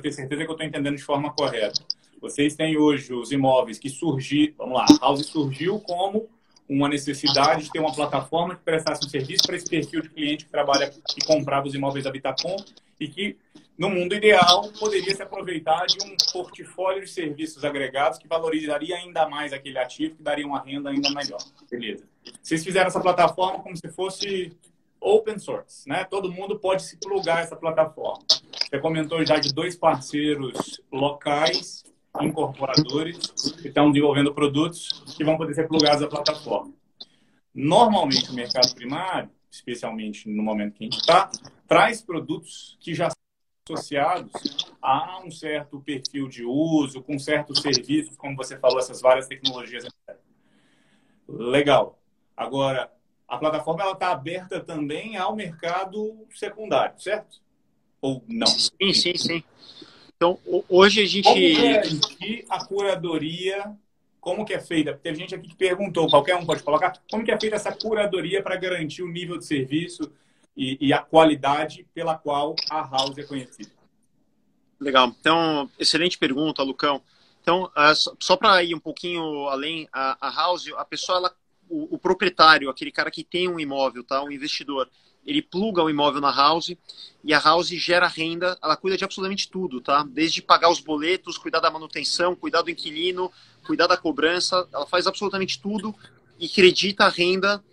ter 0.00 0.12
certeza 0.12 0.44
que 0.44 0.48
eu 0.48 0.54
estou 0.54 0.66
entendendo 0.66 0.96
de 0.96 1.02
forma 1.02 1.34
correta. 1.34 1.84
Vocês 2.20 2.56
têm 2.56 2.78
hoje 2.78 3.12
os 3.12 3.30
imóveis 3.30 3.78
que 3.78 3.90
surgiram, 3.90 4.54
vamos 4.56 4.74
lá, 4.78 4.86
a 4.88 5.06
house 5.06 5.26
surgiu 5.26 5.78
como 5.80 6.30
uma 6.68 6.88
necessidade 6.88 7.64
de 7.64 7.70
ter 7.70 7.78
uma 7.78 7.94
plataforma 7.94 8.56
que 8.56 8.62
prestasse 8.62 9.04
um 9.04 9.08
serviço 9.08 9.44
para 9.44 9.56
esse 9.56 9.68
perfil 9.68 10.02
de 10.02 10.08
cliente 10.08 10.44
que 10.44 10.50
trabalha 10.50 10.92
e 11.16 11.24
comprava 11.24 11.66
os 11.66 11.74
imóveis 11.74 12.04
da 12.04 12.10
Vitacom 12.10 12.56
e 12.98 13.08
que, 13.08 13.36
no 13.76 13.90
mundo 13.90 14.14
ideal, 14.14 14.70
poderia 14.78 15.14
se 15.14 15.22
aproveitar 15.22 15.84
de 15.86 15.98
um 16.06 16.16
portfólio 16.32 17.04
de 17.04 17.10
serviços 17.10 17.64
agregados 17.64 18.18
que 18.18 18.26
valorizaria 18.26 18.96
ainda 18.96 19.28
mais 19.28 19.52
aquele 19.52 19.78
ativo, 19.78 20.16
que 20.16 20.22
daria 20.22 20.46
uma 20.46 20.60
renda 20.60 20.90
ainda 20.90 21.10
melhor. 21.10 21.40
Beleza. 21.70 22.04
Vocês 22.42 22.64
fizeram 22.64 22.86
essa 22.86 23.00
plataforma 23.00 23.60
como 23.60 23.76
se 23.76 23.88
fosse 23.88 24.56
open 25.00 25.38
source, 25.38 25.86
né? 25.86 26.04
Todo 26.04 26.32
mundo 26.32 26.58
pode 26.58 26.82
se 26.82 26.96
plugar 26.96 27.42
essa 27.42 27.56
plataforma. 27.56 28.24
Você 28.28 28.78
comentou 28.78 29.24
já 29.24 29.38
de 29.38 29.52
dois 29.52 29.76
parceiros 29.76 30.80
locais 30.90 31.84
incorporadores 32.20 33.52
que 33.60 33.68
estão 33.68 33.90
desenvolvendo 33.90 34.32
produtos 34.32 35.02
que 35.16 35.24
vão 35.24 35.36
poder 35.36 35.54
ser 35.54 35.66
plugados 35.66 36.02
à 36.02 36.08
plataforma. 36.08 36.72
Normalmente, 37.54 38.30
o 38.30 38.34
mercado 38.34 38.74
primário, 38.74 39.30
especialmente 39.50 40.28
no 40.28 40.42
momento 40.42 40.74
que 40.74 40.84
a 40.84 40.86
gente 40.86 41.00
está, 41.00 41.30
traz 41.66 42.02
produtos 42.02 42.76
que 42.80 42.94
já 42.94 43.10
são 43.10 43.76
associados 43.76 44.32
a 44.82 45.22
um 45.24 45.30
certo 45.30 45.80
perfil 45.80 46.28
de 46.28 46.44
uso, 46.44 47.02
com 47.02 47.18
certos 47.18 47.60
serviços, 47.60 48.16
como 48.16 48.36
você 48.36 48.58
falou, 48.58 48.78
essas 48.78 49.00
várias 49.00 49.26
tecnologias. 49.26 49.86
Legal. 51.28 51.98
Agora, 52.36 52.92
a 53.26 53.38
plataforma 53.38 53.90
está 53.90 54.10
aberta 54.10 54.60
também 54.60 55.16
ao 55.16 55.34
mercado 55.34 56.26
secundário, 56.30 57.00
certo? 57.00 57.40
Ou 58.00 58.22
não? 58.28 58.46
Sim, 58.46 58.92
sim, 58.92 59.16
sim. 59.16 59.44
Então, 60.16 60.38
hoje 60.68 61.02
a 61.02 61.06
gente. 61.06 61.28
Como 61.28 62.44
a 62.48 62.64
curadoria, 62.64 63.76
como 64.20 64.44
que 64.44 64.54
é 64.54 64.60
feita? 64.60 64.94
Teve 64.94 65.18
gente 65.18 65.34
aqui 65.34 65.48
que 65.48 65.56
perguntou, 65.56 66.08
qualquer 66.08 66.36
um 66.36 66.46
pode 66.46 66.62
colocar, 66.62 66.94
como 67.10 67.24
que 67.24 67.30
é 67.30 67.38
feita 67.38 67.56
essa 67.56 67.72
curadoria 67.72 68.42
para 68.42 68.56
garantir 68.56 69.02
o 69.02 69.08
nível 69.08 69.36
de 69.36 69.44
serviço 69.44 70.10
e, 70.56 70.78
e, 70.80 70.92
a 70.92 70.98
qualidade 70.98 71.86
pela 71.92 72.16
qual 72.16 72.54
a 72.70 72.80
House 72.80 73.18
é 73.18 73.24
conhecida? 73.24 73.70
Legal. 74.80 75.08
Então, 75.20 75.68
excelente 75.78 76.16
pergunta, 76.16 76.62
Lucão. 76.62 77.02
Então, 77.42 77.70
só 78.18 78.36
para 78.36 78.62
ir 78.62 78.74
um 78.74 78.80
pouquinho 78.80 79.48
além, 79.48 79.86
a, 79.92 80.28
a 80.28 80.30
House, 80.30 80.68
a 80.76 80.84
pessoa, 80.84 81.18
ela, 81.18 81.36
o, 81.68 81.96
o 81.96 81.98
proprietário, 81.98 82.70
aquele 82.70 82.90
cara 82.90 83.10
que 83.10 83.22
tem 83.22 83.48
um 83.48 83.60
imóvel, 83.60 84.02
tá, 84.02 84.22
um 84.22 84.30
investidor, 84.30 84.88
ele 85.26 85.42
pluga 85.42 85.82
o 85.82 85.88
imóvel 85.88 86.20
na 86.20 86.30
house 86.30 86.76
e 87.22 87.32
a 87.32 87.38
house 87.38 87.68
gera 87.68 88.06
renda, 88.06 88.58
ela 88.62 88.76
cuida 88.76 88.96
de 88.96 89.04
absolutamente 89.04 89.48
tudo, 89.48 89.80
tá? 89.80 90.04
Desde 90.04 90.42
pagar 90.42 90.70
os 90.70 90.80
boletos, 90.80 91.38
cuidar 91.38 91.60
da 91.60 91.70
manutenção, 91.70 92.36
cuidar 92.36 92.62
do 92.62 92.70
inquilino, 92.70 93.32
cuidar 93.66 93.86
da 93.86 93.96
cobrança, 93.96 94.68
ela 94.72 94.86
faz 94.86 95.06
absolutamente 95.06 95.60
tudo 95.60 95.94
e 96.38 96.46
acredita 96.46 97.04
a 97.04 97.08
renda 97.08 97.64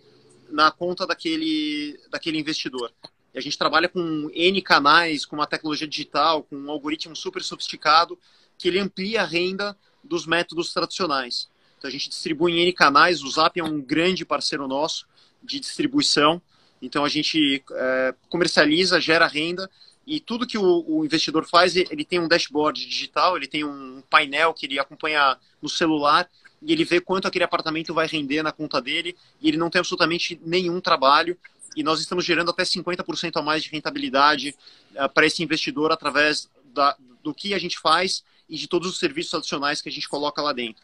na 0.50 0.70
conta 0.70 1.06
daquele, 1.06 1.98
daquele 2.10 2.38
investidor. 2.38 2.92
E 3.34 3.38
a 3.38 3.40
gente 3.40 3.56
trabalha 3.56 3.88
com 3.88 4.30
N 4.32 4.62
canais, 4.62 5.24
com 5.24 5.36
uma 5.36 5.46
tecnologia 5.46 5.88
digital, 5.88 6.42
com 6.42 6.56
um 6.56 6.70
algoritmo 6.70 7.16
super 7.16 7.42
sofisticado 7.42 8.18
que 8.58 8.68
ele 8.68 8.78
amplia 8.78 9.22
a 9.22 9.26
renda 9.26 9.76
dos 10.04 10.26
métodos 10.26 10.72
tradicionais. 10.72 11.48
Então 11.78 11.88
a 11.88 11.92
gente 11.92 12.08
distribui 12.08 12.52
em 12.52 12.60
N 12.60 12.72
canais, 12.72 13.22
o 13.22 13.30
Zap 13.30 13.58
é 13.58 13.64
um 13.64 13.80
grande 13.80 14.24
parceiro 14.24 14.68
nosso 14.68 15.06
de 15.42 15.58
distribuição. 15.58 16.40
Então 16.82 17.04
a 17.04 17.08
gente 17.08 17.62
é, 17.70 18.14
comercializa, 18.28 19.00
gera 19.00 19.26
renda 19.26 19.70
e 20.04 20.18
tudo 20.18 20.46
que 20.46 20.58
o, 20.58 20.84
o, 20.86 21.04
investidor 21.04 21.46
faz, 21.46 21.76
ele 21.76 22.04
tem 22.04 22.18
um 22.18 22.26
dashboard 22.26 22.84
digital, 22.84 23.36
ele 23.36 23.46
tem 23.46 23.64
um 23.64 24.02
painel 24.10 24.52
que 24.52 24.66
ele 24.66 24.78
acompanha 24.78 25.38
no 25.62 25.68
celular 25.68 26.28
e 26.60 26.72
ele 26.72 26.84
vê 26.84 27.00
quanto 27.00 27.28
aquele 27.28 27.44
apartamento 27.44 27.94
vai 27.94 28.06
render 28.06 28.42
na 28.42 28.50
conta 28.50 28.82
dele 28.82 29.16
e 29.40 29.48
ele 29.48 29.56
não 29.56 29.70
tem 29.70 29.78
absolutamente 29.78 30.40
nenhum 30.44 30.80
trabalho 30.80 31.38
e 31.76 31.82
nós 31.82 32.00
estamos 32.00 32.24
gerando 32.24 32.50
até 32.50 32.64
50% 32.64 33.36
a 33.36 33.42
mais 33.42 33.62
de 33.62 33.70
rentabilidade 33.70 34.54
uh, 34.94 35.08
para 35.08 35.26
esse 35.26 35.42
investidor 35.42 35.92
através 35.92 36.50
da, 36.74 36.96
do 37.22 37.32
que 37.32 37.54
a 37.54 37.58
gente 37.58 37.78
faz 37.78 38.24
e 38.48 38.56
de 38.56 38.68
todos 38.68 38.90
os 38.90 38.98
serviços 38.98 39.34
adicionais 39.34 39.80
que 39.80 39.88
a 39.88 39.92
gente 39.92 40.08
coloca 40.08 40.42
lá 40.42 40.52
dentro. 40.52 40.82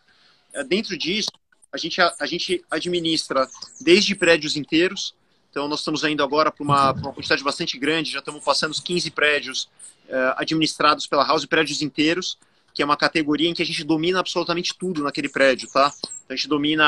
Uh, 0.54 0.64
dentro 0.64 0.96
disso, 0.96 1.30
a 1.72 1.76
gente, 1.76 2.00
a, 2.00 2.14
a, 2.18 2.26
gente 2.26 2.64
administra 2.70 3.48
desde 3.80 4.14
prédios 4.14 4.56
inteiros, 4.56 5.14
então 5.50 5.66
nós 5.66 5.80
estamos 5.80 6.04
indo 6.04 6.22
agora 6.22 6.50
para 6.50 6.62
uma, 6.62 6.92
uma, 6.92 7.12
quantidade 7.12 7.42
bastante 7.42 7.78
grande, 7.78 8.12
já 8.12 8.18
estamos 8.18 8.44
passando 8.44 8.72
os 8.72 8.80
15 8.80 9.10
prédios 9.10 9.64
uh, 10.08 10.34
administrados 10.36 11.06
pela 11.06 11.26
House, 11.26 11.44
prédios 11.46 11.82
inteiros, 11.82 12.38
que 12.74 12.82
é 12.82 12.84
uma 12.84 12.96
categoria 12.96 13.48
em 13.48 13.54
que 13.54 13.62
a 13.62 13.66
gente 13.66 13.82
domina 13.82 14.20
absolutamente 14.20 14.74
tudo 14.78 15.02
naquele 15.02 15.28
prédio, 15.28 15.68
tá? 15.72 15.92
Então, 16.24 16.34
a 16.34 16.36
gente 16.36 16.48
domina 16.48 16.84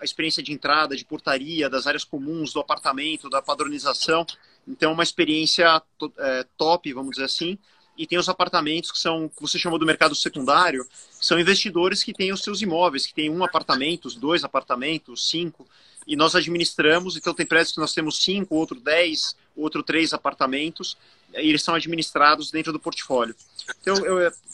a 0.00 0.04
experiência 0.04 0.42
de 0.42 0.52
entrada, 0.52 0.96
de 0.96 1.04
portaria, 1.04 1.68
das 1.68 1.86
áreas 1.86 2.04
comuns, 2.04 2.52
do 2.52 2.60
apartamento, 2.60 3.28
da 3.28 3.42
padronização. 3.42 4.24
Então, 4.66 4.90
é 4.90 4.94
uma 4.94 5.02
experiência 5.02 5.82
é, 6.18 6.46
top, 6.56 6.92
vamos 6.92 7.12
dizer 7.12 7.24
assim. 7.24 7.58
E 7.96 8.06
tem 8.06 8.16
os 8.16 8.28
apartamentos 8.28 8.92
que 8.92 8.98
são, 8.98 9.28
que 9.28 9.42
você 9.42 9.58
chamou 9.58 9.76
do 9.76 9.84
mercado 9.84 10.14
secundário, 10.14 10.86
são 11.20 11.40
investidores 11.40 12.04
que 12.04 12.12
têm 12.12 12.32
os 12.32 12.42
seus 12.42 12.62
imóveis, 12.62 13.04
que 13.04 13.14
têm 13.14 13.28
um 13.28 13.42
apartamento, 13.42 14.08
dois 14.20 14.44
apartamentos, 14.44 15.28
cinco, 15.28 15.66
e 16.08 16.16
nós 16.16 16.34
administramos. 16.34 17.16
Então, 17.16 17.34
tem 17.34 17.44
prédios 17.44 17.74
que 17.74 17.80
nós 17.80 17.92
temos 17.92 18.24
cinco, 18.24 18.56
outro 18.56 18.80
dez, 18.80 19.36
outro 19.54 19.82
três 19.82 20.14
apartamentos, 20.14 20.96
e 21.34 21.50
eles 21.50 21.62
são 21.62 21.74
administrados 21.74 22.50
dentro 22.50 22.72
do 22.72 22.80
portfólio. 22.80 23.36
Então, 23.82 23.94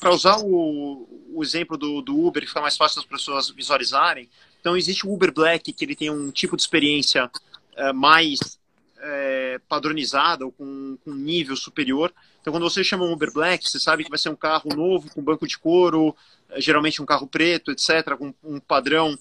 para 0.01 0.11
usar 0.11 0.39
o, 0.39 1.09
o 1.33 1.43
exemplo 1.45 1.79
do, 1.79 2.03
do, 2.03 2.19
Uber, 2.19 2.43
que 2.43 2.49
fica 2.49 2.61
mais 2.61 2.77
fácil 2.77 3.01
das 3.01 3.09
pessoas 3.09 3.51
visualizarem, 3.51 4.29
então 4.61 4.77
existe 4.77 5.07
o 5.07 5.13
Uber 5.13 5.33
Black, 5.33 5.73
que 5.73 5.85
ele 5.85 5.95
tem 5.95 6.11
um 6.11 6.33
tipo 6.33 6.57
de 6.57 6.63
experiência 6.63 7.31
é, 7.77 7.93
mais 7.93 8.59
é, 8.99 9.61
padronizada, 9.69 10.45
ou 10.45 10.51
com, 10.51 10.99
com 11.05 11.13
um 11.13 11.15
nível 11.15 11.55
superior. 11.55 12.13
Então, 12.41 12.53
quando 12.53 12.69
você 12.69 12.83
chama 12.83 13.05
um 13.05 13.13
Uber 13.13 13.33
Black, 13.33 13.69
você 13.69 13.79
sabe 13.79 14.03
que 14.03 14.11
vai 14.11 14.19
ser 14.19 14.31
um 14.31 14.37
carro 14.37 14.75
novo, 14.75 15.09
com 15.15 15.23
banco 15.23 15.47
de 15.47 15.57
couro, 15.57 16.17
é, 16.51 16.61
geralmente 16.61 17.01
um 17.01 17.07
carro 17.07 17.29
preto, 17.29 17.71
etc., 17.71 18.17
com 18.19 18.35
um 18.43 18.59
padrão 18.59 19.17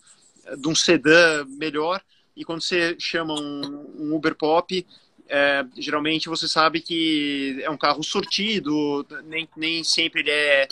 de 0.58 0.68
um 0.68 0.74
sedã 0.74 1.46
melhor. 1.46 2.02
E 2.36 2.44
quando 2.44 2.62
você 2.62 2.96
chama 3.00 3.34
um, 3.34 3.86
um 4.00 4.16
Uber 4.16 4.36
Pop, 4.36 4.86
é, 5.28 5.66
geralmente 5.78 6.30
você 6.30 6.48
sabe 6.48 6.82
que 6.82 7.60
é 7.62 7.70
um 7.70 7.78
carro 7.78 8.04
sortido, 8.04 9.06
nem, 9.26 9.48
nem 9.56 9.84
sempre 9.84 10.22
ele 10.22 10.32
é, 10.32 10.68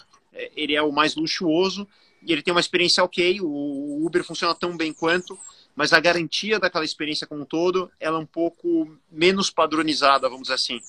ele 0.56 0.76
é 0.76 0.82
o 0.82 0.92
mais 0.92 1.16
luxuoso, 1.16 1.88
e 2.24 2.32
ele 2.32 2.42
tem 2.42 2.54
uma 2.54 2.60
experiência 2.60 3.04
ok, 3.04 3.40
o 3.42 4.06
Uber 4.06 4.24
funciona 4.24 4.54
tão 4.54 4.78
bem 4.78 4.94
quanto, 4.94 5.38
mas 5.76 5.94
a 5.94 6.00
garantia 6.00 6.60
daquela 6.60 6.86
experiência 6.86 7.26
como 7.26 7.42
um 7.42 7.46
todo, 7.46 7.90
ela 8.00 8.18
é 8.18 8.22
um 8.22 8.26
pouco 8.26 8.98
menos 9.12 9.50
padronizada, 9.50 10.30
vamos 10.30 10.44
dizer 10.44 10.56
assim. 10.56 10.80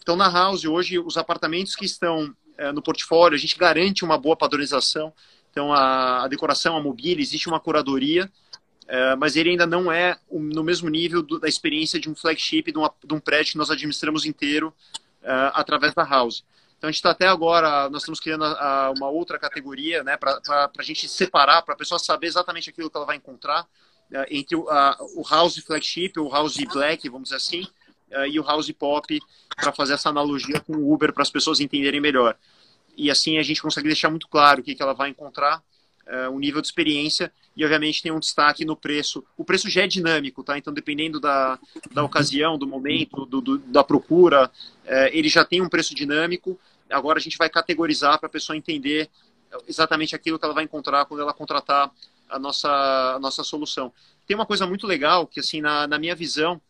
Então, 0.00 0.16
na 0.16 0.28
House, 0.28 0.64
hoje, 0.64 0.98
os 0.98 1.16
apartamentos 1.16 1.76
que 1.76 1.84
estão 1.84 2.34
é, 2.58 2.72
no 2.72 2.82
portfólio, 2.82 3.36
a 3.36 3.38
gente 3.38 3.56
garante 3.56 4.04
uma 4.04 4.18
boa 4.18 4.36
padronização, 4.36 5.12
então 5.50 5.72
a, 5.72 6.24
a 6.24 6.28
decoração, 6.28 6.76
a 6.76 6.82
mobília, 6.82 7.22
existe 7.22 7.48
uma 7.48 7.60
curadoria, 7.60 8.30
é, 8.88 9.14
mas 9.16 9.36
ele 9.36 9.50
ainda 9.50 9.66
não 9.66 9.92
é 9.92 10.18
no 10.30 10.62
mesmo 10.62 10.88
nível 10.88 11.22
do, 11.22 11.38
da 11.38 11.48
experiência 11.48 12.00
de 12.00 12.10
um 12.10 12.14
flagship, 12.14 12.72
de, 12.72 12.78
uma, 12.78 12.92
de, 13.04 13.14
um 13.14 13.20
prédio 13.20 13.52
que 13.52 13.58
nós 13.58 13.70
administramos 13.70 14.24
inteiro 14.24 14.74
uh, 15.22 15.52
através 15.54 15.94
da 15.94 16.04
House. 16.04 16.44
Então 16.76 16.88
a 16.88 16.90
gente 16.90 16.98
está 16.98 17.10
até 17.10 17.28
agora, 17.28 17.88
nós 17.90 18.02
estamos 18.02 18.18
criando 18.18 18.44
a, 18.44 18.86
a 18.86 18.90
uma 18.90 19.08
outra 19.08 19.38
categoria, 19.38 20.02
né, 20.02 20.16
para 20.16 20.40
a 20.76 20.82
gente 20.82 21.08
separar, 21.08 21.62
para 21.62 21.74
a 21.74 21.76
pessoa 21.76 21.98
saber 21.98 22.26
exatamente 22.26 22.70
aquilo 22.70 22.90
que 22.90 22.96
ela 22.96 23.06
vai 23.06 23.16
encontrar 23.16 23.62
uh, 23.62 24.26
entre 24.28 24.56
o, 24.56 24.66
o 25.16 25.22
House 25.28 25.58
Flagship, 25.58 26.18
o 26.18 26.28
House 26.28 26.56
Black, 26.72 27.08
vamos 27.08 27.28
dizer 27.28 27.36
assim, 27.36 27.66
e 28.28 28.38
o 28.38 28.42
House 28.42 28.70
Pop, 28.72 29.18
para 29.56 29.72
fazer 29.72 29.94
essa 29.94 30.10
analogia 30.10 30.60
com 30.60 30.74
o 30.74 30.92
Uber, 30.92 31.14
para 31.14 31.22
as 31.22 31.30
pessoas 31.30 31.60
entenderem 31.60 31.98
melhor. 31.98 32.36
E 32.94 33.10
assim 33.10 33.38
a 33.38 33.42
gente 33.42 33.62
consegue 33.62 33.86
deixar 33.86 34.10
muito 34.10 34.28
claro 34.28 34.60
o 34.60 34.62
que, 34.62 34.74
que 34.74 34.82
ela 34.82 34.92
vai 34.92 35.08
encontrar 35.08 35.62
uh, 36.06 36.30
um 36.30 36.38
nível 36.38 36.60
de 36.60 36.68
experiência 36.68 37.32
e, 37.56 37.64
obviamente, 37.64 38.02
tem 38.02 38.12
um 38.12 38.18
destaque 38.18 38.64
no 38.64 38.76
preço. 38.76 39.24
O 39.36 39.44
preço 39.44 39.68
já 39.68 39.82
é 39.82 39.86
dinâmico, 39.86 40.42
tá? 40.42 40.56
Então, 40.56 40.72
dependendo 40.72 41.20
da, 41.20 41.58
da 41.90 42.02
ocasião, 42.02 42.56
do 42.56 42.66
momento, 42.66 43.26
do, 43.26 43.40
do 43.40 43.58
da 43.58 43.84
procura, 43.84 44.46
uh, 44.46 45.08
ele 45.12 45.28
já 45.28 45.44
tem 45.44 45.60
um 45.60 45.68
preço 45.68 45.94
dinâmico. 45.94 46.58
Agora 46.90 47.18
a 47.18 47.22
gente 47.22 47.38
vai 47.38 47.48
categorizar 47.48 48.18
para 48.18 48.26
a 48.26 48.30
pessoa 48.30 48.56
entender 48.56 49.08
exatamente 49.68 50.14
aquilo 50.14 50.38
que 50.38 50.44
ela 50.44 50.54
vai 50.54 50.64
encontrar 50.64 51.04
quando 51.04 51.20
ela 51.20 51.34
contratar 51.34 51.90
a 52.28 52.38
nossa, 52.38 52.70
a 53.14 53.18
nossa 53.18 53.44
solução. 53.44 53.92
Tem 54.26 54.34
uma 54.34 54.46
coisa 54.46 54.66
muito 54.66 54.86
legal 54.86 55.26
que, 55.26 55.40
assim, 55.40 55.60
na, 55.60 55.86
na 55.86 55.98
minha 55.98 56.14
visão, 56.14 56.60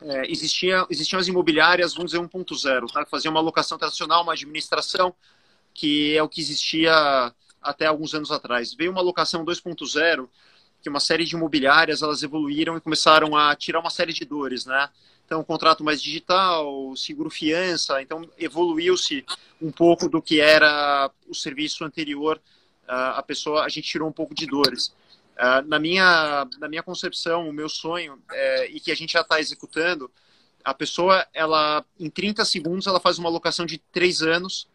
é, 0.00 0.30
existia, 0.30 0.86
existiam 0.88 1.20
as 1.20 1.28
imobiliárias, 1.28 1.94
vamos 1.94 2.12
dizer, 2.12 2.22
1.0, 2.24 2.92
tá? 2.92 3.04
Faziam 3.06 3.32
uma 3.32 3.40
locação 3.40 3.76
tradicional, 3.76 4.22
uma 4.22 4.32
administração, 4.32 5.14
que 5.74 6.16
é 6.16 6.22
o 6.22 6.28
que 6.28 6.40
existia 6.40 7.32
até 7.60 7.86
alguns 7.86 8.14
anos 8.14 8.30
atrás. 8.30 8.74
Veio 8.74 8.90
uma 8.90 9.00
locação 9.00 9.44
2.0, 9.44 10.28
que 10.82 10.88
uma 10.88 11.00
série 11.00 11.24
de 11.24 11.34
imobiliárias 11.34 12.02
elas 12.02 12.22
evoluíram 12.22 12.76
e 12.76 12.80
começaram 12.80 13.36
a 13.36 13.54
tirar 13.54 13.80
uma 13.80 13.90
série 13.90 14.12
de 14.12 14.24
dores, 14.24 14.64
né? 14.64 14.88
Então, 15.30 15.44
contrato 15.44 15.84
mais 15.84 16.02
digital, 16.02 16.96
seguro 16.96 17.30
fiança, 17.30 18.02
então 18.02 18.28
evoluiu-se 18.36 19.24
um 19.62 19.70
pouco 19.70 20.08
do 20.08 20.20
que 20.20 20.40
era 20.40 21.08
o 21.28 21.34
serviço 21.34 21.84
anterior. 21.84 22.36
Uh, 22.88 23.14
a 23.14 23.22
pessoa, 23.22 23.64
a 23.64 23.68
gente 23.68 23.86
tirou 23.86 24.08
um 24.08 24.12
pouco 24.12 24.34
de 24.34 24.44
dores. 24.44 24.88
Uh, 25.38 25.64
na 25.68 25.78
minha 25.78 26.48
na 26.58 26.68
minha 26.68 26.82
concepção, 26.82 27.48
o 27.48 27.52
meu 27.52 27.68
sonho 27.68 28.20
é, 28.32 28.70
e 28.72 28.80
que 28.80 28.90
a 28.90 28.94
gente 28.96 29.12
já 29.12 29.20
está 29.20 29.38
executando, 29.38 30.10
a 30.64 30.74
pessoa 30.74 31.24
ela 31.32 31.84
em 31.98 32.10
30 32.10 32.44
segundos 32.44 32.88
ela 32.88 32.98
faz 32.98 33.16
uma 33.16 33.30
locação 33.30 33.64
de 33.64 33.78
três 33.78 34.22
anos 34.22 34.66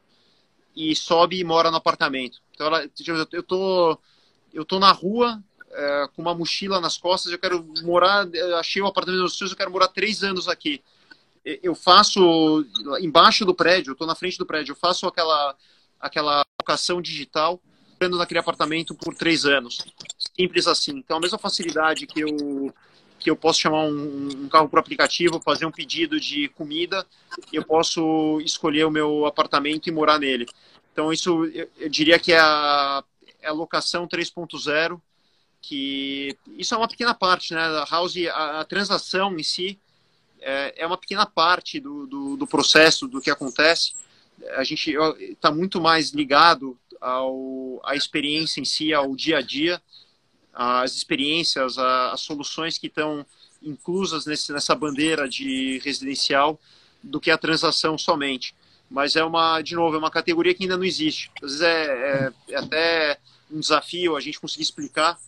e 0.76 0.95
sobe 0.95 1.39
e 1.39 1.43
mora 1.43 1.71
no 1.71 1.78
apartamento. 1.78 2.39
Então, 2.53 2.67
ela, 2.67 2.89
eu 3.32 3.43
tô, 3.43 3.97
eu 4.53 4.65
tô 4.65 4.80
na 4.80 4.91
rua 4.91 5.41
é, 5.71 6.09
com 6.15 6.21
uma 6.21 6.34
mochila 6.34 6.82
nas 6.82 6.97
costas, 6.97 7.32
eu 7.32 7.39
quero 7.39 7.65
morar, 7.84 8.28
eu 8.34 8.57
achei 8.57 8.82
o 8.82 8.88
apartamento 8.88 9.21
dos 9.21 9.38
seus, 9.38 9.51
eu 9.51 9.57
quero 9.57 9.71
morar 9.71 9.88
três 9.89 10.23
anos 10.23 10.47
aqui. 10.47 10.82
Eu 11.43 11.76
faço 11.76 12.65
embaixo 12.99 13.45
do 13.45 13.53
prédio, 13.53 13.91
eu 13.91 13.95
tô 13.95 14.05
na 14.07 14.15
frente 14.15 14.38
do 14.38 14.47
prédio, 14.47 14.71
eu 14.71 14.76
faço 14.76 15.05
aquela 15.05 15.55
aquela 15.99 16.43
locação 16.59 17.01
digital, 17.01 17.61
morando 17.99 18.17
naquele 18.17 18.39
apartamento 18.39 18.95
por 18.95 19.13
três 19.15 19.45
anos. 19.45 19.80
Simples 20.36 20.67
assim. 20.67 20.91
Então, 20.97 21.17
a 21.17 21.19
mesma 21.19 21.38
facilidade 21.38 22.07
que 22.07 22.21
eu 22.21 22.73
que 23.26 23.32
eu 23.32 23.36
posso 23.36 23.59
chamar 23.59 23.86
um, 23.86 24.43
um 24.43 24.47
carro 24.47 24.69
por 24.69 24.78
aplicativo, 24.78 25.41
fazer 25.41 25.65
um 25.65 25.71
pedido 25.71 26.19
de 26.19 26.47
comida, 26.49 27.03
eu 27.51 27.65
posso 27.65 28.39
escolher 28.41 28.86
o 28.86 28.91
meu 28.91 29.26
apartamento 29.26 29.88
e 29.88 29.91
morar 29.91 30.19
nele. 30.19 30.45
Então, 30.93 31.11
isso 31.11 31.43
eu, 31.45 31.67
eu 31.80 31.89
diria 31.89 32.19
que 32.19 32.34
é 32.34 32.38
a, 32.38 33.03
é 33.41 33.47
a 33.47 33.51
locação 33.51 34.07
3.0, 34.07 35.01
que 35.59 36.38
isso 36.55 36.76
é 36.76 36.78
uma 36.78 36.88
pequena 36.88 37.15
parte, 37.15 37.55
né? 37.55 37.61
A 37.61 37.88
House, 37.89 38.15
a, 38.32 38.59
a 38.59 38.63
transação 38.63 39.36
em 39.36 39.41
si 39.41 39.80
é, 40.39 40.84
é 40.84 40.86
uma 40.86 40.95
pequena 40.95 41.26
parte 41.26 41.80
do, 41.80 42.05
do, 42.05 42.38
do, 42.38 42.45
processo, 42.45 43.07
do 43.07 43.19
que 43.19 43.32
acontece. 43.32 43.93
A 44.55 44.63
gente 44.63 44.95
está 45.19 45.51
muito 45.51 45.82
mais 45.82 46.11
ligado 46.11 46.78
ao, 47.01 47.82
à 47.84 47.95
experiência 47.95 48.61
em 48.61 48.65
si, 48.65 48.93
ao 48.93 49.15
dia 49.15 49.39
a 49.39 49.41
dia, 49.41 49.82
às 50.55 50.95
experiências, 50.95 51.77
às 51.77 52.21
soluções 52.21 52.77
que 52.77 52.87
estão 52.87 53.25
inclusas 53.61 54.25
nesse, 54.25 54.51
nessa 54.53 54.73
bandeira 54.73 55.27
de 55.27 55.79
residencial 55.83 56.59
do 57.03 57.19
que 57.19 57.29
a 57.29 57.37
transação 57.37 57.97
somente 57.97 58.55
mas 58.89 59.15
é 59.15 59.23
uma, 59.23 59.61
de 59.61 59.75
novo, 59.75 59.95
é 59.95 59.99
uma 59.99 60.11
categoria 60.11 60.53
que 60.53 60.63
ainda 60.63 60.77
não 60.77 60.83
existe. 60.83 61.31
Às 61.41 61.51
vezes 61.51 61.61
é, 61.61 61.83
é, 61.85 62.33
é 62.49 62.57
até 62.57 63.17
um 63.51 63.59
desafio 63.59 64.15
a 64.15 64.21
gente 64.21 64.39
conseguir 64.39 64.63
explicar, 64.63 65.19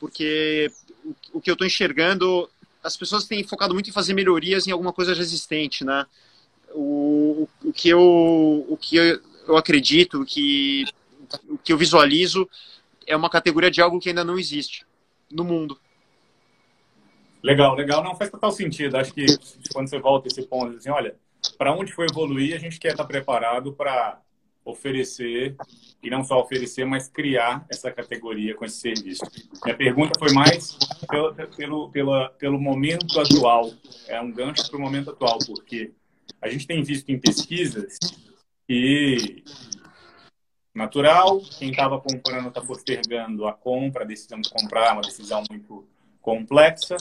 porque 0.00 0.70
o, 1.04 1.14
o 1.34 1.40
que 1.40 1.50
eu 1.50 1.54
estou 1.54 1.66
enxergando, 1.66 2.48
as 2.82 2.96
pessoas 2.96 3.24
têm 3.24 3.44
focado 3.44 3.74
muito 3.74 3.90
em 3.90 3.92
fazer 3.92 4.14
melhorias 4.14 4.66
em 4.66 4.70
alguma 4.70 4.92
coisa 4.92 5.14
resistente, 5.14 5.84
né? 5.84 6.06
O, 6.74 7.48
o 7.62 7.72
que 7.72 7.90
eu, 7.90 8.66
o 8.68 8.76
que 8.80 8.96
eu, 8.96 9.20
eu 9.46 9.56
acredito, 9.56 10.22
o 10.22 10.26
que, 10.26 10.86
o 11.48 11.58
que 11.58 11.72
eu 11.72 11.78
visualizo 11.78 12.48
é 13.06 13.16
uma 13.16 13.30
categoria 13.30 13.70
de 13.70 13.80
algo 13.80 13.98
que 13.98 14.08
ainda 14.08 14.24
não 14.24 14.38
existe 14.38 14.86
no 15.30 15.44
mundo. 15.44 15.78
Legal, 17.42 17.74
legal. 17.74 18.04
Não 18.04 18.14
faz 18.14 18.30
total 18.30 18.52
sentido. 18.52 18.96
Acho 18.96 19.12
que 19.12 19.26
quando 19.72 19.88
você 19.88 19.98
volta 19.98 20.28
esse 20.28 20.42
ponto, 20.42 20.76
assim, 20.76 20.90
olha, 20.90 21.16
para 21.58 21.74
onde 21.74 21.92
for 21.92 22.06
evoluir, 22.08 22.54
a 22.54 22.58
gente 22.58 22.78
quer 22.78 22.92
estar 22.92 23.04
preparado 23.04 23.72
para 23.72 24.20
oferecer, 24.64 25.56
e 26.00 26.08
não 26.08 26.22
só 26.22 26.40
oferecer, 26.40 26.84
mas 26.84 27.08
criar 27.08 27.66
essa 27.68 27.90
categoria 27.90 28.54
com 28.54 28.64
esse 28.64 28.76
serviço. 28.76 29.24
Minha 29.64 29.76
pergunta 29.76 30.18
foi 30.18 30.32
mais 30.32 30.78
pelo, 31.08 31.34
pelo, 31.34 31.90
pela, 31.90 32.28
pelo 32.30 32.60
momento 32.60 33.18
atual, 33.18 33.72
é 34.06 34.20
um 34.20 34.30
gancho 34.30 34.68
para 34.70 34.78
o 34.78 34.80
momento 34.80 35.10
atual, 35.10 35.38
porque 35.44 35.92
a 36.40 36.48
gente 36.48 36.66
tem 36.66 36.82
visto 36.82 37.08
em 37.10 37.18
pesquisas 37.18 37.98
que 38.68 39.42
natural, 40.74 41.40
quem 41.58 41.70
estava 41.70 42.00
comprando 42.00 42.48
está 42.48 42.60
postergando 42.60 43.46
a 43.46 43.52
compra, 43.52 44.04
a 44.04 44.06
decisão 44.06 44.40
de 44.40 44.50
comprar, 44.50 44.94
uma 44.94 45.02
decisão 45.02 45.42
muito 45.50 45.86
complexa, 46.20 46.96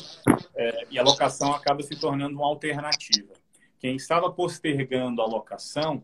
é, 0.56 0.88
e 0.90 1.00
a 1.00 1.04
locação 1.04 1.54
acaba 1.54 1.82
se 1.84 1.96
tornando 1.96 2.36
uma 2.36 2.48
alternativa. 2.48 3.34
Quem 3.80 3.96
estava 3.96 4.32
postergando 4.32 5.22
a 5.22 5.26
locação 5.26 6.04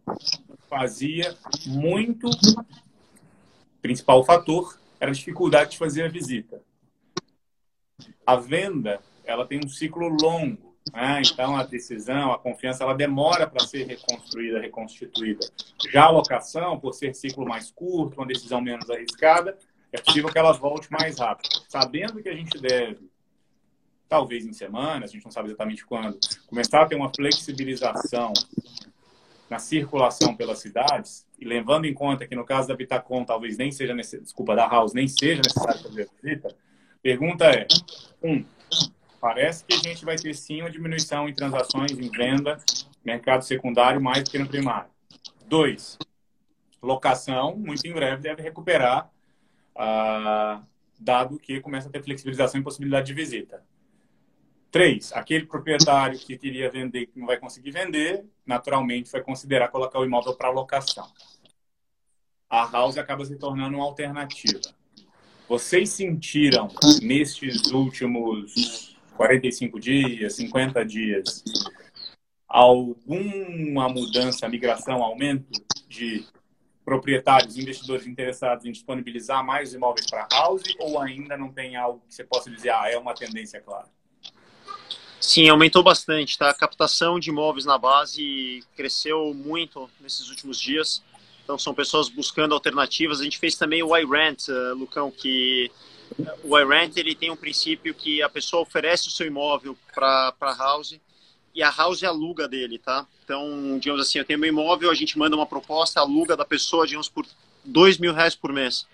fazia 0.70 1.36
muito. 1.65 2.30
Principal 3.82 4.24
fator 4.24 4.80
era 4.99 5.11
a 5.11 5.13
dificuldade 5.13 5.72
de 5.72 5.78
fazer 5.78 6.03
a 6.03 6.07
visita. 6.07 6.61
A 8.26 8.36
venda, 8.36 8.99
ela 9.24 9.45
tem 9.45 9.59
um 9.63 9.70
ciclo 9.70 10.07
longo, 10.07 10.66
né? 10.94 11.22
então 11.26 11.56
a 11.56 11.64
decisão, 11.64 12.32
a 12.32 12.40
confiança, 12.40 12.84
ela 12.84 12.94
demora 12.94 13.48
para 13.48 13.66
ser 13.66 13.86
reconstruída, 13.86 14.60
reconstituída. 14.60 15.46
Já 15.92 16.06
a 16.06 16.10
locação, 16.10 16.80
por 16.80 16.94
ser 16.94 17.14
ciclo 17.14 17.46
mais 17.46 17.72
curto, 17.72 18.18
uma 18.18 18.28
decisão 18.28 18.62
menos 18.62 18.90
arriscada, 18.90 19.58
é 19.92 20.00
possível 20.00 20.32
que 20.32 20.38
ela 20.38 20.52
volte 20.54 20.92
mais 20.92 21.20
rápido. 21.20 21.50
Sabendo 21.68 22.22
que 22.22 22.30
a 22.30 22.36
gente 22.36 22.60
deve 22.60 23.10
talvez 24.08 24.46
em 24.46 24.54
semanas, 24.54 25.10
a 25.10 25.14
gente 25.14 25.26
não 25.26 25.32
sabe 25.32 25.50
exatamente 25.50 25.86
quando, 25.86 26.18
começar 26.48 26.82
a 26.82 26.86
ter 26.86 26.96
uma 26.96 27.12
flexibilização 27.14 28.32
na 29.50 29.60
circulação 29.60 30.36
pelas 30.36 30.60
cidades, 30.60 31.26
e 31.40 31.46
levando 31.46 31.86
em 31.86 31.94
conta 31.94 32.28
que 32.28 32.36
no 32.36 32.44
caso 32.44 32.68
da 32.68 32.76
Vitacom 32.76 33.24
talvez 33.24 33.58
nem 33.58 33.72
seja 33.72 33.94
necessário, 33.94 34.26
desculpa, 34.26 34.56
da 34.56 34.68
House, 34.68 34.94
nem 34.94 35.08
seja 35.08 35.42
necessário 35.42 35.82
fazer 35.82 36.04
a 36.04 36.22
visita, 36.22 36.56
pergunta 37.02 37.46
é, 37.46 37.66
um, 38.22 38.44
parece 39.20 39.63
que 39.65 39.74
a 39.74 39.78
gente 39.78 40.05
vai 40.05 40.15
ter 40.15 40.34
sim 40.34 40.61
uma 40.61 40.70
diminuição 40.70 41.28
em 41.28 41.34
transações, 41.34 41.91
em 41.91 42.09
venda, 42.09 42.57
mercado 43.03 43.43
secundário 43.43 44.01
mais 44.01 44.24
do 44.24 44.32
que 44.32 44.39
no 44.39 44.47
primário. 44.47 44.89
Dois, 45.45 45.97
locação, 46.82 47.55
muito 47.55 47.86
em 47.86 47.93
breve 47.93 48.22
deve 48.22 48.41
recuperar, 48.41 49.09
ah, 49.76 50.61
dado 50.99 51.39
que 51.39 51.59
começa 51.61 51.88
a 51.88 51.91
ter 51.91 52.03
flexibilização 52.03 52.59
e 52.59 52.63
possibilidade 52.63 53.07
de 53.07 53.13
visita. 53.13 53.63
Três, 54.70 55.13
aquele 55.13 55.45
proprietário 55.45 56.20
que 56.20 56.38
queria 56.38 56.70
vender 56.70 57.07
que 57.07 57.18
não 57.18 57.26
vai 57.26 57.38
conseguir 57.38 57.72
vender, 57.72 58.26
naturalmente 58.45 59.11
vai 59.11 59.22
considerar 59.22 59.70
colocar 59.70 59.99
o 59.99 60.05
imóvel 60.05 60.36
para 60.36 60.49
locação. 60.49 61.09
A 62.49 62.65
house 62.70 62.97
acaba 62.97 63.26
se 63.26 63.38
tornando 63.38 63.78
uma 63.78 63.86
alternativa. 63.86 64.59
Vocês 65.47 65.89
sentiram 65.89 66.68
nestes 67.01 67.72
últimos 67.72 68.97
45 69.18 69.80
dias, 69.80 70.36
50 70.36 70.86
dias, 70.86 71.43
alguma 72.47 73.89
mudança, 73.89 74.47
migração, 74.47 75.03
aumento 75.03 75.61
de 75.89 76.26
proprietários, 76.86 77.57
investidores 77.57 78.07
interessados 78.07 78.65
em 78.65 78.72
disponibilizar 78.72 79.45
mais 79.45 79.74
imóveis 79.74 80.09
para 80.09 80.26
house 80.32 80.63
ou 80.80 81.01
ainda 81.01 81.36
não 81.36 81.51
tem 81.51 81.76
algo 81.76 82.01
que 82.07 82.13
você 82.15 82.24
possa 82.24 82.49
dizer, 82.49 82.70
ah, 82.70 82.89
é 82.89 82.97
uma 82.97 83.13
tendência 83.13 83.59
clara? 83.59 83.89
Sim, 85.20 85.49
aumentou 85.49 85.84
bastante, 85.84 86.38
tá? 86.38 86.49
A 86.49 86.53
captação 86.53 87.20
de 87.20 87.30
imóveis 87.30 87.65
na 87.65 87.78
base 87.78 88.63
cresceu 88.76 89.34
muito 89.34 89.89
nesses 89.99 90.30
últimos 90.30 90.57
dias. 90.57 91.03
Então 91.43 91.57
são 91.57 91.74
pessoas 91.74 92.07
buscando 92.07 92.53
alternativas. 92.53 93.20
A 93.20 93.24
gente 93.24 93.38
fez 93.38 93.55
também 93.55 93.84
o 93.84 93.97
iRent, 93.97 94.47
uh, 94.47 94.74
Lucão, 94.74 95.11
que 95.11 95.70
o 96.43 96.58
iRent 96.58 96.97
ele 96.97 97.16
tem 97.16 97.30
um 97.30 97.36
princípio 97.36 97.93
que 97.93 98.22
a 98.22 98.30
pessoa 98.30 98.64
oferece 98.64 99.08
o 99.08 99.12
seu 99.12 99.28
imóvel 99.28 99.78
para 99.93 100.34
a 100.39 100.53
house 100.53 100.99
e 101.53 101.64
a 101.64 101.70
house 101.70 102.03
aluga 102.03 102.47
dele, 102.47 102.78
tá? 102.78 103.05
Então, 103.24 103.78
digamos 103.80 104.01
assim, 104.01 104.20
eu 104.20 104.26
tenho 104.26 104.39
meu 104.39 104.49
imóvel, 104.49 104.89
a 104.89 104.95
gente 104.95 105.18
manda 105.18 105.36
uma 105.36 105.45
proposta, 105.45 105.99
aluga 105.99 106.38
da 106.38 106.45
pessoa, 106.45 106.86
digamos, 106.86 107.10
por 107.10 107.26
dois 107.64 107.97
mil 107.97 108.14
reais 108.14 108.36
por 108.36 108.53
mês. 108.53 108.88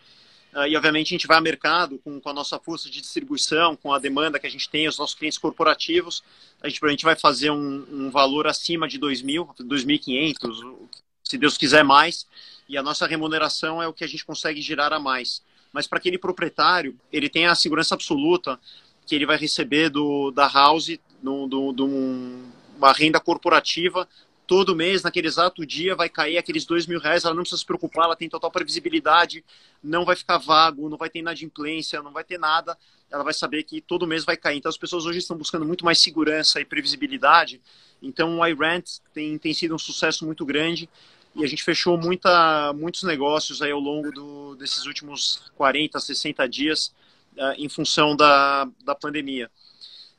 Uh, 0.53 0.67
e, 0.67 0.77
obviamente, 0.77 1.07
a 1.07 1.15
gente 1.17 1.27
vai 1.27 1.37
ao 1.37 1.43
mercado 1.43 1.97
com, 1.99 2.21
com, 2.21 2.29
a 2.29 2.33
nossa 2.33 2.59
força 2.59 2.89
de 2.89 3.01
distribuição, 3.01 3.75
com 3.75 3.91
a 3.91 3.99
demanda 3.99 4.39
que 4.39 4.45
a 4.45 4.49
gente 4.49 4.69
tem, 4.69 4.87
os 4.87 4.97
nossos 4.97 5.15
clientes 5.15 5.37
corporativos. 5.37 6.23
A 6.61 6.69
gente, 6.69 6.85
a 6.85 6.89
gente 6.89 7.03
vai 7.03 7.15
fazer 7.15 7.49
um, 7.49 7.85
um 7.91 8.09
valor 8.11 8.45
acima 8.45 8.87
de 8.87 8.99
2.000, 8.99 9.55
2.500, 9.61 10.77
se 11.23 11.37
Deus 11.37 11.57
quiser 11.57 11.83
mais. 11.83 12.27
E 12.69 12.77
a 12.77 12.83
nossa 12.83 13.07
remuneração 13.07 13.81
é 13.81 13.87
o 13.87 13.93
que 13.93 14.03
a 14.03 14.07
gente 14.07 14.23
consegue 14.23 14.61
girar 14.61 14.93
a 14.93 14.99
mais. 14.99 15.41
Mas 15.73 15.87
para 15.87 15.97
aquele 15.97 16.19
proprietário, 16.19 16.95
ele 17.11 17.27
tem 17.27 17.47
a 17.47 17.55
segurança 17.55 17.95
absoluta 17.95 18.59
que 19.07 19.15
ele 19.15 19.25
vai 19.25 19.37
receber 19.37 19.89
do, 19.89 20.31
da 20.31 20.47
house, 20.47 20.99
um, 21.25 22.51
uma 22.77 22.93
renda 22.93 23.19
corporativa. 23.19 24.07
Todo 24.45 24.75
mês, 24.75 25.01
naquele 25.01 25.27
exato 25.27 25.65
dia, 25.65 25.95
vai 25.95 26.09
cair 26.09 26.37
aqueles 26.37 26.65
dois 26.65 26.85
mil 26.85 26.99
reais, 26.99 27.23
ela 27.23 27.33
não 27.33 27.41
precisa 27.41 27.59
se 27.59 27.65
preocupar, 27.65 28.05
ela 28.05 28.15
tem 28.15 28.29
total 28.29 28.51
previsibilidade, 28.51 29.43
não 29.81 30.05
vai 30.05 30.15
ficar 30.15 30.37
vago, 30.37 30.89
não 30.89 30.97
vai 30.97 31.09
ter 31.09 31.19
inadimplência, 31.19 32.03
não 32.03 32.11
vai 32.11 32.23
ter 32.23 32.37
nada, 32.37 32.77
ela 33.09 33.23
vai 33.23 33.33
saber 33.33 33.63
que 33.63 33.81
todo 33.81 34.05
mês 34.05 34.23
vai 34.25 34.37
cair. 34.37 34.57
Então 34.57 34.69
as 34.69 34.77
pessoas 34.77 35.05
hoje 35.05 35.19
estão 35.19 35.37
buscando 35.37 35.65
muito 35.65 35.83
mais 35.83 35.99
segurança 35.99 36.59
e 36.59 36.65
previsibilidade, 36.65 37.61
então 38.01 38.39
o 38.39 38.45
iRent 38.45 38.99
tem, 39.13 39.37
tem 39.37 39.53
sido 39.53 39.73
um 39.73 39.79
sucesso 39.79 40.25
muito 40.25 40.45
grande 40.45 40.89
e 41.35 41.43
a 41.43 41.47
gente 41.47 41.63
fechou 41.63 41.97
muita, 41.97 42.73
muitos 42.73 43.03
negócios 43.03 43.61
aí 43.61 43.71
ao 43.71 43.79
longo 43.79 44.11
do, 44.11 44.55
desses 44.55 44.85
últimos 44.85 45.51
40, 45.55 45.99
60 45.99 46.47
dias 46.47 46.93
uh, 47.37 47.53
em 47.57 47.67
função 47.67 48.15
da, 48.15 48.67
da 48.83 48.93
pandemia. 48.93 49.49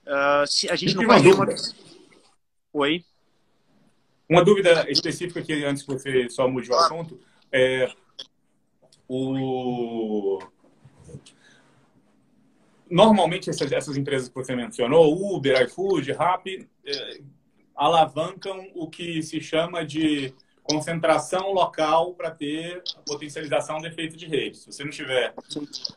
Uh, 0.05 0.47
se 0.47 0.69
a 0.69 0.77
gente 0.77 0.95
não 0.95 1.07
vai 1.07 1.21
uma... 1.21 1.47
Oi? 2.73 3.05
Uma 4.29 4.45
dúvida 4.45 4.91
específica 4.91 5.41
aqui, 5.41 5.65
antes 5.65 5.83
que 5.83 5.93
você 5.93 6.29
só 6.31 6.49
mude 6.49 6.71
o 6.71 6.75
assunto, 6.75 7.21
é 7.53 7.93
o... 9.09 10.41
Normalmente, 12.91 13.51
essas, 13.51 13.71
essas 13.71 13.97
empresas 13.97 14.29
que 14.29 14.35
você 14.35 14.57
mencionou, 14.57 15.37
Uber, 15.37 15.63
iFood, 15.63 16.13
Rappi, 16.13 16.69
é, 16.85 17.21
alavancam 17.75 18.71
o 18.75 18.89
que 18.89 19.23
se 19.23 19.41
chama 19.41 19.85
de 19.85 20.35
concentração 20.65 21.53
local 21.53 22.15
para 22.15 22.31
ter 22.31 22.83
a 22.97 23.01
potencialização 23.01 23.79
do 23.79 23.87
efeito 23.87 24.17
de 24.17 24.27
rede. 24.27 24.57
Se 24.57 24.67
você 24.67 24.83
não 24.83 24.91
tiver 24.91 25.35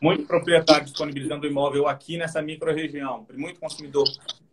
muito 0.02 0.26
proprietário 0.26 0.84
disponibilizando 0.84 1.48
o 1.48 1.50
imóvel 1.50 1.88
aqui 1.88 2.18
nessa 2.18 2.42
micro-região, 2.42 3.26
muito 3.34 3.60
consumidor 3.60 4.06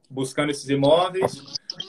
buscando 0.09 0.51
esses 0.51 0.69
imóveis, 0.69 1.43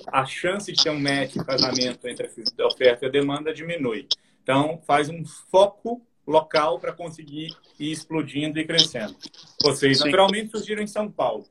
a 0.07 0.25
chance 0.25 0.71
de 0.71 0.83
ter 0.83 0.89
um 0.89 0.99
match, 0.99 1.35
um 1.37 1.43
casamento 1.43 2.07
entre 2.07 2.27
a 2.27 2.67
oferta 2.67 3.05
e 3.05 3.07
a 3.07 3.11
demanda 3.11 3.53
diminui. 3.53 4.07
Então, 4.41 4.81
faz 4.85 5.07
um 5.09 5.23
foco 5.25 6.01
local 6.25 6.79
para 6.79 6.91
conseguir 6.91 7.55
ir 7.79 7.91
explodindo 7.91 8.59
e 8.59 8.65
crescendo. 8.65 9.15
Vocês, 9.61 9.99
Sim. 9.99 10.05
naturalmente, 10.05 10.51
surgiram 10.51 10.81
em 10.81 10.87
São 10.87 11.11
Paulo. 11.11 11.45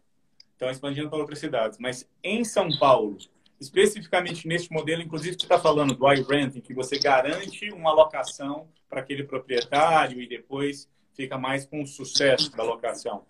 Estão 0.53 0.69
expandindo 0.69 1.09
para 1.09 1.19
outras 1.19 1.39
cidades. 1.39 1.79
Mas 1.79 2.09
em 2.23 2.45
São 2.45 2.69
Paulo, 2.79 3.19
especificamente 3.65 4.47
neste 4.47 4.73
modelo, 4.73 5.03
inclusive 5.03 5.37
você 5.37 5.45
está 5.45 5.59
falando 5.59 5.95
do 5.95 6.13
iRent, 6.13 6.57
em 6.57 6.61
que 6.61 6.75
você 6.75 6.99
garante 6.99 7.71
uma 7.73 7.93
locação 7.93 8.69
para 8.89 9.01
aquele 9.01 9.25
proprietário 9.25 10.21
e 10.21 10.29
depois 10.29 10.89
fica 11.15 11.39
mais 11.39 11.65
com 11.67 11.83
o 11.83 11.87
sucesso 11.87 12.51
da 12.57 12.63
locação. 12.63 13.25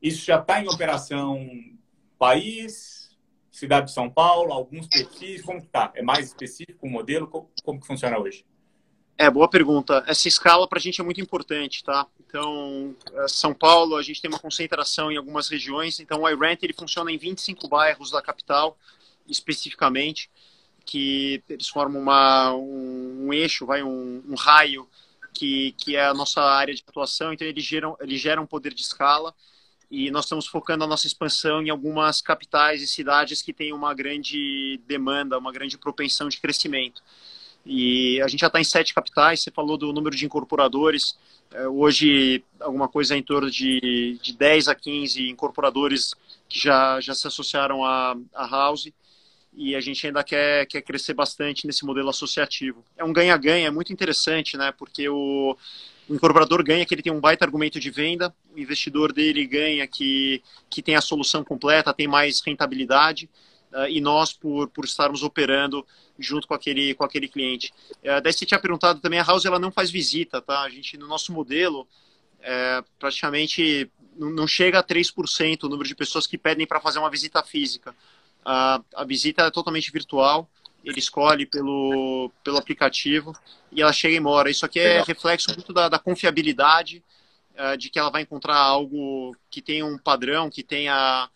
Isso 0.00 0.24
já 0.24 0.38
está 0.38 0.62
em 0.62 0.68
operação 0.68 1.48
país, 2.18 3.10
cidade 3.50 3.86
de 3.86 3.92
São 3.92 4.10
Paulo, 4.10 4.52
alguns 4.52 4.86
perfis, 4.86 5.42
como 5.42 5.58
está? 5.58 5.92
É 5.94 6.02
mais 6.02 6.26
específico 6.28 6.86
o 6.86 6.90
modelo? 6.90 7.26
Como, 7.26 7.50
como 7.62 7.80
que 7.80 7.86
funciona 7.86 8.18
hoje? 8.18 8.44
É, 9.16 9.30
boa 9.30 9.48
pergunta. 9.48 10.02
Essa 10.08 10.26
escala 10.26 10.66
para 10.66 10.78
a 10.78 10.82
gente 10.82 11.00
é 11.00 11.04
muito 11.04 11.20
importante, 11.20 11.84
tá? 11.84 12.06
Então, 12.18 12.96
é, 13.12 13.28
São 13.28 13.54
Paulo, 13.54 13.96
a 13.96 14.02
gente 14.02 14.20
tem 14.20 14.28
uma 14.28 14.40
concentração 14.40 15.10
em 15.10 15.16
algumas 15.16 15.48
regiões, 15.48 16.00
então 16.00 16.22
o 16.22 16.28
iRent 16.28 16.62
ele 16.62 16.72
funciona 16.72 17.12
em 17.12 17.16
25 17.16 17.68
bairros 17.68 18.10
da 18.10 18.20
capital, 18.20 18.76
especificamente, 19.28 20.30
que 20.84 21.42
eles 21.48 21.68
formam 21.68 22.00
uma, 22.00 22.54
um, 22.54 23.26
um 23.26 23.32
eixo, 23.32 23.66
vai 23.66 23.82
um, 23.82 24.22
um, 24.28 24.34
raio 24.34 24.88
que, 25.32 25.72
que 25.72 25.96
é 25.96 26.06
a 26.06 26.14
nossa 26.14 26.42
área 26.42 26.74
de 26.74 26.84
atuação, 26.86 27.32
então 27.32 27.46
eles 27.46 27.64
geram, 27.64 27.96
eles 28.00 28.20
geram 28.20 28.46
poder 28.46 28.74
de 28.74 28.82
escala 28.82 29.34
e 29.90 30.10
nós 30.10 30.24
estamos 30.24 30.46
focando 30.46 30.84
a 30.84 30.86
nossa 30.86 31.06
expansão 31.06 31.62
em 31.62 31.70
algumas 31.70 32.20
capitais 32.20 32.82
e 32.82 32.86
cidades 32.86 33.40
que 33.42 33.52
têm 33.52 33.72
uma 33.72 33.94
grande 33.94 34.80
demanda, 34.86 35.38
uma 35.38 35.52
grande 35.52 35.78
propensão 35.78 36.28
de 36.28 36.38
crescimento. 36.38 37.02
E 37.64 38.20
a 38.20 38.28
gente 38.28 38.40
já 38.40 38.48
está 38.48 38.60
em 38.60 38.64
sete 38.64 38.92
capitais, 38.92 39.42
você 39.42 39.50
falou 39.50 39.78
do 39.78 39.92
número 39.92 40.14
de 40.14 40.26
incorporadores, 40.26 41.16
é, 41.52 41.68
hoje 41.68 42.42
alguma 42.60 42.88
coisa 42.88 43.16
em 43.16 43.22
torno 43.22 43.50
de, 43.50 44.18
de 44.20 44.36
10 44.36 44.68
a 44.68 44.74
15 44.74 45.30
incorporadores 45.30 46.14
que 46.48 46.58
já, 46.58 47.00
já 47.00 47.14
se 47.14 47.26
associaram 47.26 47.84
à, 47.84 48.16
à 48.34 48.46
House. 48.46 48.88
E 49.56 49.74
a 49.76 49.80
gente 49.80 50.06
ainda 50.06 50.22
quer, 50.24 50.66
quer 50.66 50.82
crescer 50.82 51.14
bastante 51.14 51.66
nesse 51.66 51.84
modelo 51.84 52.08
associativo. 52.08 52.84
É 52.96 53.04
um 53.04 53.12
ganha-ganha, 53.12 53.68
é 53.68 53.70
muito 53.70 53.92
interessante, 53.92 54.56
né? 54.56 54.72
Porque 54.72 55.08
o, 55.08 55.56
incorporador 56.08 56.62
ganha 56.62 56.84
que 56.84 56.94
ele 56.94 57.02
tem 57.02 57.12
um 57.12 57.20
baita 57.20 57.44
argumento 57.44 57.80
de 57.80 57.90
venda, 57.90 58.34
o 58.54 58.58
investidor 58.58 59.12
dele 59.12 59.46
ganha 59.46 59.86
que, 59.86 60.42
que 60.68 60.82
tem 60.82 60.96
a 60.96 61.00
solução 61.00 61.44
completa, 61.44 61.94
tem 61.94 62.06
mais 62.06 62.40
rentabilidade, 62.40 63.30
uh, 63.72 63.88
e 63.88 64.00
nós, 64.00 64.32
por, 64.32 64.68
por 64.68 64.84
estarmos 64.84 65.22
operando 65.22 65.86
junto 66.18 66.46
com 66.46 66.54
aquele, 66.54 66.94
com 66.94 67.04
aquele 67.04 67.28
cliente. 67.28 67.72
Uh, 68.02 68.20
daí 68.22 68.32
você 68.32 68.44
tinha 68.44 68.60
perguntado 68.60 69.00
também, 69.00 69.18
a 69.18 69.24
House 69.24 69.44
ela 69.44 69.58
não 69.58 69.70
faz 69.70 69.90
visita, 69.90 70.42
tá? 70.42 70.62
A 70.62 70.68
gente, 70.68 70.96
no 70.98 71.06
nosso 71.06 71.32
modelo, 71.32 71.86
é, 72.40 72.84
praticamente 72.98 73.90
não 74.16 74.46
chega 74.46 74.78
a 74.78 74.84
3% 74.84 75.64
o 75.64 75.68
número 75.68 75.88
de 75.88 75.94
pessoas 75.94 76.26
que 76.26 76.38
pedem 76.38 76.66
para 76.66 76.80
fazer 76.80 76.98
uma 76.98 77.10
visita 77.10 77.42
física. 77.42 77.94
A, 78.44 78.80
a 78.94 79.04
visita 79.04 79.42
é 79.42 79.50
totalmente 79.50 79.90
virtual, 79.90 80.48
ele 80.84 80.98
escolhe 80.98 81.46
pelo, 81.46 82.30
pelo 82.42 82.58
aplicativo 82.58 83.32
e 83.72 83.80
ela 83.80 83.92
chega 83.92 84.14
e 84.14 84.20
mora. 84.20 84.50
Isso 84.50 84.66
aqui 84.66 84.78
é 84.78 84.88
Legal. 84.88 85.04
reflexo 85.06 85.50
muito 85.52 85.72
da, 85.72 85.88
da 85.88 85.98
confiabilidade, 85.98 87.02
uh, 87.58 87.76
de 87.76 87.88
que 87.88 87.98
ela 87.98 88.10
vai 88.10 88.22
encontrar 88.22 88.56
algo 88.56 89.34
que 89.50 89.62
tenha 89.62 89.86
um 89.86 89.96
padrão, 89.96 90.50
que 90.50 90.62
tenha 90.62 91.30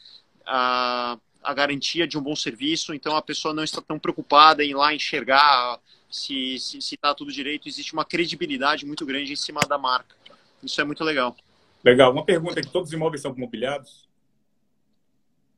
a, 0.47 1.19
a 1.43 1.55
garantia 1.55 2.07
de 2.07 2.19
um 2.19 2.23
bom 2.23 2.37
serviço, 2.37 2.93
então 2.93 3.17
a 3.17 3.23
pessoa 3.23 3.55
não 3.55 3.65
está 3.65 3.81
tão 3.81 3.99
preocupada 3.99 4.63
em 4.63 4.71
ir 4.71 4.75
lá 4.75 4.95
enxergar 4.95 5.81
se 6.11 6.55
está 6.55 6.71
se, 6.71 6.83
se 6.83 6.97
tá 6.97 7.15
tudo 7.15 7.33
direito. 7.33 7.69
Existe 7.69 7.93
uma 7.93 8.05
credibilidade 8.05 8.85
muito 8.85 9.05
grande 9.07 9.33
em 9.33 9.37
cima 9.37 9.61
da 9.69 9.79
marca. 9.79 10.17
Isso 10.63 10.81
é 10.81 10.85
muito 10.85 11.05
legal. 11.05 11.37
Legal. 11.85 12.13
Uma 12.13 12.25
pergunta 12.25 12.61
aqui: 12.61 12.71
todos 12.71 12.89
os 12.89 12.93
imóveis 12.93 13.23
são 13.23 13.35
mobiliados? 13.35 14.09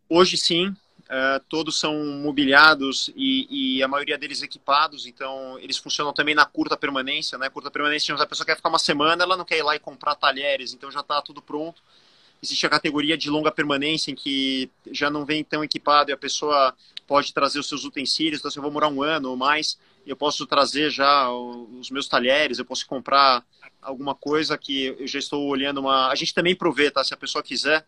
Hoje 0.09 0.37
sim, 0.37 0.75
Uh, 1.11 1.43
todos 1.49 1.77
são 1.77 2.07
mobiliados 2.23 3.11
e, 3.17 3.79
e, 3.79 3.83
a 3.83 3.89
maioria 3.89 4.17
deles 4.17 4.43
equipados, 4.43 5.07
então 5.07 5.59
eles 5.59 5.77
funcionam 5.77 6.13
também 6.13 6.37
na 6.37 6.45
curta 6.45 6.77
permanência, 6.77 7.37
né? 7.37 7.51
Curta 7.51 7.69
permanência, 7.69 8.15
a 8.15 8.27
pessoa 8.27 8.47
quer 8.47 8.55
ficar 8.55 8.69
uma 8.69 8.79
semana, 8.79 9.25
ela 9.25 9.37
não 9.37 9.45
quer 9.45 9.59
ir 9.59 9.65
lá 9.65 9.75
e 9.75 9.81
comprar 9.81 10.15
talheres, 10.15 10.73
então 10.73 10.89
já 10.89 11.01
está 11.01 11.21
tudo 11.21 11.43
pronto. 11.43 11.83
Existe 12.41 12.65
a 12.65 12.71
categoria 12.71 13.19
de 13.19 13.29
longa 13.29 13.51
permanência, 13.51 14.13
em 14.13 14.15
que 14.15 14.71
já 14.93 15.11
não 15.11 15.25
vem 15.25 15.43
tão 15.43 15.65
equipado 15.65 16.13
e 16.13 16.15
a 16.15 16.17
pessoa 16.17 16.73
pode 17.09 17.35
trazer 17.35 17.59
os 17.59 17.69
seus 17.69 17.83
utensílios, 17.83 18.39
então 18.39 18.49
se 18.49 18.61
eu 18.61 18.63
vou 18.63 18.71
morar 18.71 18.87
um 18.87 19.03
ano 19.03 19.31
ou 19.31 19.37
mais, 19.37 19.77
eu 20.07 20.15
posso 20.15 20.47
trazer 20.47 20.91
já 20.91 21.29
os 21.29 21.91
meus 21.91 22.07
talheres, 22.07 22.61
eu 22.61 22.65
posso 22.65 22.87
comprar 22.87 23.45
alguma 23.83 24.15
coisa 24.15 24.57
que 24.57 24.95
eu 24.97 25.09
já 25.09 25.19
estou 25.19 25.45
olhando 25.49 25.81
uma... 25.81 26.09
A 26.09 26.15
gente 26.15 26.33
também 26.33 26.55
provê, 26.55 26.89
tá? 26.89 27.03
Se 27.03 27.13
a 27.13 27.17
pessoa 27.17 27.43
quiser, 27.43 27.85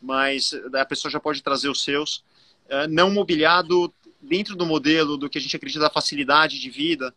mas 0.00 0.54
a 0.72 0.86
pessoa 0.86 1.12
já 1.12 1.20
pode 1.20 1.42
trazer 1.42 1.68
os 1.68 1.84
seus. 1.84 2.24
É, 2.68 2.86
não 2.86 3.10
mobiliado 3.10 3.92
dentro 4.20 4.54
do 4.56 4.64
modelo 4.64 5.16
do 5.16 5.28
que 5.28 5.38
a 5.38 5.40
gente 5.40 5.56
acredita 5.56 5.80
da 5.80 5.90
facilidade 5.90 6.58
de 6.58 6.70
vida, 6.70 7.14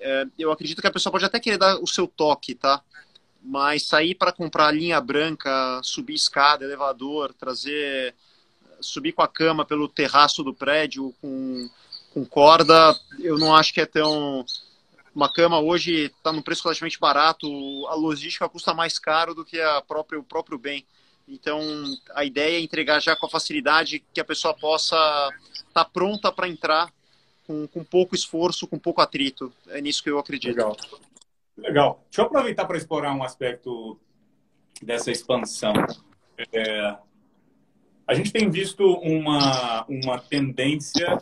é, 0.00 0.26
eu 0.38 0.50
acredito 0.50 0.80
que 0.80 0.86
a 0.86 0.92
pessoa 0.92 1.12
pode 1.12 1.24
até 1.24 1.38
querer 1.38 1.58
dar 1.58 1.78
o 1.78 1.86
seu 1.86 2.06
toque, 2.06 2.54
tá? 2.54 2.82
Mas 3.40 3.84
sair 3.84 4.14
para 4.14 4.32
comprar 4.32 4.72
linha 4.72 5.00
branca, 5.00 5.80
subir 5.82 6.14
escada, 6.14 6.64
elevador, 6.64 7.32
trazer, 7.32 8.14
subir 8.80 9.12
com 9.12 9.22
a 9.22 9.28
cama 9.28 9.64
pelo 9.64 9.88
terraço 9.88 10.42
do 10.42 10.52
prédio 10.52 11.14
com, 11.20 11.68
com 12.12 12.24
corda, 12.24 12.94
eu 13.20 13.38
não 13.38 13.54
acho 13.54 13.72
que 13.72 13.80
é 13.80 13.86
tão. 13.86 14.44
Uma 15.14 15.32
cama 15.32 15.60
hoje 15.60 16.06
está 16.06 16.32
num 16.32 16.42
preço 16.42 16.62
relativamente 16.64 16.98
barato, 16.98 17.46
a 17.88 17.94
logística 17.94 18.48
custa 18.48 18.72
mais 18.72 18.98
caro 18.98 19.34
do 19.34 19.44
que 19.44 19.60
a 19.60 19.80
própria, 19.82 20.18
o 20.18 20.24
próprio 20.24 20.58
bem. 20.58 20.84
Então, 21.26 21.60
a 22.14 22.24
ideia 22.24 22.58
é 22.58 22.60
entregar 22.60 23.00
já 23.00 23.16
com 23.16 23.26
a 23.26 23.30
facilidade 23.30 24.04
que 24.12 24.20
a 24.20 24.24
pessoa 24.24 24.54
possa 24.54 24.96
estar 25.52 25.84
tá 25.84 25.84
pronta 25.84 26.32
para 26.32 26.48
entrar 26.48 26.92
com, 27.46 27.66
com 27.68 27.84
pouco 27.84 28.14
esforço, 28.14 28.66
com 28.66 28.78
pouco 28.78 29.00
atrito. 29.00 29.52
É 29.68 29.80
nisso 29.80 30.02
que 30.02 30.10
eu 30.10 30.18
acredito. 30.18 30.56
Legal. 30.56 30.76
Legal. 31.56 32.04
Deixa 32.10 32.22
eu 32.22 32.26
aproveitar 32.26 32.64
para 32.64 32.76
explorar 32.76 33.14
um 33.14 33.22
aspecto 33.22 33.98
dessa 34.82 35.10
expansão. 35.10 35.72
É, 36.52 36.96
a 38.06 38.14
gente 38.14 38.32
tem 38.32 38.50
visto 38.50 38.84
uma, 38.84 39.84
uma 39.86 40.18
tendência. 40.18 41.20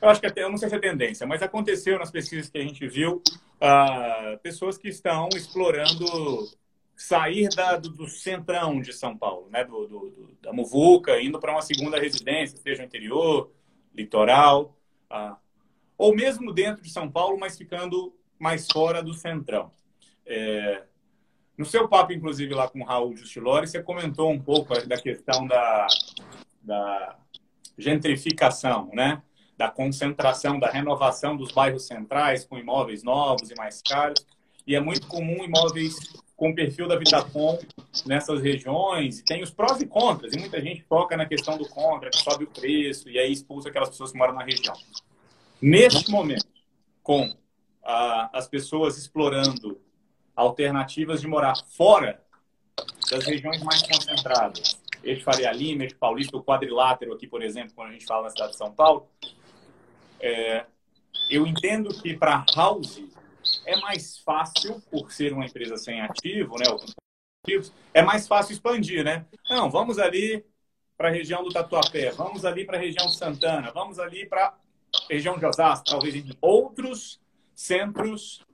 Eu 0.00 0.08
acho 0.08 0.20
que 0.20 0.26
até, 0.26 0.42
eu 0.42 0.50
não 0.50 0.56
sei 0.56 0.68
se 0.68 0.74
é 0.74 0.78
tendência, 0.78 1.26
mas 1.26 1.42
aconteceu 1.42 1.98
nas 1.98 2.10
pesquisas 2.10 2.48
que 2.48 2.58
a 2.58 2.62
gente 2.62 2.86
viu, 2.86 3.22
uh, 3.60 4.38
pessoas 4.42 4.78
que 4.78 4.88
estão 4.88 5.28
explorando 5.34 6.04
sair 6.98 7.48
da, 7.54 7.76
do, 7.76 7.90
do, 7.90 8.08
centrão 8.08 8.80
de 8.80 8.92
São 8.92 9.16
Paulo, 9.16 9.48
né? 9.50 9.64
do, 9.64 9.86
do 9.86 10.36
da 10.42 10.52
Muvuca, 10.52 11.20
indo 11.22 11.38
para 11.38 11.52
uma 11.52 11.62
segunda 11.62 11.98
residência, 11.98 12.58
seja 12.58 12.82
interior, 12.82 13.52
litoral, 13.94 14.76
ah, 15.08 15.36
ou 15.96 16.14
mesmo 16.14 16.52
dentro 16.52 16.82
de 16.82 16.90
São 16.90 17.08
Paulo, 17.08 17.38
mas 17.38 17.56
ficando 17.56 18.12
mais 18.36 18.66
fora 18.66 19.00
do 19.00 19.14
centrão. 19.14 19.70
É, 20.26 20.82
no 21.56 21.64
seu 21.64 21.88
papo, 21.88 22.12
inclusive, 22.12 22.52
lá 22.52 22.68
com 22.68 22.80
o 22.80 22.84
Raul 22.84 23.16
Justilori, 23.16 23.68
você 23.68 23.82
comentou 23.82 24.30
um 24.30 24.40
pouco 24.40 24.74
da 24.86 25.00
questão 25.00 25.46
da, 25.46 25.86
da 26.62 27.16
gentrificação, 27.76 28.90
né? 28.92 29.22
da 29.56 29.68
concentração, 29.68 30.58
da 30.58 30.70
renovação 30.70 31.36
dos 31.36 31.50
bairros 31.50 31.86
centrais 31.86 32.44
com 32.44 32.58
imóveis 32.58 33.02
novos 33.02 33.50
e 33.50 33.54
mais 33.56 33.82
caros. 33.82 34.24
E 34.68 34.74
é 34.74 34.80
muito 34.80 35.06
comum 35.06 35.42
imóveis 35.42 35.96
com 36.36 36.54
perfil 36.54 36.86
da 36.86 36.96
Vitacom 36.96 37.58
nessas 38.04 38.42
regiões, 38.42 39.18
e 39.18 39.24
tem 39.24 39.42
os 39.42 39.50
prós 39.50 39.80
e 39.80 39.86
contras, 39.86 40.34
e 40.34 40.38
muita 40.38 40.60
gente 40.60 40.82
foca 40.82 41.16
na 41.16 41.24
questão 41.24 41.56
do 41.56 41.66
contra, 41.66 42.10
que 42.10 42.18
sobe 42.18 42.44
o 42.44 42.48
preço, 42.48 43.08
e 43.08 43.18
aí 43.18 43.32
expulsa 43.32 43.70
aquelas 43.70 43.88
pessoas 43.88 44.12
que 44.12 44.18
moram 44.18 44.34
na 44.34 44.44
região. 44.44 44.76
Neste 45.60 46.10
momento, 46.10 46.46
com 47.02 47.34
as 47.82 48.46
pessoas 48.46 48.98
explorando 48.98 49.80
alternativas 50.36 51.22
de 51.22 51.26
morar 51.26 51.54
fora 51.70 52.22
das 53.10 53.24
regiões 53.24 53.62
mais 53.62 53.82
concentradas, 53.82 54.78
eixo 55.02 55.24
Faria 55.24 55.50
Lima, 55.50 55.84
eixo 55.84 55.96
Paulista, 55.96 56.36
o 56.36 56.44
quadrilátero 56.44 57.14
aqui, 57.14 57.26
por 57.26 57.42
exemplo, 57.42 57.72
quando 57.74 57.88
a 57.88 57.92
gente 57.92 58.04
fala 58.04 58.24
na 58.24 58.30
cidade 58.30 58.52
de 58.52 58.58
São 58.58 58.70
Paulo, 58.70 59.08
é, 60.20 60.66
eu 61.30 61.46
entendo 61.46 61.88
que 62.02 62.14
para 62.14 62.44
house 62.54 63.02
é 63.64 63.76
mais 63.76 64.18
fácil, 64.18 64.80
por 64.90 65.12
ser 65.12 65.32
uma 65.32 65.44
empresa 65.44 65.76
sem 65.76 66.00
ativo, 66.00 66.56
né, 66.58 66.64
é 67.94 68.02
mais 68.02 68.26
fácil 68.26 68.52
expandir, 68.52 69.04
né? 69.04 69.24
Não, 69.48 69.70
vamos 69.70 69.98
ali 69.98 70.44
para 70.96 71.08
a 71.08 71.12
região 71.12 71.42
do 71.42 71.50
Tatuapé, 71.50 72.10
vamos 72.10 72.44
ali 72.44 72.64
para 72.64 72.76
a 72.76 72.80
região 72.80 73.06
de 73.06 73.16
Santana, 73.16 73.70
vamos 73.72 73.98
ali 73.98 74.26
para 74.26 74.48
a 74.48 74.54
região 75.08 75.38
de 75.38 75.46
Osasco, 75.46 75.86
talvez 75.86 76.14
em 76.14 76.36
outros 76.40 77.20
centros 77.54 78.44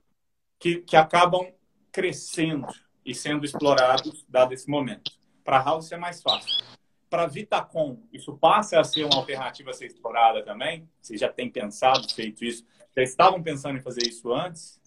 que, 0.59 0.77
que 0.77 0.95
acabam 0.95 1.51
crescendo 1.91 2.67
e 3.05 3.13
sendo 3.13 3.45
explorados 3.45 4.25
dado 4.29 4.53
esse 4.53 4.69
momento. 4.69 5.11
Para 5.43 5.59
a 5.59 5.63
House 5.63 5.91
é 5.91 5.97
mais 5.97 6.21
fácil. 6.21 6.63
Para 7.09 7.23
a 7.23 7.27
Vitacom, 7.27 7.99
isso 8.11 8.35
passa 8.37 8.79
a 8.79 8.83
ser 8.83 9.05
uma 9.05 9.15
alternativa 9.15 9.71
a 9.71 9.73
ser 9.73 9.85
explorada 9.85 10.43
também? 10.43 10.89
Vocês 11.01 11.19
já 11.19 11.29
têm 11.29 11.49
pensado, 11.49 12.11
feito 12.13 12.43
isso? 12.43 12.65
Já 12.95 13.03
estavam 13.03 13.41
pensando 13.41 13.77
em 13.77 13.81
fazer 13.81 14.07
isso 14.07 14.33
antes? 14.33 14.81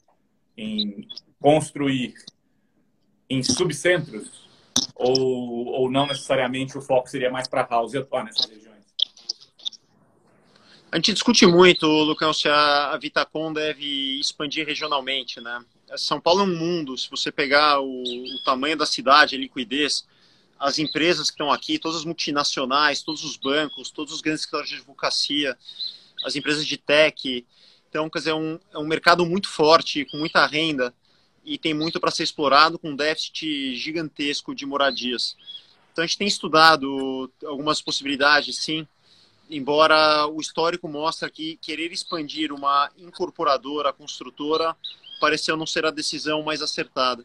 Em 0.59 1.09
construir 1.41 2.15
em 3.31 3.43
subcentros? 3.43 4.47
Ou, 4.95 5.67
ou 5.67 5.91
não 5.91 6.07
necessariamente 6.07 6.77
o 6.77 6.81
foco 6.81 7.09
seria 7.09 7.31
mais 7.31 7.47
para 7.47 7.63
house 7.63 7.95
atuar 7.95 8.25
nessas 8.25 8.47
regiões? 8.47 8.69
A 10.91 10.97
gente 10.97 11.13
discute 11.13 11.47
muito, 11.47 11.87
Lucão, 11.87 12.33
se 12.33 12.49
a, 12.49 12.97
Vitacom 13.01 13.53
deve 13.53 14.19
expandir 14.19 14.67
regionalmente, 14.67 15.41
né? 15.41 15.65
São 15.97 16.21
Paulo 16.21 16.41
é 16.41 16.45
um 16.45 16.57
mundo, 16.57 16.97
se 16.97 17.09
você 17.11 17.31
pegar 17.31 17.81
o, 17.81 18.03
o 18.03 18.43
tamanho 18.45 18.77
da 18.77 18.87
cidade, 18.87 19.37
a 19.37 19.39
liquidez, 19.39 20.07
as 20.59 20.79
empresas 20.79 21.29
que 21.29 21.35
estão 21.35 21.53
aqui, 21.53 21.79
todas 21.79 21.99
as 21.99 22.05
multinacionais, 22.05 23.03
todos 23.03 23.23
os 23.23 23.37
bancos, 23.37 23.91
todos 23.91 24.13
os 24.13 24.21
grandes 24.21 24.41
escritórios 24.41 24.71
de 24.71 24.77
advocacia, 24.77 25.57
as 26.25 26.35
empresas 26.35 26.67
de 26.67 26.77
tech, 26.77 27.47
então, 27.89 28.11
quer 28.11 28.18
dizer, 28.18 28.30
é 28.30 28.34
um, 28.34 28.59
é 28.72 28.78
um 28.78 28.86
mercado 28.86 29.24
muito 29.24 29.49
forte, 29.49 30.05
com 30.05 30.18
muita 30.18 30.47
renda 30.47 30.95
e 31.45 31.57
tem 31.57 31.72
muito 31.72 31.99
para 31.99 32.11
ser 32.11 32.24
explorado, 32.24 32.78
com 32.78 32.91
um 32.91 32.97
déficit 32.97 33.74
gigantesco 33.74 34.55
de 34.55 34.66
moradias. 34.66 35.36
Então, 35.93 36.05
a 36.05 36.07
gente 36.07 36.18
tem 36.18 36.28
estudado 36.28 37.30
algumas 37.45 37.80
possibilidades, 37.80 38.59
sim, 38.59 38.86
embora 39.49 40.26
o 40.26 40.41
histórico 40.41 40.86
mostre 40.89 41.30
que 41.30 41.57
querer 41.57 41.91
expandir 41.91 42.53
uma 42.53 42.91
incorporadora, 42.99 43.93
construtora, 43.93 44.76
pareceu 45.20 45.57
não 45.57 45.66
ser 45.66 45.86
a 45.86 45.91
decisão 45.91 46.43
mais 46.43 46.61
acertada. 46.61 47.24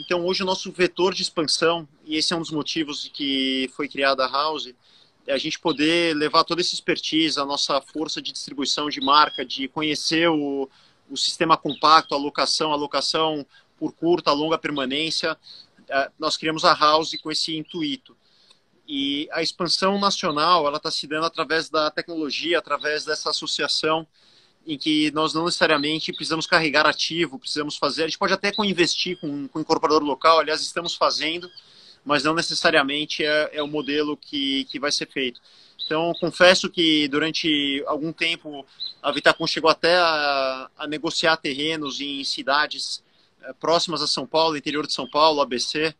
Então, 0.00 0.24
hoje, 0.24 0.42
o 0.42 0.46
nosso 0.46 0.72
vetor 0.72 1.12
de 1.12 1.22
expansão, 1.22 1.86
e 2.04 2.16
esse 2.16 2.32
é 2.32 2.36
um 2.36 2.40
dos 2.40 2.50
motivos 2.50 3.10
que 3.12 3.70
foi 3.74 3.88
criada 3.88 4.24
a 4.24 4.30
House, 4.30 4.72
é 5.28 5.34
a 5.34 5.38
gente 5.38 5.58
poder 5.58 6.16
levar 6.16 6.42
toda 6.42 6.62
essa 6.62 6.74
expertise, 6.74 7.38
a 7.38 7.44
nossa 7.44 7.78
força 7.82 8.20
de 8.20 8.32
distribuição 8.32 8.88
de 8.88 8.98
marca, 8.98 9.44
de 9.44 9.68
conhecer 9.68 10.26
o, 10.30 10.68
o 11.10 11.16
sistema 11.18 11.54
compacto, 11.54 12.14
a 12.14 12.18
locação, 12.18 12.72
a 12.72 12.76
locação 12.76 13.44
por 13.78 13.92
curta, 13.92 14.32
longa 14.32 14.56
permanência. 14.56 15.36
É, 15.86 16.10
nós 16.18 16.38
criamos 16.38 16.64
a 16.64 16.72
House 16.72 17.14
com 17.22 17.30
esse 17.30 17.54
intuito. 17.54 18.16
E 18.88 19.28
a 19.30 19.42
expansão 19.42 20.00
nacional, 20.00 20.66
ela 20.66 20.78
está 20.78 20.90
se 20.90 21.06
dando 21.06 21.26
através 21.26 21.68
da 21.68 21.90
tecnologia, 21.90 22.58
através 22.58 23.04
dessa 23.04 23.28
associação 23.28 24.06
em 24.66 24.78
que 24.78 25.10
nós 25.10 25.34
não 25.34 25.44
necessariamente 25.44 26.10
precisamos 26.10 26.46
carregar 26.46 26.86
ativo, 26.86 27.38
precisamos 27.38 27.76
fazer, 27.76 28.04
a 28.04 28.06
gente 28.06 28.18
pode 28.18 28.32
até 28.32 28.50
co-investir 28.50 29.18
com, 29.20 29.46
com 29.48 29.58
o 29.58 29.62
incorporador 29.62 30.02
local, 30.02 30.40
aliás, 30.40 30.62
estamos 30.62 30.94
fazendo, 30.94 31.50
mas 32.04 32.24
não 32.24 32.34
necessariamente 32.34 33.24
é, 33.24 33.50
é 33.52 33.62
o 33.62 33.68
modelo 33.68 34.16
que, 34.16 34.64
que 34.64 34.78
vai 34.78 34.90
ser 34.92 35.06
feito. 35.06 35.40
Então, 35.84 36.12
confesso 36.20 36.68
que 36.68 37.08
durante 37.08 37.82
algum 37.86 38.12
tempo 38.12 38.66
a 39.02 39.10
Vitacom 39.10 39.46
chegou 39.46 39.70
até 39.70 39.96
a, 39.96 40.70
a 40.76 40.86
negociar 40.86 41.36
terrenos 41.38 42.00
em 42.00 42.22
cidades 42.24 43.02
é, 43.42 43.52
próximas 43.54 44.02
a 44.02 44.06
São 44.06 44.26
Paulo, 44.26 44.56
interior 44.56 44.86
de 44.86 44.92
São 44.92 45.08
Paulo, 45.08 45.40
ABC, 45.40 45.94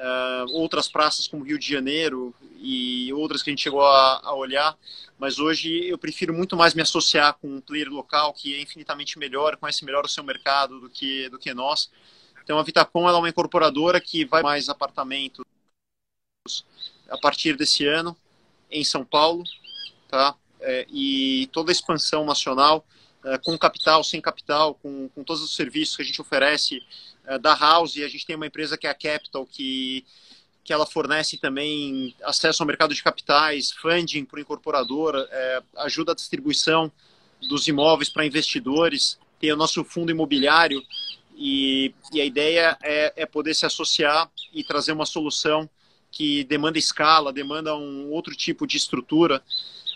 uh, 0.00 0.52
outras 0.52 0.88
praças 0.88 1.26
como 1.28 1.44
Rio 1.44 1.58
de 1.58 1.66
Janeiro 1.66 2.34
e 2.58 3.12
outras 3.12 3.42
que 3.42 3.50
a 3.50 3.52
gente 3.52 3.62
chegou 3.62 3.82
a, 3.82 4.20
a, 4.22 4.34
olhar, 4.34 4.76
mas 5.18 5.38
hoje 5.38 5.86
eu 5.88 5.96
prefiro 5.96 6.34
muito 6.34 6.56
mais 6.56 6.74
me 6.74 6.82
associar 6.82 7.34
com 7.34 7.48
um 7.48 7.60
player 7.60 7.88
local 7.88 8.32
que 8.32 8.54
é 8.54 8.60
infinitamente 8.60 9.18
melhor, 9.18 9.56
conhece 9.56 9.84
melhor 9.84 10.04
o 10.04 10.08
seu 10.08 10.24
mercado 10.24 10.80
do 10.80 10.90
que, 10.90 11.28
do 11.28 11.38
que 11.38 11.54
nós. 11.54 11.90
Então 12.50 12.58
a 12.58 12.64
Vitacom 12.64 13.08
é 13.08 13.12
uma 13.12 13.28
incorporadora 13.28 14.00
que 14.00 14.24
vai 14.24 14.42
mais 14.42 14.68
apartamentos 14.68 15.44
a 17.08 17.16
partir 17.16 17.56
desse 17.56 17.86
ano 17.86 18.16
em 18.68 18.82
São 18.82 19.04
Paulo, 19.04 19.44
tá? 20.08 20.34
É, 20.60 20.84
e 20.90 21.48
toda 21.52 21.70
a 21.70 21.72
expansão 21.72 22.24
nacional, 22.24 22.84
é, 23.24 23.38
com 23.38 23.56
capital, 23.56 24.02
sem 24.02 24.20
capital, 24.20 24.74
com, 24.74 25.08
com 25.10 25.22
todos 25.22 25.44
os 25.44 25.54
serviços 25.54 25.94
que 25.94 26.02
a 26.02 26.04
gente 26.04 26.20
oferece 26.20 26.82
é, 27.24 27.38
da 27.38 27.54
House, 27.54 27.96
a 27.98 28.08
gente 28.08 28.26
tem 28.26 28.34
uma 28.34 28.48
empresa 28.48 28.76
que 28.76 28.88
é 28.88 28.90
a 28.90 28.94
Capital, 28.94 29.46
que, 29.46 30.04
que 30.64 30.72
ela 30.72 30.86
fornece 30.86 31.38
também 31.38 32.16
acesso 32.24 32.64
ao 32.64 32.66
mercado 32.66 32.92
de 32.92 33.00
capitais, 33.00 33.70
funding 33.70 34.24
para 34.24 34.38
o 34.38 34.40
incorporador, 34.40 35.14
é, 35.30 35.62
ajuda 35.76 36.10
a 36.10 36.16
distribuição 36.16 36.90
dos 37.48 37.68
imóveis 37.68 38.08
para 38.08 38.26
investidores, 38.26 39.20
tem 39.38 39.52
o 39.52 39.56
nosso 39.56 39.84
fundo 39.84 40.10
imobiliário, 40.10 40.84
e, 41.42 41.94
e 42.12 42.20
a 42.20 42.24
ideia 42.24 42.76
é, 42.82 43.14
é 43.16 43.24
poder 43.24 43.54
se 43.54 43.64
associar 43.64 44.30
e 44.52 44.62
trazer 44.62 44.92
uma 44.92 45.06
solução 45.06 45.68
que 46.10 46.44
demanda 46.44 46.78
escala, 46.78 47.32
demanda 47.32 47.74
um 47.74 48.10
outro 48.10 48.36
tipo 48.36 48.66
de 48.66 48.76
estrutura. 48.76 49.42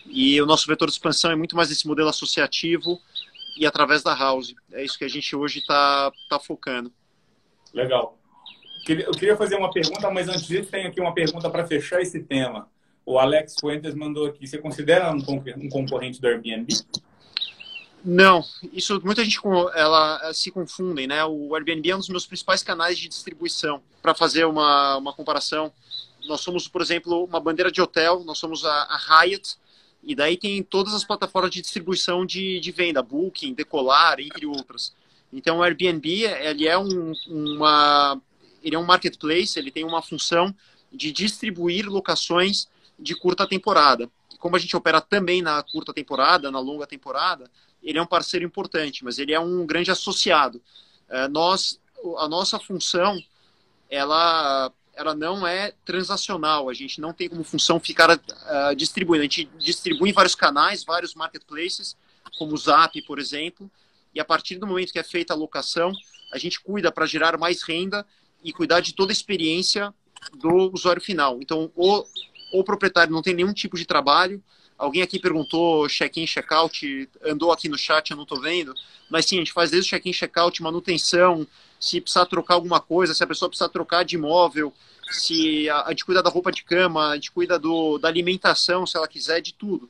E 0.07 0.41
o 0.41 0.45
nosso 0.47 0.65
vetor 0.65 0.87
de 0.87 0.93
expansão 0.93 1.29
é 1.29 1.35
muito 1.35 1.55
mais 1.55 1.69
esse 1.69 1.87
modelo 1.87 2.09
associativo 2.09 2.99
e 3.55 3.63
através 3.63 4.01
da 4.01 4.15
house. 4.15 4.55
É 4.71 4.83
isso 4.83 4.97
que 4.97 5.05
a 5.05 5.07
gente 5.07 5.35
hoje 5.35 5.59
está 5.59 6.11
tá 6.27 6.39
focando. 6.39 6.91
Legal. 7.71 8.17
Eu 8.87 9.11
queria 9.11 9.37
fazer 9.37 9.55
uma 9.55 9.71
pergunta, 9.71 10.09
mas 10.09 10.27
antes 10.27 10.47
disso, 10.47 10.71
tem 10.71 10.87
aqui 10.87 10.99
uma 10.99 11.13
pergunta 11.13 11.47
para 11.49 11.67
fechar 11.67 12.01
esse 12.01 12.23
tema. 12.23 12.67
O 13.05 13.19
Alex 13.19 13.55
Fuentes 13.59 13.93
mandou 13.93 14.25
aqui: 14.25 14.47
você 14.47 14.57
considera 14.57 15.11
um 15.11 15.69
concorrente 15.69 16.19
do 16.19 16.27
Airbnb? 16.27 16.67
Não, 18.07 18.45
isso 18.71 19.01
muita 19.03 19.23
gente 19.23 19.39
ela 19.73 20.31
se 20.31 20.51
confundem, 20.51 21.07
né? 21.07 21.25
O 21.25 21.55
Airbnb 21.55 21.89
é 21.89 21.95
um 21.95 21.99
dos 21.99 22.09
meus 22.09 22.27
principais 22.27 22.61
canais 22.61 22.99
de 22.99 23.07
distribuição. 23.07 23.81
Para 23.99 24.13
fazer 24.13 24.45
uma, 24.45 24.97
uma 24.97 25.11
comparação, 25.11 25.73
nós 26.27 26.41
somos, 26.41 26.67
por 26.67 26.83
exemplo, 26.83 27.23
uma 27.23 27.39
bandeira 27.39 27.71
de 27.71 27.81
hotel, 27.81 28.23
nós 28.23 28.37
somos 28.37 28.63
a, 28.63 28.83
a 28.83 28.97
Hyatt, 28.97 29.57
e 30.03 30.13
daí 30.13 30.37
tem 30.37 30.61
todas 30.61 30.93
as 30.93 31.03
plataformas 31.03 31.49
de 31.49 31.61
distribuição 31.61 32.27
de, 32.27 32.59
de 32.59 32.71
venda, 32.71 33.01
Booking, 33.01 33.55
Decolar, 33.55 34.19
entre 34.19 34.45
outras. 34.45 34.93
Então, 35.33 35.57
o 35.57 35.63
Airbnb 35.63 36.25
ele 36.25 36.67
é 36.67 36.77
um, 36.77 37.11
uma, 37.27 38.21
ele 38.61 38.75
é 38.75 38.79
um 38.79 38.85
marketplace, 38.85 39.57
ele 39.57 39.71
tem 39.71 39.83
uma 39.83 40.03
função 40.03 40.55
de 40.93 41.11
distribuir 41.11 41.89
locações 41.89 42.67
de 42.99 43.15
curta 43.15 43.47
temporada. 43.47 44.07
Como 44.37 44.55
a 44.55 44.59
gente 44.59 44.77
opera 44.77 45.01
também 45.01 45.41
na 45.41 45.63
curta 45.63 45.91
temporada, 45.91 46.51
na 46.51 46.59
longa 46.59 46.85
temporada, 46.85 47.49
ele 47.85 47.99
é 47.99 48.01
um 48.01 48.07
parceiro 48.07 48.43
importante, 48.43 49.05
mas 49.05 49.19
ele 49.19 49.31
é 49.31 49.39
um 49.39 49.65
grande 49.65 49.91
associado. 49.91 50.59
É, 51.07 51.27
nós, 51.27 51.79
a 52.17 52.27
nossa 52.27 52.59
função, 52.59 53.21
ela, 53.89 54.73
ela 54.95 55.13
não 55.13 55.45
é 55.45 55.71
transacional. 55.85 56.67
A 56.67 56.73
gente 56.73 56.99
não 56.99 57.13
tem 57.13 57.29
como 57.29 57.43
função 57.43 57.79
ficar 57.79 58.09
uh, 58.09 58.75
distribuindo. 58.75 59.21
A 59.21 59.27
gente 59.27 59.45
distribui 59.59 60.09
em 60.09 60.13
vários 60.13 60.33
canais, 60.33 60.83
vários 60.83 61.13
marketplaces, 61.13 61.95
como 62.39 62.55
o 62.55 62.57
Zap, 62.57 62.99
por 63.03 63.19
exemplo. 63.19 63.69
E 64.13 64.19
a 64.19 64.25
partir 64.25 64.57
do 64.57 64.65
momento 64.65 64.91
que 64.91 64.99
é 64.99 65.03
feita 65.03 65.33
a 65.33 65.37
locação, 65.37 65.91
a 66.33 66.39
gente 66.39 66.59
cuida 66.59 66.91
para 66.91 67.05
gerar 67.05 67.37
mais 67.37 67.61
renda 67.61 68.05
e 68.43 68.51
cuidar 68.51 68.79
de 68.79 68.93
toda 68.93 69.11
a 69.11 69.13
experiência 69.13 69.93
do 70.33 70.71
usuário 70.73 71.01
final. 71.01 71.39
Então, 71.39 71.71
o, 71.75 72.03
o 72.51 72.63
proprietário 72.63 73.13
não 73.13 73.21
tem 73.21 73.35
nenhum 73.35 73.53
tipo 73.53 73.77
de 73.77 73.85
trabalho, 73.85 74.43
Alguém 74.77 75.01
aqui 75.01 75.19
perguntou 75.19 75.87
check-in, 75.87 76.25
check-out, 76.25 77.09
andou 77.23 77.51
aqui 77.51 77.69
no 77.69 77.77
chat, 77.77 78.11
eu 78.11 78.17
não 78.17 78.23
estou 78.23 78.41
vendo. 78.41 78.73
Mas 79.09 79.25
sim, 79.25 79.37
a 79.37 79.39
gente 79.39 79.53
faz 79.53 79.71
desde 79.71 79.89
check-in, 79.89 80.11
check-out, 80.11 80.61
manutenção, 80.61 81.47
se 81.79 82.01
precisar 82.01 82.25
trocar 82.25 82.55
alguma 82.55 82.79
coisa, 82.81 83.13
se 83.13 83.23
a 83.23 83.27
pessoa 83.27 83.47
precisar 83.49 83.69
trocar 83.69 84.03
de 84.03 84.15
imóvel, 84.15 84.73
se 85.11 85.69
a, 85.69 85.83
a 85.85 85.89
gente 85.91 86.03
cuida 86.03 86.21
da 86.21 86.29
roupa 86.29 86.51
de 86.51 86.63
cama, 86.63 87.11
a 87.11 87.15
gente 87.15 87.31
cuida 87.31 87.57
do, 87.57 87.97
da 87.97 88.07
alimentação, 88.07 88.85
se 88.85 88.97
ela 88.97 89.07
quiser, 89.07 89.39
de 89.41 89.53
tudo. 89.53 89.89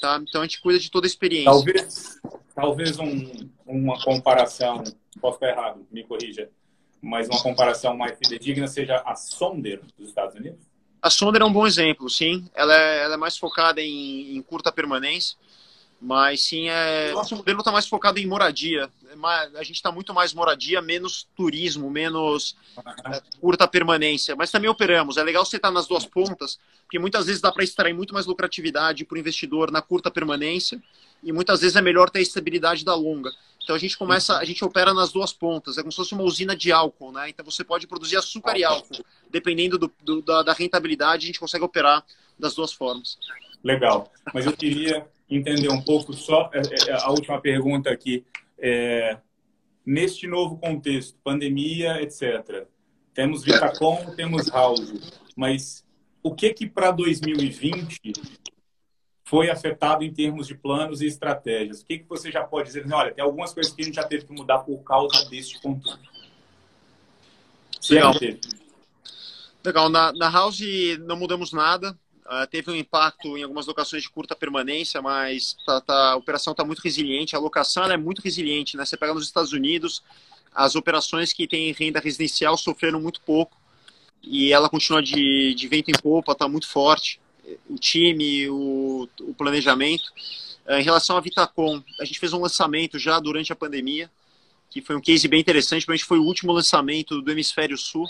Tá? 0.00 0.20
Então 0.26 0.40
a 0.40 0.44
gente 0.44 0.60
cuida 0.60 0.78
de 0.78 0.90
toda 0.90 1.06
a 1.06 1.08
experiência. 1.08 1.50
Talvez, 1.50 2.20
talvez 2.54 2.98
um, 2.98 3.48
uma 3.66 4.02
comparação, 4.02 4.82
posso 5.20 5.36
estar 5.36 5.48
errado, 5.48 5.86
me 5.90 6.04
corrija, 6.04 6.48
mas 7.00 7.28
uma 7.28 7.42
comparação 7.42 7.96
mais 7.96 8.16
fidedigna 8.18 8.66
seja 8.66 9.02
a 9.04 9.14
Sonder 9.14 9.80
dos 9.98 10.08
Estados 10.08 10.36
Unidos? 10.36 10.71
A 11.02 11.10
Sonder 11.10 11.42
é 11.42 11.44
um 11.44 11.52
bom 11.52 11.66
exemplo, 11.66 12.08
sim. 12.08 12.48
Ela 12.54 12.72
é, 12.72 13.02
ela 13.02 13.14
é 13.14 13.16
mais 13.16 13.36
focada 13.36 13.80
em, 13.80 14.36
em, 14.36 14.40
curta 14.40 14.70
permanência, 14.70 15.36
mas 16.00 16.44
sim, 16.44 16.68
é, 16.68 17.10
nosso 17.12 17.34
modelo 17.34 17.58
está 17.58 17.72
mais 17.72 17.88
focado 17.88 18.20
em 18.20 18.26
moradia. 18.26 18.88
É 19.10 19.58
a 19.58 19.62
gente 19.62 19.76
está 19.76 19.90
muito 19.90 20.14
mais 20.14 20.32
moradia, 20.32 20.80
menos 20.80 21.26
turismo, 21.36 21.90
menos 21.90 22.56
é, 23.04 23.20
curta 23.40 23.66
permanência. 23.66 24.36
Mas 24.36 24.52
também 24.52 24.70
operamos. 24.70 25.16
É 25.16 25.24
legal 25.24 25.44
você 25.44 25.56
estar 25.56 25.68
tá 25.68 25.74
nas 25.74 25.88
duas 25.88 26.06
pontas, 26.06 26.58
porque 26.84 27.00
muitas 27.00 27.26
vezes 27.26 27.40
dá 27.42 27.50
para 27.50 27.64
extrair 27.64 27.92
muito 27.92 28.14
mais 28.14 28.26
lucratividade 28.26 29.04
para 29.04 29.16
o 29.16 29.18
investidor 29.18 29.72
na 29.72 29.82
curta 29.82 30.08
permanência 30.08 30.80
e 31.22 31.32
muitas 31.32 31.60
vezes 31.60 31.76
é 31.76 31.82
melhor 31.82 32.10
ter 32.10 32.20
a 32.20 32.22
estabilidade 32.22 32.84
da 32.84 32.94
longa. 32.94 33.30
Então 33.62 33.76
a 33.76 33.78
gente 33.78 33.96
começa, 33.96 34.38
a 34.38 34.44
gente 34.44 34.64
opera 34.64 34.92
nas 34.92 35.12
duas 35.12 35.32
pontas, 35.32 35.78
é 35.78 35.82
como 35.82 35.92
se 35.92 35.96
fosse 35.96 36.14
uma 36.14 36.24
usina 36.24 36.56
de 36.56 36.72
álcool, 36.72 37.12
né? 37.12 37.28
Então 37.28 37.44
você 37.44 37.62
pode 37.62 37.86
produzir 37.86 38.16
açúcar 38.16 38.56
e 38.56 38.64
álcool, 38.64 39.04
dependendo 39.30 39.78
do, 39.78 39.92
do, 40.02 40.20
da, 40.22 40.42
da, 40.42 40.52
rentabilidade, 40.52 41.24
a 41.24 41.26
gente 41.26 41.40
consegue 41.40 41.64
operar 41.64 42.04
das 42.38 42.54
duas 42.54 42.72
formas. 42.72 43.18
Legal, 43.62 44.12
mas 44.34 44.46
eu 44.46 44.52
queria 44.52 45.06
entender 45.30 45.70
um 45.70 45.80
pouco 45.80 46.12
só 46.12 46.50
é, 46.52 46.58
é, 46.58 46.90
é, 46.90 46.92
a 47.02 47.10
última 47.10 47.40
pergunta 47.40 47.90
aqui. 47.90 48.24
É, 48.58 49.18
neste 49.86 50.26
novo 50.26 50.58
contexto, 50.58 51.16
pandemia, 51.22 52.02
etc. 52.02 52.66
Temos 53.14 53.44
Vitacom, 53.44 54.14
temos 54.16 54.48
House, 54.48 54.92
mas 55.36 55.84
o 56.22 56.34
que 56.34 56.52
que 56.52 56.66
para 56.66 56.90
2020 56.90 58.12
foi 59.32 59.48
afetado 59.48 60.04
em 60.04 60.12
termos 60.12 60.46
de 60.46 60.54
planos 60.54 61.00
e 61.00 61.06
estratégias? 61.06 61.80
O 61.80 61.86
que, 61.86 62.00
que 62.00 62.04
você 62.06 62.30
já 62.30 62.44
pode 62.44 62.66
dizer? 62.66 62.84
Olha, 62.92 63.14
tem 63.14 63.24
algumas 63.24 63.50
coisas 63.54 63.72
que 63.72 63.80
a 63.80 63.84
gente 63.86 63.94
já 63.94 64.04
teve 64.04 64.26
que 64.26 64.32
mudar 64.34 64.58
por 64.58 64.76
causa 64.82 65.26
deste 65.30 65.58
controle. 65.58 65.98
Se 67.80 67.94
Legal. 67.94 68.12
Legal. 69.64 69.88
Na, 69.88 70.12
na 70.12 70.28
House 70.28 70.60
não 71.06 71.16
mudamos 71.16 71.50
nada. 71.50 71.98
Uh, 72.26 72.46
teve 72.50 72.70
um 72.70 72.76
impacto 72.76 73.38
em 73.38 73.42
algumas 73.42 73.66
locações 73.66 74.02
de 74.02 74.10
curta 74.10 74.36
permanência, 74.36 75.00
mas 75.00 75.56
tá, 75.64 75.80
tá, 75.80 76.10
a 76.10 76.16
operação 76.16 76.50
está 76.50 76.62
muito 76.62 76.80
resiliente. 76.80 77.34
A 77.34 77.38
locação 77.38 77.84
é 77.84 77.96
muito 77.96 78.20
resiliente. 78.20 78.76
Né? 78.76 78.84
Você 78.84 78.98
pega 78.98 79.14
nos 79.14 79.24
Estados 79.24 79.54
Unidos, 79.54 80.02
as 80.54 80.76
operações 80.76 81.32
que 81.32 81.48
têm 81.48 81.72
renda 81.72 82.00
residencial 82.00 82.54
sofreram 82.58 83.00
muito 83.00 83.22
pouco 83.22 83.56
e 84.22 84.52
ela 84.52 84.68
continua 84.68 85.02
de, 85.02 85.54
de 85.54 85.68
vento 85.68 85.90
em 85.90 85.98
popa, 86.02 86.32
está 86.32 86.46
muito 86.46 86.68
forte 86.68 87.18
o 87.68 87.76
time, 87.76 88.48
o, 88.48 89.08
o 89.20 89.34
planejamento. 89.34 90.04
Eh, 90.66 90.80
em 90.80 90.84
relação 90.84 91.16
à 91.16 91.20
Vitacom, 91.20 91.82
a 92.00 92.04
gente 92.04 92.18
fez 92.18 92.32
um 92.32 92.40
lançamento 92.40 92.98
já 92.98 93.18
durante 93.18 93.52
a 93.52 93.56
pandemia, 93.56 94.10
que 94.70 94.80
foi 94.80 94.96
um 94.96 95.00
case 95.00 95.26
bem 95.28 95.40
interessante, 95.40 95.86
mas 95.88 96.00
foi 96.00 96.18
o 96.18 96.24
último 96.24 96.52
lançamento 96.52 97.20
do 97.20 97.30
Hemisfério 97.30 97.76
Sul. 97.76 98.06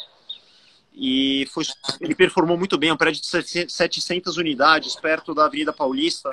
E 0.95 1.49
foi, 1.51 1.65
ele 2.01 2.15
performou 2.15 2.57
muito 2.59 2.77
bem, 2.77 2.91
é 2.91 2.93
um 2.93 2.99
prédio 2.99 3.23
de 3.23 3.73
700 3.73 4.37
unidades, 4.37 4.95
perto 4.95 5.35
da 5.35 5.47
Avenida 5.47 5.73
Paulista. 5.73 6.31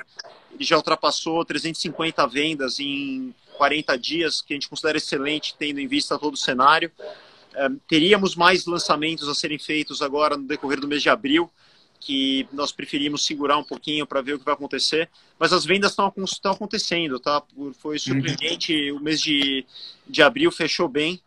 Ele 0.53 0.63
já 0.63 0.75
ultrapassou 0.75 1.45
350 1.45 2.27
vendas 2.27 2.79
em 2.79 3.33
40 3.57 3.97
dias, 3.97 4.41
que 4.41 4.53
a 4.53 4.55
gente 4.55 4.67
considera 4.67 4.97
excelente, 4.97 5.55
tendo 5.57 5.79
em 5.79 5.87
vista 5.87 6.19
todo 6.19 6.33
o 6.33 6.37
cenário. 6.37 6.91
É, 7.53 7.69
teríamos 7.87 8.35
mais 8.35 8.65
lançamentos 8.65 9.29
a 9.29 9.33
serem 9.33 9.57
feitos 9.57 10.01
agora 10.01 10.35
no 10.35 10.43
decorrer 10.43 10.79
do 10.79 10.87
mês 10.87 11.01
de 11.01 11.09
abril 11.09 11.49
que 11.99 12.47
nós 12.53 12.71
preferimos 12.71 13.25
segurar 13.25 13.57
um 13.57 13.63
pouquinho 13.63 14.05
para 14.07 14.21
ver 14.21 14.33
o 14.33 14.39
que 14.39 14.45
vai 14.45 14.53
acontecer. 14.53 15.09
Mas 15.37 15.51
as 15.51 15.65
vendas 15.65 15.91
estão, 15.91 16.51
acontecendo, 16.51 17.19
tá? 17.19 17.43
Foi 17.79 17.95
uhum. 17.95 17.99
surpreendente. 17.99 18.91
O 18.91 18.99
mês 18.99 19.21
de, 19.21 19.65
de 20.07 20.21
abril 20.21 20.51
fechou 20.51 20.87
bem, 20.87 21.21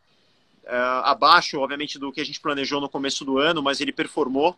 uh, 0.65 1.05
abaixo, 1.05 1.59
obviamente, 1.59 1.99
do 1.99 2.13
que 2.13 2.21
a 2.21 2.25
gente 2.25 2.41
planejou 2.41 2.81
no 2.81 2.89
começo 2.89 3.25
do 3.25 3.39
ano, 3.39 3.63
mas 3.63 3.81
ele 3.81 3.93
performou. 3.93 4.57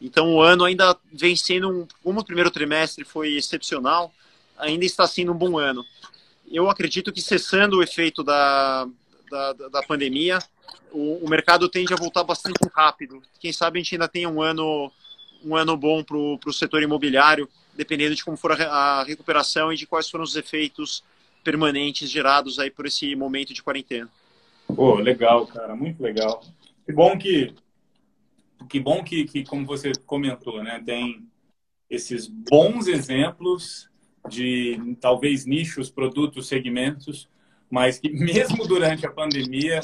Então 0.00 0.34
o 0.34 0.42
ano 0.42 0.64
ainda 0.64 0.96
vem 1.12 1.36
sendo, 1.36 1.70
um, 1.70 1.86
como 2.02 2.20
o 2.20 2.24
primeiro 2.24 2.50
trimestre 2.50 3.04
foi 3.04 3.36
excepcional, 3.36 4.12
ainda 4.58 4.84
está 4.84 5.06
sendo 5.06 5.32
um 5.32 5.36
bom 5.36 5.58
ano. 5.58 5.84
Eu 6.50 6.68
acredito 6.68 7.12
que 7.12 7.22
cessando 7.22 7.78
o 7.78 7.82
efeito 7.82 8.24
da, 8.24 8.86
da, 9.30 9.52
da 9.68 9.82
pandemia, 9.82 10.40
o, 10.90 11.24
o, 11.24 11.28
mercado 11.28 11.68
tende 11.68 11.94
a 11.94 11.96
voltar 11.96 12.24
bastante 12.24 12.58
rápido. 12.74 13.22
Quem 13.38 13.52
sabe 13.52 13.78
a 13.78 13.82
gente 13.82 13.94
ainda 13.94 14.08
tenha 14.08 14.28
um 14.28 14.42
ano, 14.42 14.90
um 15.44 15.56
ano 15.56 15.76
bom 15.76 16.02
para 16.02 16.16
o 16.16 16.52
setor 16.52 16.82
imobiliário, 16.82 17.48
dependendo 17.74 18.14
de 18.14 18.24
como 18.24 18.36
for 18.36 18.52
a, 18.52 18.64
a 19.00 19.04
recuperação 19.04 19.72
e 19.72 19.76
de 19.76 19.86
quais 19.86 20.08
foram 20.08 20.24
os 20.24 20.36
efeitos 20.36 21.02
permanentes 21.42 22.10
gerados 22.10 22.58
aí 22.58 22.70
por 22.70 22.86
esse 22.86 23.14
momento 23.16 23.52
de 23.52 23.62
quarentena. 23.62 24.08
Pô, 24.74 24.94
legal, 24.94 25.46
cara, 25.46 25.74
muito 25.74 26.02
legal. 26.02 26.44
Que 26.86 26.92
bom 26.92 27.18
que, 27.18 27.54
que 28.68 28.80
bom 28.80 29.02
que, 29.02 29.24
que 29.24 29.44
como 29.44 29.66
você 29.66 29.92
comentou, 30.06 30.62
né, 30.62 30.82
tem 30.84 31.26
esses 31.90 32.26
bons 32.26 32.86
exemplos 32.86 33.88
de 34.28 34.96
talvez 35.00 35.44
nichos, 35.44 35.90
produtos, 35.90 36.46
segmentos, 36.46 37.28
mas 37.70 37.98
que 37.98 38.08
mesmo 38.10 38.66
durante 38.66 39.06
a 39.06 39.10
pandemia 39.10 39.80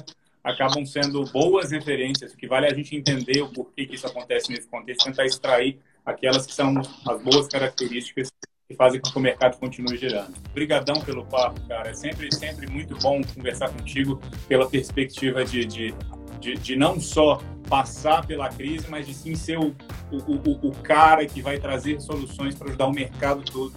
acabam 0.49 0.85
sendo 0.87 1.25
boas 1.27 1.71
referências, 1.71 2.33
o 2.33 2.37
que 2.37 2.47
vale 2.47 2.67
a 2.67 2.75
gente 2.75 2.97
entender 2.97 3.43
o 3.43 3.49
porquê 3.49 3.87
que 3.87 3.95
isso 3.95 4.07
acontece 4.07 4.51
nesse 4.51 4.67
contexto, 4.67 5.05
tentar 5.05 5.27
extrair 5.27 5.79
aquelas 6.05 6.47
que 6.47 6.55
são 6.55 6.75
as 7.07 7.23
boas 7.23 7.47
características 7.49 8.33
que 8.67 8.75
fazem 8.75 9.01
com 9.01 9.11
que 9.11 9.19
o 9.19 9.21
mercado 9.21 9.59
continue 9.59 9.97
girando. 9.97 10.35
Obrigadão 10.51 11.01
pelo 11.01 11.25
papo, 11.25 11.61
cara. 11.69 11.91
É 11.91 11.95
sempre, 11.95 12.35
sempre 12.35 12.67
muito 12.67 12.97
bom 12.99 13.21
conversar 13.35 13.71
contigo 13.71 14.21
pela 14.47 14.69
perspectiva 14.69 15.45
de, 15.45 15.65
de, 15.65 15.95
de, 16.41 16.55
de 16.55 16.77
não 16.77 17.01
só 17.01 17.43
passar 17.69 18.27
pela 18.27 18.49
crise, 18.49 18.87
mas 18.89 19.07
de 19.07 19.15
sim 19.15 19.35
ser 19.35 19.59
o, 19.59 19.75
o, 20.11 20.69
o, 20.69 20.73
cara 20.83 21.27
que 21.27 21.43
vai 21.43 21.59
trazer 21.59 22.01
soluções 22.01 22.55
para 22.55 22.69
ajudar 22.69 22.87
o 22.87 22.93
mercado 22.93 23.43
todo 23.43 23.75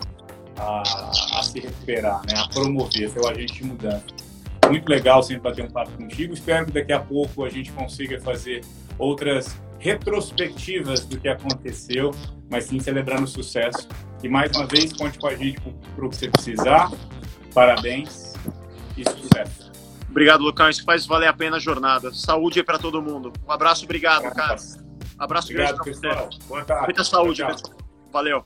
a, 0.58 1.10
a 1.40 1.44
se 1.44 1.60
recuperar, 1.60 2.22
né? 2.26 2.34
a 2.38 2.48
promover, 2.48 3.10
ser 3.10 3.20
o 3.20 3.28
agente 3.28 3.54
de 3.54 3.64
mudança. 3.66 4.31
Muito 4.72 4.90
legal 4.90 5.22
sempre 5.24 5.44
bater 5.44 5.66
um 5.66 5.70
papo 5.70 5.92
contigo. 5.92 6.34
Espero 6.34 6.66
que 6.66 6.72
daqui 6.72 6.94
a 6.94 7.00
pouco 7.00 7.44
a 7.44 7.50
gente 7.50 7.72
consiga 7.72 8.20
fazer 8.20 8.62
outras 8.98 9.60
retrospectivas 9.80 11.06
do 11.06 11.20
que 11.20 11.28
aconteceu, 11.28 12.12
mas 12.50 12.66
sim 12.66 12.80
celebrando 12.80 13.24
o 13.24 13.28
sucesso. 13.28 13.88
E 14.24 14.30
mais 14.30 14.56
uma 14.56 14.68
vez, 14.68 14.94
conte 14.94 15.18
com 15.18 15.28
a 15.28 15.36
gente 15.36 15.60
para 15.96 16.06
o 16.06 16.10
que 16.10 16.16
você 16.16 16.30
precisar. 16.30 16.92
Parabéns 17.54 18.34
e 18.96 19.04
sucesso. 19.04 19.72
Obrigado, 20.10 20.42
Lucão. 20.44 20.70
Isso 20.70 20.84
faz 20.84 21.06
valer 21.06 21.28
a 21.28 21.34
pena 21.34 21.58
a 21.58 21.60
jornada. 21.60 22.14
Saúde 22.14 22.64
para 22.64 22.78
todo 22.78 23.02
mundo. 23.02 23.32
Um 23.48 23.52
abraço, 23.52 23.86
obrigado, 23.86 24.24
cara. 24.34 24.58
Abraço 25.18 25.48
obrigado, 25.52 25.78
grande 25.78 26.02
pessoal. 26.02 26.30
Boa 26.48 26.66
tarde. 26.66 26.86
Muita 26.86 27.04
saúde, 27.04 27.46
pessoal. 27.46 27.74
Valeu. 28.12 28.46